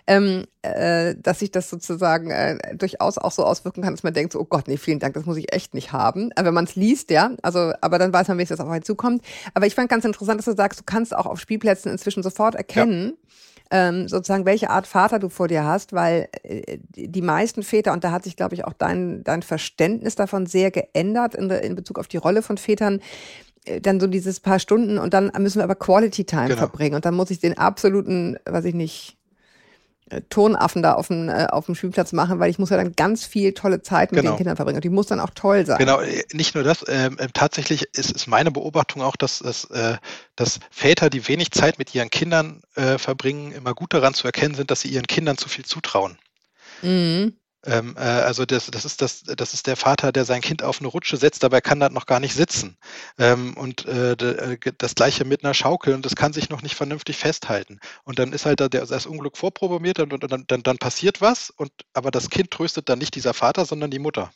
ähm, 0.06 0.44
äh, 0.60 1.14
dass 1.16 1.38
sich 1.38 1.50
das 1.50 1.70
sozusagen 1.70 2.30
äh, 2.30 2.76
durchaus 2.76 3.16
auch 3.16 3.32
so 3.32 3.42
auswirken 3.42 3.82
kann, 3.82 3.94
dass 3.94 4.02
man 4.02 4.12
denkt, 4.12 4.34
so, 4.34 4.40
oh 4.40 4.44
Gott, 4.44 4.68
nee, 4.68 4.76
vielen 4.76 4.98
Dank, 4.98 5.14
das 5.14 5.24
muss 5.24 5.38
ich 5.38 5.50
echt 5.50 5.72
nicht 5.72 5.92
haben. 5.92 6.30
Aber 6.36 6.48
wenn 6.48 6.54
man 6.54 6.64
es 6.64 6.76
liest, 6.76 7.10
ja, 7.10 7.30
also, 7.42 7.72
aber 7.80 7.98
dann 7.98 8.12
weiß 8.12 8.28
man, 8.28 8.36
wie 8.36 8.42
es 8.42 8.50
das 8.50 8.60
auf 8.60 8.68
einen 8.68 8.84
zukommt. 8.84 9.24
Aber 9.54 9.66
ich 9.66 9.74
fand 9.74 9.88
ganz 9.88 10.04
interessant, 10.04 10.40
dass 10.40 10.44
du 10.44 10.54
sagst, 10.54 10.80
du 10.80 10.84
kannst 10.84 11.16
auch 11.16 11.24
auf 11.24 11.40
Spielplätzen 11.40 11.90
inzwischen 11.90 12.22
sofort 12.22 12.54
erkennen, 12.54 13.14
ja 13.16 13.26
ähm, 13.70 14.08
sozusagen, 14.08 14.44
welche 14.44 14.70
Art 14.70 14.86
Vater 14.86 15.18
du 15.18 15.28
vor 15.28 15.48
dir 15.48 15.64
hast, 15.64 15.92
weil 15.92 16.28
äh, 16.42 16.78
die 16.94 17.22
meisten 17.22 17.62
Väter, 17.62 17.92
und 17.92 18.04
da 18.04 18.12
hat 18.12 18.24
sich, 18.24 18.36
glaube 18.36 18.54
ich, 18.54 18.64
auch 18.64 18.72
dein, 18.72 19.24
dein 19.24 19.42
Verständnis 19.42 20.14
davon 20.14 20.46
sehr 20.46 20.70
geändert 20.70 21.34
in, 21.34 21.50
in 21.50 21.74
Bezug 21.74 21.98
auf 21.98 22.08
die 22.08 22.16
Rolle 22.16 22.42
von 22.42 22.58
Vätern, 22.58 23.00
äh, 23.64 23.80
dann 23.80 24.00
so 24.00 24.06
dieses 24.06 24.40
paar 24.40 24.58
Stunden 24.58 24.98
und 24.98 25.14
dann 25.14 25.30
müssen 25.38 25.58
wir 25.58 25.64
aber 25.64 25.74
Quality 25.74 26.24
Time 26.24 26.48
genau. 26.48 26.58
verbringen 26.58 26.94
und 26.94 27.04
dann 27.04 27.14
muss 27.14 27.30
ich 27.30 27.40
den 27.40 27.58
absoluten, 27.58 28.36
weiß 28.44 28.64
ich 28.66 28.74
nicht, 28.74 29.15
Tonaffen 30.28 30.82
da 30.82 30.94
auf 30.94 31.08
dem, 31.08 31.28
äh, 31.28 31.46
auf 31.46 31.66
dem 31.66 31.74
Spielplatz 31.74 32.12
machen, 32.12 32.38
weil 32.38 32.48
ich 32.48 32.58
muss 32.58 32.70
ja 32.70 32.76
dann 32.76 32.92
ganz 32.94 33.26
viel 33.26 33.54
tolle 33.54 33.82
Zeit 33.82 34.12
mit 34.12 34.20
genau. 34.20 34.32
den 34.32 34.36
Kindern 34.36 34.54
verbringen 34.54 34.76
und 34.76 34.84
die 34.84 34.90
muss 34.90 35.08
dann 35.08 35.18
auch 35.18 35.30
toll 35.30 35.66
sein. 35.66 35.78
Genau, 35.78 36.00
äh, 36.00 36.22
nicht 36.32 36.54
nur 36.54 36.62
das, 36.62 36.84
ähm, 36.86 37.18
äh, 37.18 37.26
tatsächlich 37.32 37.88
ist, 37.92 38.12
ist 38.12 38.28
meine 38.28 38.52
Beobachtung 38.52 39.02
auch, 39.02 39.16
dass, 39.16 39.40
dass, 39.40 39.64
äh, 39.64 39.96
dass 40.36 40.60
Väter, 40.70 41.10
die 41.10 41.26
wenig 41.26 41.50
Zeit 41.50 41.78
mit 41.78 41.92
ihren 41.92 42.10
Kindern 42.10 42.62
äh, 42.76 42.98
verbringen, 42.98 43.50
immer 43.50 43.74
gut 43.74 43.94
daran 43.94 44.14
zu 44.14 44.26
erkennen 44.26 44.54
sind, 44.54 44.70
dass 44.70 44.80
sie 44.80 44.88
ihren 44.88 45.08
Kindern 45.08 45.38
zu 45.38 45.48
viel 45.48 45.64
zutrauen. 45.64 46.18
Mhm. 46.82 47.32
Ähm, 47.66 47.96
äh, 47.96 48.00
also 48.00 48.46
das, 48.46 48.70
das, 48.70 48.84
ist 48.84 49.02
das, 49.02 49.24
das 49.24 49.54
ist 49.54 49.66
der 49.66 49.76
Vater, 49.76 50.12
der 50.12 50.24
sein 50.24 50.40
Kind 50.40 50.62
auf 50.62 50.80
eine 50.80 50.88
Rutsche 50.88 51.16
setzt, 51.16 51.42
dabei 51.42 51.60
kann 51.60 51.80
das 51.80 51.90
noch 51.90 52.06
gar 52.06 52.20
nicht 52.20 52.34
sitzen. 52.34 52.76
Ähm, 53.18 53.56
und 53.56 53.86
äh, 53.86 54.12
äh 54.12 54.58
das 54.78 54.94
gleiche 54.94 55.24
mit 55.24 55.44
einer 55.44 55.54
Schaukel 55.54 55.94
und 55.94 56.06
das 56.06 56.16
kann 56.16 56.32
sich 56.32 56.48
noch 56.48 56.62
nicht 56.62 56.76
vernünftig 56.76 57.16
festhalten. 57.16 57.80
Und 58.04 58.18
dann 58.18 58.32
ist 58.32 58.46
halt 58.46 58.60
da 58.60 58.68
der, 58.68 58.86
das 58.86 59.06
Unglück 59.06 59.36
vorprogrammiert 59.36 59.98
und, 60.00 60.12
und 60.12 60.30
dann, 60.30 60.44
dann, 60.46 60.62
dann 60.62 60.78
passiert 60.78 61.20
was, 61.20 61.50
und 61.50 61.72
aber 61.92 62.10
das 62.10 62.30
Kind 62.30 62.50
tröstet 62.50 62.88
dann 62.88 62.98
nicht 62.98 63.14
dieser 63.14 63.34
Vater, 63.34 63.64
sondern 63.64 63.90
die 63.90 63.98
Mutter. 63.98 64.30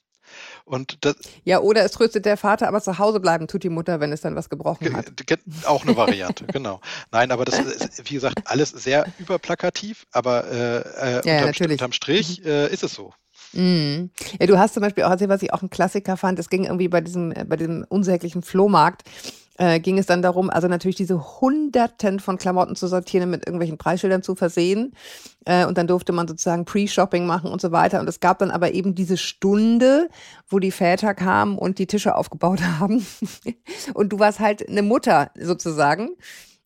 Und 0.64 1.05
das, 1.05 1.16
ja, 1.45 1.61
oder 1.61 1.85
es 1.85 1.93
tröstet 1.93 2.25
der 2.25 2.37
Vater, 2.37 2.69
aber 2.69 2.81
zu 2.81 2.99
Hause 2.99 3.21
bleiben 3.21 3.49
tut 3.49 3.62
die 3.62 3.69
Mutter, 3.69 4.01
wenn 4.01 4.12
es 4.12 4.21
dann 4.21 4.37
was 4.37 4.49
gebrochen 4.49 4.97
hat. 4.97 5.07
Auch 5.64 5.85
eine 5.85 5.97
Variante, 5.97 6.45
genau. 6.53 6.81
Nein, 7.11 7.31
aber 7.31 7.45
das 7.45 7.59
ist, 7.59 8.11
wie 8.11 8.14
gesagt, 8.14 8.40
alles 8.45 8.71
sehr 8.71 9.07
überplakativ, 9.19 10.07
aber 10.12 10.45
äh, 10.51 11.19
äh, 11.19 11.29
ja, 11.29 11.47
unterm, 11.47 11.71
unterm, 11.71 11.93
Strich 11.93 12.40
mhm. 12.40 12.47
äh, 12.47 12.66
ist 12.69 12.83
es 12.83 12.95
so. 12.95 13.12
Mm. 13.53 14.11
Ja, 14.38 14.47
du 14.47 14.59
hast 14.59 14.75
zum 14.75 14.83
Beispiel 14.83 15.05
auch 15.05 15.11
erzählt, 15.11 15.31
was 15.31 15.43
ich 15.43 15.53
auch 15.53 15.62
ein 15.62 15.71
Klassiker 15.71 16.16
fand. 16.16 16.38
Es 16.38 16.51
ging 16.51 16.64
irgendwie 16.64 16.88
bei 16.88 17.01
diesem, 17.01 17.33
äh, 17.33 17.45
bei 17.45 17.57
diesem 17.57 17.85
unsäglichen 17.88 18.43
Flohmarkt, 18.43 19.03
äh, 19.61 19.79
ging 19.79 19.99
es 19.99 20.07
dann 20.07 20.23
darum, 20.23 20.49
also 20.49 20.68
natürlich 20.68 20.96
diese 20.96 21.40
Hunderten 21.40 22.18
von 22.18 22.38
Klamotten 22.38 22.77
zu 22.77 22.87
sortieren, 22.87 23.29
mit 23.29 23.46
irgendwelchen 23.46 23.77
Preisschildern 23.77 24.23
zu 24.23 24.35
versehen. 24.35 24.94
Äh, 25.44 25.66
und 25.66 25.77
dann 25.77 25.87
durfte 25.87 26.12
man 26.12 26.27
sozusagen 26.27 26.64
Pre-Shopping 26.64 27.27
machen 27.27 27.51
und 27.53 27.61
so 27.61 27.70
weiter. 27.70 28.01
Und 28.01 28.09
es 28.09 28.20
gab 28.20 28.38
dann 28.38 28.51
aber 28.51 28.73
eben 28.73 28.94
diese 28.94 29.18
Stunde, 29.18 30.09
wo 30.49 30.61
die 30.61 30.70
Väter 30.70 31.12
kamen 31.12 31.59
und 31.59 31.79
die 31.79 31.87
Tische 31.87 32.14
aufgebaut 32.16 32.62
haben. 32.81 33.07
und 33.92 34.12
du 34.14 34.18
warst 34.18 34.40
halt 34.40 34.66
eine 34.66 34.83
Mutter 34.83 35.31
sozusagen 35.38 36.16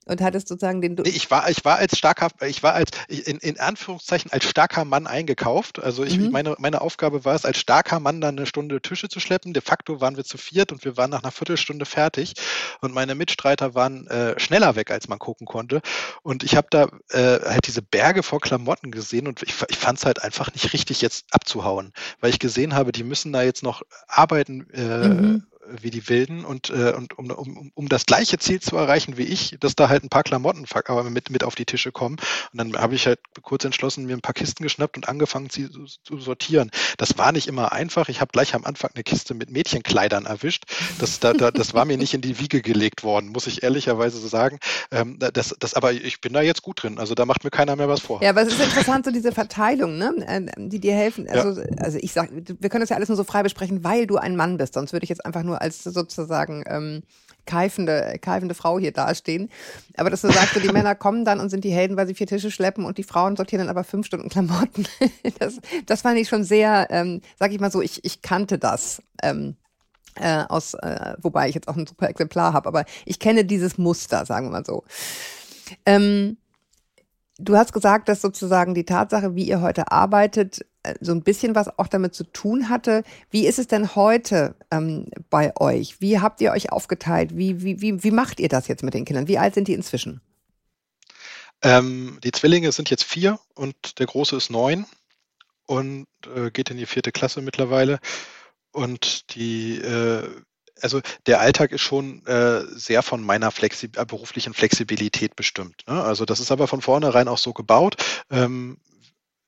und 0.04 0.20
hattest 0.20 0.48
sozusagen 0.48 0.80
den. 0.80 0.94
Nee, 0.94 1.08
ich 1.08 1.30
war, 1.30 1.48
ich 1.48 1.64
war 1.64 1.76
als 1.78 1.96
starker, 1.96 2.28
ich 2.46 2.62
war 2.62 2.74
als 2.74 2.90
in, 3.08 3.38
in 3.38 3.58
Anführungszeichen 3.58 4.32
als 4.32 4.44
starker 4.44 4.84
Mann 4.84 5.06
eingekauft. 5.06 5.82
Also 5.82 6.04
ich, 6.04 6.18
mhm. 6.18 6.30
meine, 6.30 6.54
meine 6.58 6.80
Aufgabe 6.80 7.24
war 7.24 7.34
es, 7.34 7.44
als 7.44 7.58
starker 7.58 8.00
Mann 8.00 8.20
dann 8.20 8.38
eine 8.38 8.46
Stunde 8.46 8.80
Tische 8.80 9.08
zu 9.08 9.20
schleppen. 9.20 9.54
De 9.54 9.62
facto 9.62 10.00
waren 10.00 10.16
wir 10.16 10.24
zu 10.24 10.38
viert 10.38 10.72
und 10.72 10.84
wir 10.84 10.96
waren 10.96 11.10
nach 11.10 11.22
einer 11.22 11.32
Viertelstunde 11.32 11.86
fertig. 11.86 12.34
Und 12.80 12.92
meine 12.92 13.14
Mitstreiter 13.14 13.74
waren 13.74 14.06
äh, 14.08 14.38
schneller 14.38 14.76
weg, 14.76 14.90
als 14.90 15.08
man 15.08 15.18
gucken 15.18 15.46
konnte. 15.46 15.80
Und 16.22 16.42
ich 16.42 16.56
habe 16.56 16.66
da 16.70 16.88
äh, 17.10 17.40
halt 17.44 17.66
diese 17.66 17.82
Berge 17.82 18.22
vor 18.22 18.40
Klamotten 18.40 18.90
gesehen 18.90 19.26
und 19.26 19.42
ich, 19.42 19.54
ich 19.68 19.76
fand 19.76 19.98
es 19.98 20.06
halt 20.06 20.22
einfach 20.22 20.52
nicht 20.52 20.72
richtig, 20.72 21.00
jetzt 21.00 21.26
abzuhauen, 21.30 21.92
weil 22.20 22.30
ich 22.30 22.38
gesehen 22.38 22.74
habe, 22.74 22.92
die 22.92 23.04
müssen 23.04 23.32
da 23.32 23.42
jetzt 23.42 23.62
noch 23.62 23.82
arbeiten. 24.06 24.68
Äh, 24.72 25.08
mhm 25.08 25.46
wie 25.82 25.90
die 25.90 26.08
Wilden 26.08 26.44
und, 26.44 26.70
äh, 26.70 26.92
und 26.96 27.18
um, 27.18 27.30
um, 27.30 27.70
um 27.74 27.88
das 27.88 28.06
gleiche 28.06 28.38
Ziel 28.38 28.60
zu 28.60 28.76
erreichen 28.76 29.16
wie 29.16 29.24
ich, 29.24 29.56
dass 29.60 29.74
da 29.74 29.88
halt 29.88 30.04
ein 30.04 30.08
paar 30.08 30.22
Klamotten 30.22 30.66
aber 30.86 31.10
mit, 31.10 31.30
mit 31.30 31.44
auf 31.44 31.54
die 31.54 31.64
Tische 31.64 31.92
kommen. 31.92 32.16
Und 32.52 32.58
dann 32.58 32.74
habe 32.80 32.94
ich 32.94 33.06
halt 33.06 33.20
kurz 33.42 33.64
entschlossen, 33.64 34.06
mir 34.06 34.14
ein 34.14 34.20
paar 34.20 34.34
Kisten 34.34 34.62
geschnappt 34.62 34.96
und 34.96 35.08
angefangen, 35.08 35.48
sie 35.50 35.70
zu, 35.70 35.86
zu 35.86 36.18
sortieren. 36.18 36.70
Das 36.98 37.16
war 37.18 37.32
nicht 37.32 37.46
immer 37.46 37.72
einfach. 37.72 38.08
Ich 38.08 38.20
habe 38.20 38.32
gleich 38.32 38.54
am 38.54 38.64
Anfang 38.64 38.90
eine 38.94 39.04
Kiste 39.04 39.34
mit 39.34 39.50
Mädchenkleidern 39.50 40.26
erwischt. 40.26 40.64
Das, 40.98 41.20
da, 41.20 41.32
da, 41.32 41.50
das 41.50 41.74
war 41.74 41.84
mir 41.84 41.96
nicht 41.96 42.14
in 42.14 42.20
die 42.20 42.38
Wiege 42.38 42.62
gelegt 42.62 43.04
worden, 43.04 43.30
muss 43.30 43.46
ich 43.46 43.62
ehrlicherweise 43.62 44.18
so 44.18 44.28
sagen. 44.28 44.58
Ähm, 44.90 45.18
das, 45.18 45.54
das, 45.58 45.74
aber 45.74 45.92
ich 45.92 46.20
bin 46.20 46.32
da 46.32 46.42
jetzt 46.42 46.62
gut 46.62 46.82
drin. 46.82 46.98
Also 46.98 47.14
da 47.14 47.26
macht 47.26 47.44
mir 47.44 47.50
keiner 47.50 47.76
mehr 47.76 47.88
was 47.88 48.00
vor. 48.00 48.22
Ja, 48.22 48.30
aber 48.30 48.42
es 48.42 48.48
ist 48.48 48.60
interessant, 48.60 49.04
so 49.04 49.10
diese 49.10 49.32
Verteilung, 49.32 49.98
ne? 49.98 50.14
Äh, 50.26 50.42
die 50.56 50.80
dir 50.80 50.94
helfen. 50.94 51.28
Also, 51.28 51.60
ja. 51.60 51.66
also 51.78 51.98
ich 52.00 52.12
sag, 52.12 52.30
wir 52.32 52.68
können 52.68 52.82
das 52.82 52.90
ja 52.90 52.96
alles 52.96 53.08
nur 53.08 53.16
so 53.16 53.24
frei 53.24 53.42
besprechen, 53.42 53.84
weil 53.84 54.06
du 54.06 54.16
ein 54.16 54.36
Mann 54.36 54.56
bist. 54.56 54.74
Sonst 54.74 54.92
würde 54.92 55.04
ich 55.04 55.10
jetzt 55.10 55.24
einfach 55.24 55.42
nur 55.42 55.60
als 55.64 55.82
sozusagen 55.82 56.62
ähm, 56.66 57.02
keifende, 57.46 58.18
keifende 58.20 58.54
Frau 58.54 58.78
hier 58.78 58.92
dastehen. 58.92 59.50
Aber 59.96 60.10
dass 60.10 60.22
du 60.22 60.30
sagst, 60.30 60.54
so, 60.54 60.60
die 60.60 60.68
Männer 60.72 60.94
kommen 60.94 61.24
dann 61.24 61.40
und 61.40 61.48
sind 61.48 61.64
die 61.64 61.72
Helden, 61.72 61.96
weil 61.96 62.06
sie 62.06 62.14
vier 62.14 62.26
Tische 62.26 62.50
schleppen 62.50 62.84
und 62.84 62.98
die 62.98 63.02
Frauen 63.02 63.36
sortieren 63.36 63.60
dann 63.60 63.70
aber 63.70 63.84
fünf 63.84 64.06
Stunden 64.06 64.28
Klamotten. 64.28 64.86
das, 65.38 65.60
das 65.86 66.02
fand 66.02 66.18
ich 66.18 66.28
schon 66.28 66.44
sehr, 66.44 66.88
ähm, 66.90 67.20
sag 67.38 67.52
ich 67.52 67.60
mal 67.60 67.70
so, 67.70 67.82
ich, 67.82 68.04
ich 68.04 68.22
kannte 68.22 68.58
das. 68.58 69.02
Ähm, 69.22 69.56
äh, 70.16 70.44
aus, 70.48 70.74
äh, 70.74 71.16
wobei 71.22 71.48
ich 71.48 71.56
jetzt 71.56 71.66
auch 71.66 71.76
ein 71.76 71.88
super 71.88 72.08
Exemplar 72.08 72.52
habe, 72.52 72.68
aber 72.68 72.84
ich 73.04 73.18
kenne 73.18 73.44
dieses 73.44 73.78
Muster, 73.78 74.24
sagen 74.24 74.46
wir 74.46 74.52
mal 74.52 74.64
so. 74.64 74.84
Ähm, 75.84 76.36
du 77.38 77.56
hast 77.56 77.72
gesagt, 77.72 78.08
dass 78.08 78.20
sozusagen 78.20 78.74
die 78.74 78.84
Tatsache, 78.84 79.34
wie 79.34 79.48
ihr 79.48 79.60
heute 79.60 79.90
arbeitet, 79.90 80.64
so 81.00 81.12
ein 81.12 81.22
bisschen 81.22 81.54
was 81.54 81.78
auch 81.78 81.88
damit 81.88 82.14
zu 82.14 82.24
tun 82.24 82.68
hatte. 82.68 83.04
Wie 83.30 83.46
ist 83.46 83.58
es 83.58 83.66
denn 83.66 83.94
heute 83.94 84.54
ähm, 84.70 85.06
bei 85.30 85.56
euch? 85.58 86.00
Wie 86.00 86.20
habt 86.20 86.40
ihr 86.40 86.52
euch 86.52 86.72
aufgeteilt? 86.72 87.36
Wie, 87.36 87.62
wie, 87.62 87.80
wie, 87.80 88.02
wie 88.02 88.10
macht 88.10 88.38
ihr 88.40 88.48
das 88.48 88.68
jetzt 88.68 88.82
mit 88.82 88.94
den 88.94 89.04
Kindern? 89.04 89.28
Wie 89.28 89.38
alt 89.38 89.54
sind 89.54 89.68
die 89.68 89.74
inzwischen? 89.74 90.20
Ähm, 91.62 92.18
die 92.22 92.32
Zwillinge 92.32 92.70
sind 92.72 92.90
jetzt 92.90 93.04
vier 93.04 93.38
und 93.54 93.98
der 93.98 94.06
Große 94.06 94.36
ist 94.36 94.50
neun 94.50 94.84
und 95.66 96.06
äh, 96.34 96.50
geht 96.50 96.70
in 96.70 96.76
die 96.76 96.86
vierte 96.86 97.12
Klasse 97.12 97.40
mittlerweile. 97.40 97.98
Und 98.72 99.34
die, 99.34 99.78
äh, 99.78 100.28
also 100.80 101.00
der 101.26 101.40
Alltag 101.40 101.72
ist 101.72 101.82
schon 101.82 102.24
äh, 102.26 102.62
sehr 102.74 103.02
von 103.02 103.22
meiner 103.22 103.50
Flexi 103.50 103.90
äh, 103.96 104.04
beruflichen 104.04 104.54
Flexibilität 104.54 105.36
bestimmt. 105.36 105.82
Ne? 105.86 106.02
Also 106.02 106.24
das 106.24 106.40
ist 106.40 106.50
aber 106.50 106.66
von 106.68 106.82
vornherein 106.82 107.28
auch 107.28 107.38
so 107.38 107.52
gebaut. 107.52 107.96
Ähm, 108.30 108.78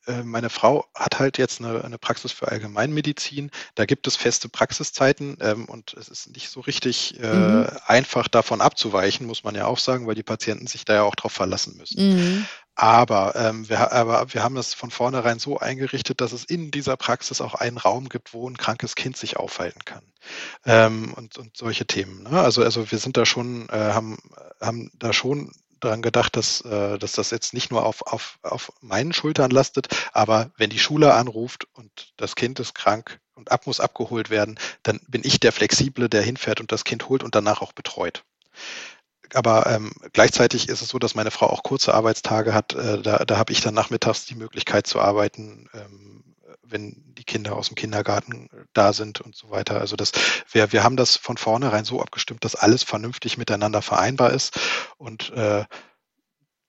äh, 0.06 0.22
meine 0.22 0.50
Frau 0.50 0.86
hat 0.94 1.18
halt 1.18 1.38
jetzt 1.38 1.60
eine, 1.60 1.84
eine, 1.84 1.98
Praxis 1.98 2.32
für 2.32 2.48
Allgemeinmedizin. 2.48 3.50
Da 3.74 3.84
gibt 3.84 4.06
es 4.06 4.16
feste 4.16 4.48
Praxiszeiten 4.48 5.36
ähm, 5.40 5.64
und 5.66 5.94
es 5.94 6.08
ist 6.08 6.32
nicht 6.32 6.48
so 6.48 6.60
richtig 6.60 7.18
äh, 7.20 7.34
mhm. 7.34 7.66
einfach 7.86 8.28
davon 8.28 8.60
abzuweichen, 8.60 9.26
muss 9.26 9.44
man 9.44 9.54
ja 9.54 9.66
auch 9.66 9.78
sagen, 9.78 10.06
weil 10.06 10.14
die 10.14 10.22
Patienten 10.22 10.66
sich 10.66 10.84
da 10.84 10.94
ja 10.94 11.02
auch 11.02 11.16
drauf 11.16 11.32
verlassen 11.32 11.76
müssen. 11.76 12.14
Mhm. 12.14 12.46
Aber, 12.76 13.34
ähm, 13.36 13.68
wir, 13.70 13.90
aber 13.92 14.32
wir 14.34 14.42
haben 14.42 14.58
es 14.58 14.74
von 14.74 14.90
vornherein 14.90 15.38
so 15.38 15.58
eingerichtet, 15.58 16.20
dass 16.20 16.32
es 16.32 16.44
in 16.44 16.70
dieser 16.70 16.98
Praxis 16.98 17.40
auch 17.40 17.54
einen 17.54 17.78
Raum 17.78 18.10
gibt, 18.10 18.34
wo 18.34 18.48
ein 18.48 18.58
krankes 18.58 18.94
Kind 18.94 19.16
sich 19.16 19.38
aufhalten 19.38 19.80
kann. 19.86 20.02
Ähm, 20.66 21.14
und, 21.14 21.38
und 21.38 21.56
solche 21.56 21.86
Themen. 21.86 22.24
Ne? 22.24 22.38
Also, 22.38 22.62
also 22.62 22.90
wir 22.90 22.98
sind 22.98 23.16
da 23.16 23.24
schon, 23.24 23.68
äh, 23.70 23.72
haben, 23.78 24.18
haben 24.60 24.90
da 24.98 25.14
schon 25.14 25.52
daran 25.80 26.02
gedacht, 26.02 26.36
dass, 26.36 26.60
äh, 26.62 26.98
dass 26.98 27.12
das 27.12 27.30
jetzt 27.30 27.54
nicht 27.54 27.70
nur 27.70 27.86
auf, 27.86 28.02
auf, 28.02 28.38
auf 28.42 28.70
meinen 28.82 29.14
Schultern 29.14 29.50
lastet, 29.50 29.88
aber 30.12 30.50
wenn 30.58 30.70
die 30.70 30.78
Schule 30.78 31.14
anruft 31.14 31.66
und 31.72 32.12
das 32.18 32.34
Kind 32.36 32.60
ist 32.60 32.74
krank 32.74 33.20
und 33.34 33.50
ab 33.50 33.66
muss 33.66 33.80
abgeholt 33.80 34.28
werden, 34.28 34.58
dann 34.82 35.00
bin 35.08 35.22
ich 35.24 35.40
der 35.40 35.52
Flexible, 35.52 36.10
der 36.10 36.22
hinfährt 36.22 36.60
und 36.60 36.72
das 36.72 36.84
Kind 36.84 37.08
holt 37.08 37.22
und 37.22 37.34
danach 37.34 37.62
auch 37.62 37.72
betreut. 37.72 38.24
Aber 39.36 39.66
ähm, 39.66 39.92
gleichzeitig 40.12 40.68
ist 40.68 40.82
es 40.82 40.88
so, 40.88 40.98
dass 40.98 41.14
meine 41.14 41.30
Frau 41.30 41.46
auch 41.46 41.62
kurze 41.62 41.94
Arbeitstage 41.94 42.54
hat. 42.54 42.74
Äh, 42.74 43.02
da 43.02 43.24
da 43.24 43.36
habe 43.38 43.52
ich 43.52 43.60
dann 43.60 43.74
nachmittags 43.74 44.24
die 44.24 44.34
Möglichkeit 44.34 44.86
zu 44.86 45.00
arbeiten, 45.00 45.68
ähm, 45.74 46.24
wenn 46.62 47.02
die 47.18 47.24
Kinder 47.24 47.56
aus 47.56 47.68
dem 47.68 47.74
Kindergarten 47.74 48.48
da 48.72 48.92
sind 48.92 49.20
und 49.20 49.36
so 49.36 49.50
weiter. 49.50 49.80
Also 49.80 49.96
das, 49.96 50.12
wir, 50.50 50.72
wir 50.72 50.82
haben 50.82 50.96
das 50.96 51.16
von 51.16 51.36
vornherein 51.36 51.84
so 51.84 52.00
abgestimmt, 52.00 52.44
dass 52.44 52.54
alles 52.54 52.82
vernünftig 52.82 53.38
miteinander 53.38 53.82
vereinbar 53.82 54.32
ist 54.32 54.58
und 54.96 55.30
äh, 55.30 55.64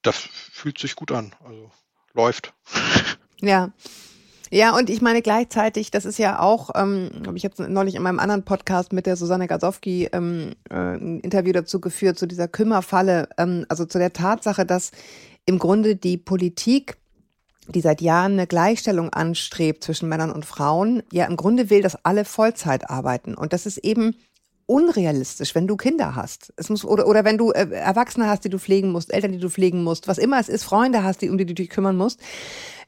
das 0.01 0.17
fühlt 0.17 0.77
sich 0.77 0.95
gut 0.95 1.11
an. 1.11 1.35
Also 1.43 1.71
läuft. 2.13 2.53
Ja. 3.39 3.71
Ja, 4.51 4.75
und 4.75 4.89
ich 4.89 5.01
meine 5.01 5.21
gleichzeitig, 5.21 5.91
das 5.91 6.05
ist 6.05 6.19
ja 6.19 6.39
auch, 6.39 6.71
ähm, 6.75 7.09
habe 7.25 7.37
ich 7.37 7.43
jetzt 7.43 7.59
neulich 7.59 7.95
in 7.95 8.03
meinem 8.03 8.19
anderen 8.19 8.43
Podcast 8.43 8.93
mit 8.93 9.05
der 9.05 9.15
Susanne 9.15 9.47
Gasowski 9.47 10.09
ähm, 10.13 10.53
äh, 10.69 10.75
ein 10.75 11.19
Interview 11.19 11.51
dazu 11.51 11.81
geführt, 11.81 12.17
zu 12.17 12.27
dieser 12.27 12.47
Kümmerfalle, 12.47 13.29
ähm, 13.37 13.65
also 13.69 13.85
zu 13.85 13.97
der 13.99 14.13
Tatsache, 14.13 14.65
dass 14.65 14.91
im 15.45 15.59
Grunde 15.59 15.95
die 15.95 16.17
Politik 16.17 16.97
die 17.69 17.81
seit 17.81 18.01
Jahren 18.01 18.33
eine 18.33 18.47
Gleichstellung 18.47 19.11
anstrebt 19.11 19.83
zwischen 19.83 20.07
Männern 20.07 20.31
und 20.31 20.45
Frauen, 20.45 21.03
ja 21.11 21.25
im 21.25 21.35
Grunde 21.35 21.69
will, 21.69 21.81
dass 21.81 22.03
alle 22.05 22.23
Vollzeit 22.25 22.89
arbeiten. 22.89 23.35
Und 23.35 23.53
das 23.53 23.65
ist 23.65 23.79
eben 23.79 24.15
unrealistisch, 24.65 25.55
wenn 25.55 25.67
du 25.67 25.77
Kinder 25.77 26.15
hast. 26.15 26.53
Es 26.57 26.69
muss, 26.69 26.83
oder, 26.83 27.07
oder 27.07 27.23
wenn 27.23 27.37
du 27.37 27.51
äh, 27.51 27.69
Erwachsene 27.71 28.27
hast, 28.27 28.43
die 28.43 28.49
du 28.49 28.59
pflegen 28.59 28.91
musst, 28.91 29.13
Eltern, 29.13 29.31
die 29.31 29.39
du 29.39 29.49
pflegen 29.49 29.83
musst, 29.83 30.07
was 30.07 30.17
immer 30.17 30.39
es 30.39 30.49
ist, 30.49 30.63
Freunde 30.63 31.03
hast, 31.03 31.21
die, 31.21 31.29
um 31.29 31.37
die 31.37 31.45
du 31.45 31.53
dich 31.53 31.69
kümmern 31.69 31.95
musst. 31.95 32.19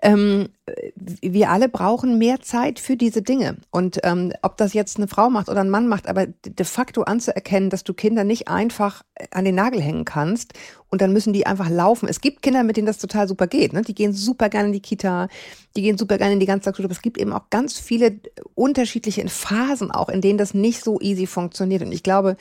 Ähm, 0.02 0.50
wir 0.96 1.50
alle 1.50 1.68
brauchen 1.68 2.18
mehr 2.18 2.40
Zeit 2.40 2.80
für 2.80 2.96
diese 2.96 3.22
Dinge. 3.22 3.58
Und 3.70 4.00
ähm, 4.04 4.32
ob 4.42 4.56
das 4.56 4.74
jetzt 4.74 4.98
eine 4.98 5.10
Frau 5.10 5.30
macht 5.30 5.50
oder 5.50 5.60
ein 5.60 5.70
Mann 5.70 5.88
macht, 5.88 6.08
aber 6.08 6.28
de 6.28 6.66
facto 6.66 7.02
anzuerkennen, 7.02 7.70
dass 7.70 7.84
du 7.84 7.94
Kinder 7.94 8.24
nicht 8.24 8.48
einfach 8.48 9.04
an 9.32 9.44
den 9.44 9.56
Nagel 9.56 9.82
hängen 9.82 10.06
kannst 10.06 10.54
und 10.90 11.02
dann 11.02 11.12
müssen 11.12 11.34
die 11.34 11.46
einfach 11.46 11.70
laufen. 11.70 12.08
Es 12.08 12.22
gibt 12.22 12.42
Kinder, 12.42 12.64
mit 12.64 12.78
denen 12.78 12.88
das 12.88 12.98
total 12.98 13.28
super 13.28 13.48
geht. 13.48 13.74
Ne? 13.74 13.82
Die 13.82 13.96
gehen 13.96 14.14
super 14.14 14.48
gerne 14.48 14.68
in 14.68 14.74
die 14.74 14.82
Kita, 14.82 15.28
die 15.76 15.82
gehen 15.82 15.98
super 15.98 16.18
gerne 16.18 16.34
in 16.34 16.40
die 16.40 16.46
Ganztagsschule. 16.46 16.86
Aber 16.86 16.96
es 16.96 17.02
gibt 17.02 17.18
eben 17.18 17.34
auch 17.34 17.50
ganz 17.50 17.78
viele 17.78 18.20
unterschiedliche 18.56 19.28
Phasen 19.28 19.92
auch, 19.92 20.08
in 20.08 20.22
denen 20.22 20.38
das 20.38 20.54
nicht 20.54 20.82
so 20.82 21.02
easy 21.02 21.28
funktioniert. 21.28 21.82
Und 21.82 21.92
ich 21.92 22.04
glaube, 22.04 22.38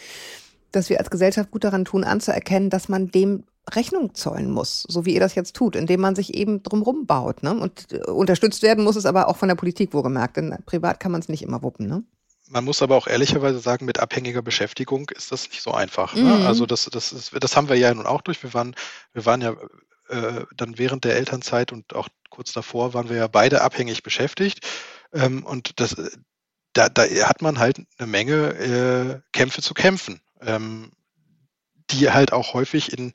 dass 0.71 0.91
wir 0.91 0.99
als 1.01 1.11
Gesellschaft 1.11 1.51
gut 1.51 1.65
daran 1.65 1.85
tun, 1.85 2.05
anzuerkennen, 2.05 2.71
dass 2.71 2.89
man 2.89 3.11
dem 3.11 3.45
Rechnung 3.75 4.15
zollen 4.15 4.51
muss, 4.51 4.85
so 4.89 5.05
wie 5.05 5.15
ihr 5.15 5.21
das 5.21 5.35
jetzt 5.35 5.55
tut, 5.55 5.77
indem 5.77 6.01
man 6.01 6.15
sich 6.15 6.35
eben 6.35 6.63
drumrum 6.63 7.07
baut. 7.07 7.43
Ne? 7.43 7.55
Und 7.55 7.93
äh, 7.93 8.11
unterstützt 8.11 8.63
werden 8.63 8.85
muss 8.85 8.97
es 8.97 9.07
aber 9.07 9.29
auch 9.29 9.37
von 9.37 9.49
der 9.49 9.57
Politik, 9.57 9.93
wohlgemerkt, 9.93 10.37
denn 10.37 10.57
privat 10.67 11.01
kann 11.01 11.13
man 11.13 11.21
es 11.21 11.29
nicht 11.29 11.43
immer 11.43 11.63
wuppen. 11.63 11.87
Ne? 11.87 12.05
Man 12.49 12.65
muss 12.65 12.83
aber 12.83 12.97
auch 12.97 13.07
ehrlicherweise 13.07 13.59
sagen, 13.59 13.85
mit 13.85 13.99
abhängiger 13.99 14.43
Beschäftigung 14.43 15.11
ist 15.15 15.33
das 15.33 15.49
nicht 15.51 15.63
so 15.63 15.73
einfach. 15.73 16.15
Ne? 16.15 16.23
Mhm. 16.23 16.47
Also 16.47 16.67
das, 16.67 16.87
das, 16.87 17.13
ist, 17.13 17.33
das 17.39 17.57
haben 17.57 17.69
wir 17.69 17.77
ja 17.77 17.93
nun 17.93 18.07
auch 18.07 18.23
durch. 18.23 18.43
Wir 18.43 18.55
waren, 18.55 18.75
wir 19.13 19.27
waren 19.27 19.43
ja 19.43 19.55
äh, 20.09 20.45
dann 20.57 20.79
während 20.79 21.05
der 21.05 21.17
Elternzeit 21.17 21.73
und 21.73 21.95
auch 21.95 22.09
kurz 22.31 22.53
davor 22.53 22.95
waren 22.95 23.09
wir 23.09 23.17
ja 23.17 23.27
beide 23.27 23.61
abhängig 23.61 24.03
beschäftigt. 24.03 24.67
Ähm, 25.13 25.45
und 25.45 25.81
das, 25.81 25.97
da, 26.73 26.89
da 26.89 27.03
hat 27.05 27.43
man 27.43 27.59
halt 27.59 27.81
eine 27.99 28.07
Menge 28.07 28.55
äh, 28.55 29.21
Kämpfe 29.33 29.63
zu 29.63 29.75
kämpfen, 29.75 30.21
ähm, 30.41 30.93
die 31.91 32.11
halt 32.11 32.33
auch 32.33 32.55
häufig 32.55 32.97
in 32.97 33.13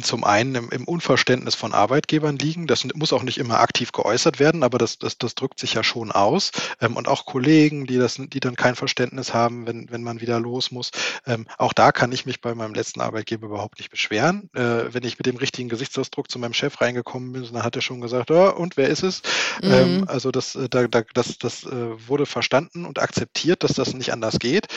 zum 0.00 0.24
einen 0.24 0.54
im, 0.54 0.70
im, 0.70 0.84
Unverständnis 0.84 1.54
von 1.54 1.72
Arbeitgebern 1.72 2.36
liegen. 2.36 2.66
Das 2.66 2.84
muss 2.94 3.12
auch 3.12 3.22
nicht 3.22 3.38
immer 3.38 3.60
aktiv 3.60 3.92
geäußert 3.92 4.38
werden, 4.38 4.62
aber 4.62 4.78
das, 4.78 4.98
das, 4.98 5.18
das 5.18 5.34
drückt 5.34 5.58
sich 5.58 5.74
ja 5.74 5.82
schon 5.82 6.12
aus. 6.12 6.52
Ähm, 6.80 6.96
und 6.96 7.08
auch 7.08 7.26
Kollegen, 7.26 7.86
die, 7.86 7.98
das, 7.98 8.16
die 8.18 8.40
dann 8.40 8.56
kein 8.56 8.74
Verständnis 8.74 9.34
haben, 9.34 9.66
wenn, 9.66 9.90
wenn 9.90 10.02
man 10.02 10.20
wieder 10.20 10.40
los 10.40 10.70
muss. 10.70 10.90
Ähm, 11.26 11.46
auch 11.58 11.72
da 11.72 11.92
kann 11.92 12.12
ich 12.12 12.26
mich 12.26 12.40
bei 12.40 12.54
meinem 12.54 12.74
letzten 12.74 13.00
Arbeitgeber 13.00 13.46
überhaupt 13.46 13.78
nicht 13.78 13.90
beschweren. 13.90 14.50
Äh, 14.54 14.92
wenn 14.92 15.04
ich 15.04 15.18
mit 15.18 15.26
dem 15.26 15.36
richtigen 15.36 15.68
Gesichtsausdruck 15.68 16.30
zu 16.30 16.38
meinem 16.38 16.54
Chef 16.54 16.80
reingekommen 16.80 17.32
bin, 17.32 17.44
dann 17.52 17.62
hat 17.62 17.76
er 17.76 17.82
schon 17.82 18.00
gesagt, 18.00 18.30
oh, 18.30 18.50
und 18.50 18.76
wer 18.76 18.88
ist 18.88 19.02
es? 19.02 19.22
Mhm. 19.62 19.72
Ähm, 19.72 20.04
also 20.08 20.30
das, 20.30 20.54
äh, 20.54 20.68
da, 20.68 20.86
da, 20.88 21.02
das, 21.14 21.38
das 21.38 21.64
äh, 21.64 22.08
wurde 22.08 22.26
verstanden 22.26 22.86
und 22.86 22.98
akzeptiert, 23.00 23.62
dass 23.62 23.74
das 23.74 23.94
nicht 23.94 24.12
anders 24.12 24.38
geht. 24.38 24.68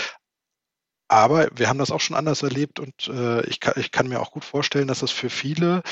Aber 1.07 1.49
wir 1.55 1.69
haben 1.69 1.79
das 1.79 1.91
auch 1.91 2.01
schon 2.01 2.15
anders 2.15 2.43
erlebt 2.43 2.79
und 2.79 3.07
äh, 3.07 3.45
ich, 3.47 3.59
kann, 3.59 3.73
ich 3.77 3.91
kann 3.91 4.07
mir 4.07 4.21
auch 4.21 4.31
gut 4.31 4.43
vorstellen, 4.43 4.87
dass 4.87 4.99
das 4.99 5.11
für 5.11 5.29
viele 5.29 5.83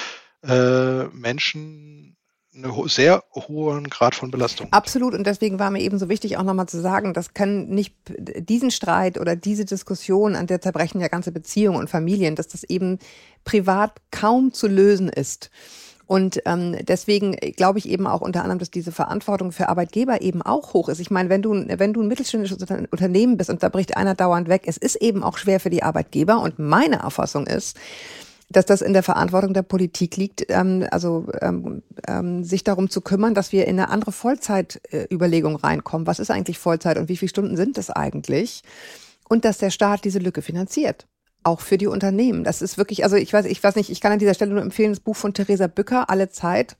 äh, 0.43 1.05
Menschen 1.05 2.17
einen 2.55 2.87
sehr 2.87 3.23
hohen 3.33 3.89
Grad 3.89 4.15
von 4.15 4.31
Belastung. 4.31 4.71
Absolut. 4.71 5.13
Und 5.13 5.27
deswegen 5.27 5.59
war 5.59 5.71
mir 5.71 5.81
eben 5.81 5.99
so 5.99 6.09
wichtig, 6.09 6.37
auch 6.37 6.43
nochmal 6.43 6.67
zu 6.67 6.79
sagen, 6.79 7.13
das 7.13 7.33
kann 7.33 7.67
nicht 7.67 7.95
diesen 8.07 8.71
Streit 8.71 9.19
oder 9.19 9.35
diese 9.35 9.65
Diskussion, 9.65 10.35
an 10.35 10.47
der 10.47 10.61
zerbrechen 10.61 11.01
ja 11.01 11.07
ganze 11.07 11.31
Beziehungen 11.31 11.77
und 11.77 11.89
Familien, 11.89 12.35
dass 12.35 12.47
das 12.47 12.63
eben 12.63 12.99
privat 13.43 13.99
kaum 14.11 14.53
zu 14.53 14.67
lösen 14.67 15.09
ist. 15.09 15.49
Und 16.07 16.41
ähm, 16.45 16.75
deswegen 16.83 17.33
glaube 17.33 17.79
ich 17.79 17.89
eben 17.89 18.05
auch 18.05 18.21
unter 18.21 18.41
anderem, 18.41 18.59
dass 18.59 18.69
diese 18.69 18.91
Verantwortung 18.91 19.51
für 19.51 19.69
Arbeitgeber 19.69 20.21
eben 20.21 20.41
auch 20.41 20.73
hoch 20.73 20.89
ist. 20.89 20.99
Ich 20.99 21.09
meine, 21.09 21.29
wenn 21.29 21.41
du, 21.41 21.53
wenn 21.53 21.93
du 21.93 22.01
ein 22.01 22.07
mittelständisches 22.07 22.57
Unternehmen 22.59 23.37
bist 23.37 23.49
und 23.49 23.63
da 23.63 23.69
bricht 23.69 23.97
einer 23.97 24.13
dauernd 24.13 24.47
weg, 24.47 24.63
es 24.65 24.77
ist 24.77 24.97
eben 24.97 25.23
auch 25.23 25.37
schwer 25.37 25.59
für 25.59 25.69
die 25.69 25.83
Arbeitgeber. 25.83 26.41
Und 26.41 26.59
meine 26.59 26.97
Erfassung 26.97 27.47
ist, 27.47 27.77
dass 28.49 28.65
das 28.65 28.81
in 28.81 28.93
der 28.93 29.01
Verantwortung 29.01 29.53
der 29.53 29.63
Politik 29.63 30.17
liegt, 30.17 30.45
ähm, 30.49 30.85
also 30.91 31.25
ähm, 31.41 31.81
ähm, 32.07 32.43
sich 32.43 32.63
darum 32.63 32.89
zu 32.89 33.01
kümmern, 33.01 33.33
dass 33.33 33.51
wir 33.51 33.67
in 33.67 33.79
eine 33.79 33.89
andere 33.89 34.11
Vollzeitüberlegung 34.11 35.55
reinkommen. 35.55 36.05
Was 36.05 36.19
ist 36.19 36.29
eigentlich 36.29 36.59
Vollzeit 36.59 36.97
und 36.99 37.09
wie 37.09 37.17
viele 37.17 37.29
Stunden 37.29 37.57
sind 37.57 37.77
es 37.79 37.89
eigentlich? 37.89 38.61
Und 39.27 39.43
dass 39.43 39.57
der 39.57 39.71
Staat 39.71 40.05
diese 40.05 40.19
Lücke 40.19 40.43
finanziert 40.43 41.07
auch 41.45 41.61
für 41.61 41.77
die 41.77 41.87
Unternehmen. 41.87 42.43
Das 42.43 42.61
ist 42.61 42.77
wirklich, 42.77 43.03
also 43.03 43.15
ich 43.15 43.31
weiß, 43.31 43.45
ich 43.45 43.63
weiß 43.63 43.75
nicht, 43.75 43.89
ich 43.89 44.01
kann 44.01 44.11
an 44.11 44.19
dieser 44.19 44.33
Stelle 44.33 44.51
nur 44.51 44.61
empfehlen, 44.61 44.91
das 44.91 44.99
Buch 44.99 45.15
von 45.15 45.33
Theresa 45.33 45.67
Bücker, 45.67 46.09
Alle 46.09 46.29
Zeit, 46.29 46.75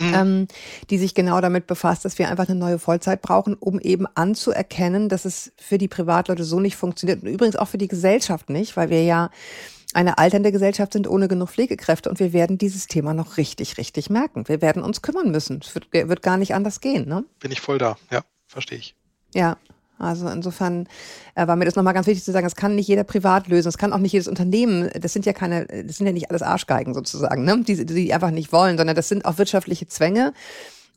mhm. 0.00 0.14
ähm, 0.14 0.48
die 0.90 0.98
sich 0.98 1.14
genau 1.14 1.40
damit 1.40 1.66
befasst, 1.66 2.04
dass 2.04 2.18
wir 2.18 2.28
einfach 2.28 2.48
eine 2.48 2.58
neue 2.58 2.78
Vollzeit 2.78 3.20
brauchen, 3.20 3.54
um 3.54 3.80
eben 3.80 4.06
anzuerkennen, 4.14 5.08
dass 5.08 5.24
es 5.24 5.52
für 5.58 5.78
die 5.78 5.88
Privatleute 5.88 6.44
so 6.44 6.60
nicht 6.60 6.76
funktioniert 6.76 7.22
und 7.22 7.28
übrigens 7.28 7.56
auch 7.56 7.68
für 7.68 7.78
die 7.78 7.88
Gesellschaft 7.88 8.48
nicht, 8.48 8.76
weil 8.76 8.90
wir 8.90 9.02
ja 9.02 9.30
eine 9.92 10.18
alternde 10.18 10.52
Gesellschaft 10.52 10.92
sind 10.92 11.08
ohne 11.08 11.26
genug 11.26 11.50
Pflegekräfte 11.50 12.10
und 12.10 12.20
wir 12.20 12.32
werden 12.32 12.58
dieses 12.58 12.86
Thema 12.86 13.12
noch 13.12 13.38
richtig, 13.38 13.76
richtig 13.76 14.08
merken. 14.08 14.46
Wir 14.46 14.62
werden 14.62 14.82
uns 14.82 15.02
kümmern 15.02 15.32
müssen. 15.32 15.60
Es 15.64 15.74
wird, 15.74 15.92
wird 15.92 16.22
gar 16.22 16.36
nicht 16.36 16.54
anders 16.54 16.80
gehen. 16.80 17.08
Ne? 17.08 17.24
Bin 17.40 17.50
ich 17.50 17.60
voll 17.60 17.78
da, 17.78 17.96
ja, 18.10 18.22
verstehe 18.46 18.78
ich. 18.78 18.94
Ja, 19.34 19.56
also 20.00 20.28
insofern 20.28 20.88
äh, 21.34 21.46
war 21.46 21.56
mir 21.56 21.64
das 21.64 21.76
nochmal 21.76 21.94
ganz 21.94 22.06
wichtig 22.06 22.24
zu 22.24 22.32
sagen, 22.32 22.46
das 22.46 22.56
kann 22.56 22.74
nicht 22.74 22.88
jeder 22.88 23.04
privat 23.04 23.48
lösen, 23.48 23.68
das 23.68 23.78
kann 23.78 23.92
auch 23.92 23.98
nicht 23.98 24.12
jedes 24.12 24.28
Unternehmen, 24.28 24.90
das 25.00 25.12
sind 25.12 25.26
ja 25.26 25.32
keine, 25.32 25.66
das 25.66 25.96
sind 25.96 26.06
ja 26.06 26.12
nicht 26.12 26.30
alles 26.30 26.42
Arschgeigen 26.42 26.94
sozusagen, 26.94 27.44
ne? 27.44 27.62
die, 27.62 27.84
die 27.84 28.14
einfach 28.14 28.30
nicht 28.30 28.52
wollen, 28.52 28.78
sondern 28.78 28.96
das 28.96 29.08
sind 29.08 29.24
auch 29.24 29.38
wirtschaftliche 29.38 29.86
Zwänge. 29.86 30.32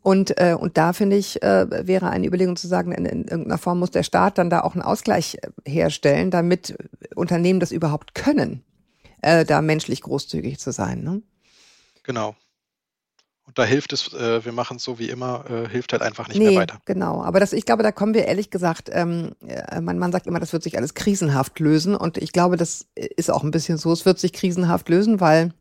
Und, 0.04 0.38
äh, 0.38 0.54
und 0.60 0.78
da 0.78 0.92
finde 0.92 1.16
ich, 1.16 1.42
äh, 1.42 1.88
wäre 1.88 2.10
eine 2.10 2.28
Überlegung 2.28 2.58
zu 2.58 2.68
sagen, 2.68 2.92
in, 2.92 3.06
in 3.06 3.24
irgendeiner 3.24 3.58
Form 3.58 3.80
muss 3.80 3.92
der 3.92 4.04
Staat 4.04 4.38
dann 4.38 4.50
da 4.50 4.62
auch 4.62 4.74
einen 4.74 4.82
Ausgleich 4.82 5.38
äh, 5.42 5.70
herstellen, 5.70 6.30
damit 6.30 6.76
Unternehmen 7.16 7.62
das 7.62 7.72
überhaupt 7.72 8.14
können, 8.14 8.64
äh, 9.22 9.46
da 9.46 9.62
menschlich 9.62 10.02
großzügig 10.02 10.60
zu 10.60 10.74
sein. 10.74 11.04
Ne? 11.04 11.22
Genau. 12.04 12.36
Und 13.54 13.60
da 13.60 13.66
hilft 13.66 13.94
es, 13.94 14.12
äh, 14.14 14.44
wir 14.44 14.52
machen 14.52 14.78
es 14.78 14.84
so 14.84 14.98
wie 14.98 15.10
immer, 15.10 15.46
äh, 15.48 15.70
hilft 15.70 15.94
halt 15.94 16.02
einfach 16.02 16.28
nicht 16.28 16.40
nee, 16.40 16.50
mehr 16.50 16.62
weiter. 16.62 16.80
Genau, 16.86 17.22
aber 17.22 17.40
das, 17.40 17.54
ich 17.54 17.66
glaube, 17.66 17.84
da 17.84 17.92
kommen 17.92 18.16
wir 18.16 18.26
ehrlich 18.26 18.50
gesagt, 18.50 18.90
ähm, 18.92 19.36
äh, 19.46 19.80
mein 19.80 20.00
Mann 20.00 20.12
sagt 20.12 20.26
immer, 20.26 20.40
das 20.40 20.54
wird 20.54 20.64
sich 20.64 20.76
alles 20.76 20.96
krisenhaft 20.96 21.60
lösen. 21.60 21.96
Und 21.96 22.18
ich 22.18 22.32
glaube, 22.32 22.58
das 22.58 22.88
ist 22.96 23.30
auch 23.30 23.44
ein 23.44 23.52
bisschen 23.52 23.78
so, 23.78 23.92
es 23.92 24.08
wird 24.08 24.18
sich 24.18 24.34
krisenhaft 24.34 24.90
lösen, 24.90 25.20
weil 25.20 25.52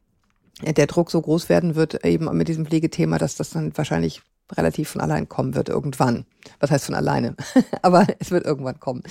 der 0.62 0.86
Druck 0.86 1.10
so 1.10 1.20
groß 1.20 1.50
werden 1.50 1.74
wird, 1.74 2.02
eben 2.06 2.34
mit 2.34 2.48
diesem 2.48 2.64
Pflegethema, 2.64 3.18
dass 3.18 3.36
das 3.36 3.50
dann 3.50 3.76
wahrscheinlich 3.76 4.22
relativ 4.52 4.88
von 4.88 5.02
allein 5.02 5.28
kommen 5.28 5.54
wird 5.54 5.68
irgendwann. 5.68 6.24
Was 6.60 6.70
heißt 6.70 6.86
von 6.86 6.94
alleine? 6.94 7.36
Aber 7.82 8.06
es 8.20 8.30
wird 8.30 8.46
irgendwann 8.46 8.80
kommen. 8.80 9.02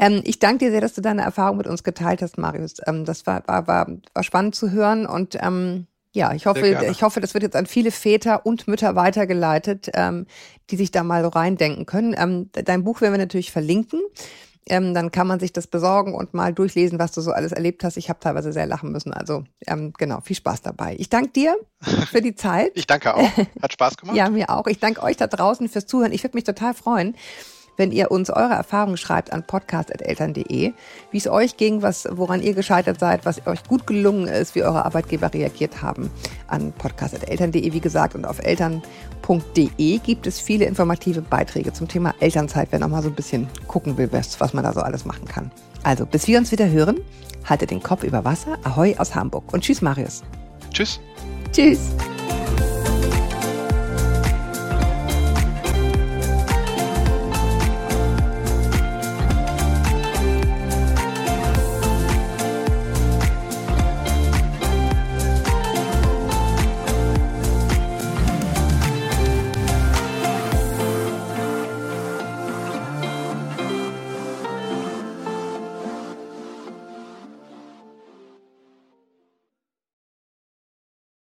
Ähm, 0.00 0.22
ich 0.24 0.38
danke 0.38 0.64
dir 0.64 0.70
sehr, 0.70 0.80
dass 0.80 0.94
du 0.94 1.02
deine 1.02 1.20
Erfahrung 1.22 1.58
mit 1.58 1.66
uns 1.66 1.84
geteilt 1.84 2.22
hast, 2.22 2.38
Marius. 2.38 2.76
Ähm, 2.86 3.04
das 3.04 3.26
war, 3.26 3.46
war, 3.46 3.66
war, 3.66 3.86
war 4.14 4.22
spannend 4.22 4.54
zu 4.54 4.70
hören 4.70 5.04
und 5.04 5.36
ähm, 5.42 5.88
ja, 6.12 6.32
ich 6.32 6.46
hoffe, 6.46 6.66
ich 6.90 7.02
hoffe, 7.02 7.20
das 7.20 7.34
wird 7.34 7.44
jetzt 7.44 7.56
an 7.56 7.66
viele 7.66 7.90
Väter 7.90 8.46
und 8.46 8.66
Mütter 8.66 8.96
weitergeleitet, 8.96 9.90
ähm, 9.94 10.26
die 10.70 10.76
sich 10.76 10.90
da 10.90 11.02
mal 11.02 11.22
so 11.22 11.28
reindenken 11.28 11.86
können. 11.86 12.14
Ähm, 12.16 12.50
dein 12.52 12.84
Buch 12.84 13.00
werden 13.00 13.12
wir 13.12 13.18
natürlich 13.18 13.52
verlinken. 13.52 14.00
Ähm, 14.70 14.92
dann 14.92 15.10
kann 15.10 15.26
man 15.26 15.40
sich 15.40 15.52
das 15.52 15.66
besorgen 15.66 16.14
und 16.14 16.34
mal 16.34 16.52
durchlesen, 16.52 16.98
was 16.98 17.12
du 17.12 17.20
so 17.20 17.30
alles 17.30 17.52
erlebt 17.52 17.84
hast. 17.84 17.96
Ich 17.96 18.08
habe 18.10 18.20
teilweise 18.20 18.52
sehr 18.52 18.66
lachen 18.66 18.92
müssen. 18.92 19.12
Also 19.12 19.44
ähm, 19.66 19.92
genau, 19.96 20.20
viel 20.20 20.36
Spaß 20.36 20.62
dabei. 20.62 20.94
Ich 20.98 21.08
danke 21.08 21.30
dir 21.30 21.56
für 22.10 22.20
die 22.20 22.34
Zeit. 22.34 22.72
ich 22.74 22.86
danke 22.86 23.14
auch. 23.14 23.30
Hat 23.62 23.72
Spaß 23.72 23.96
gemacht. 23.98 24.16
ja, 24.16 24.28
mir 24.28 24.50
auch. 24.50 24.66
Ich 24.66 24.78
danke 24.78 25.02
euch 25.02 25.16
da 25.16 25.26
draußen 25.26 25.68
fürs 25.68 25.86
Zuhören. 25.86 26.12
Ich 26.12 26.22
würde 26.22 26.36
mich 26.36 26.44
total 26.44 26.74
freuen, 26.74 27.16
wenn 27.78 27.92
ihr 27.92 28.10
uns 28.10 28.28
eure 28.28 28.52
Erfahrungen 28.52 28.98
schreibt 28.98 29.32
an 29.32 29.44
podcast.eltern.de, 29.44 30.72
wie 31.10 31.16
es 31.16 31.28
euch 31.28 31.56
ging, 31.56 31.80
was, 31.80 32.06
woran 32.10 32.42
ihr 32.42 32.52
gescheitert 32.52 33.00
seid, 33.00 33.24
was 33.24 33.46
euch 33.46 33.64
gut 33.64 33.86
gelungen 33.86 34.26
ist, 34.26 34.54
wie 34.54 34.62
eure 34.62 34.84
Arbeitgeber 34.84 35.32
reagiert 35.32 35.80
haben 35.80 36.10
an 36.48 36.72
podcast.eltern.de, 36.72 37.72
wie 37.72 37.80
gesagt, 37.80 38.14
und 38.14 38.26
auf 38.26 38.40
eltern.de 38.40 39.98
gibt 39.98 40.26
es 40.26 40.40
viele 40.40 40.66
informative 40.66 41.22
Beiträge 41.22 41.72
zum 41.72 41.88
Thema 41.88 42.14
Elternzeit, 42.20 42.68
wer 42.70 42.80
noch 42.80 42.88
mal 42.88 43.02
so 43.02 43.08
ein 43.08 43.14
bisschen 43.14 43.48
gucken 43.68 43.96
will, 43.96 44.10
was 44.12 44.52
man 44.52 44.64
da 44.64 44.72
so 44.72 44.80
alles 44.80 45.04
machen 45.04 45.26
kann. 45.26 45.50
Also, 45.84 46.04
bis 46.04 46.26
wir 46.26 46.38
uns 46.38 46.50
wieder 46.52 46.68
hören, 46.68 46.98
haltet 47.44 47.70
den 47.70 47.82
Kopf 47.82 48.02
über 48.02 48.24
Wasser. 48.24 48.58
Ahoi 48.64 48.96
aus 48.98 49.14
Hamburg 49.14 49.52
und 49.52 49.62
tschüss, 49.62 49.80
Marius. 49.80 50.22
Tschüss. 50.72 51.00
Tschüss. 51.52 51.90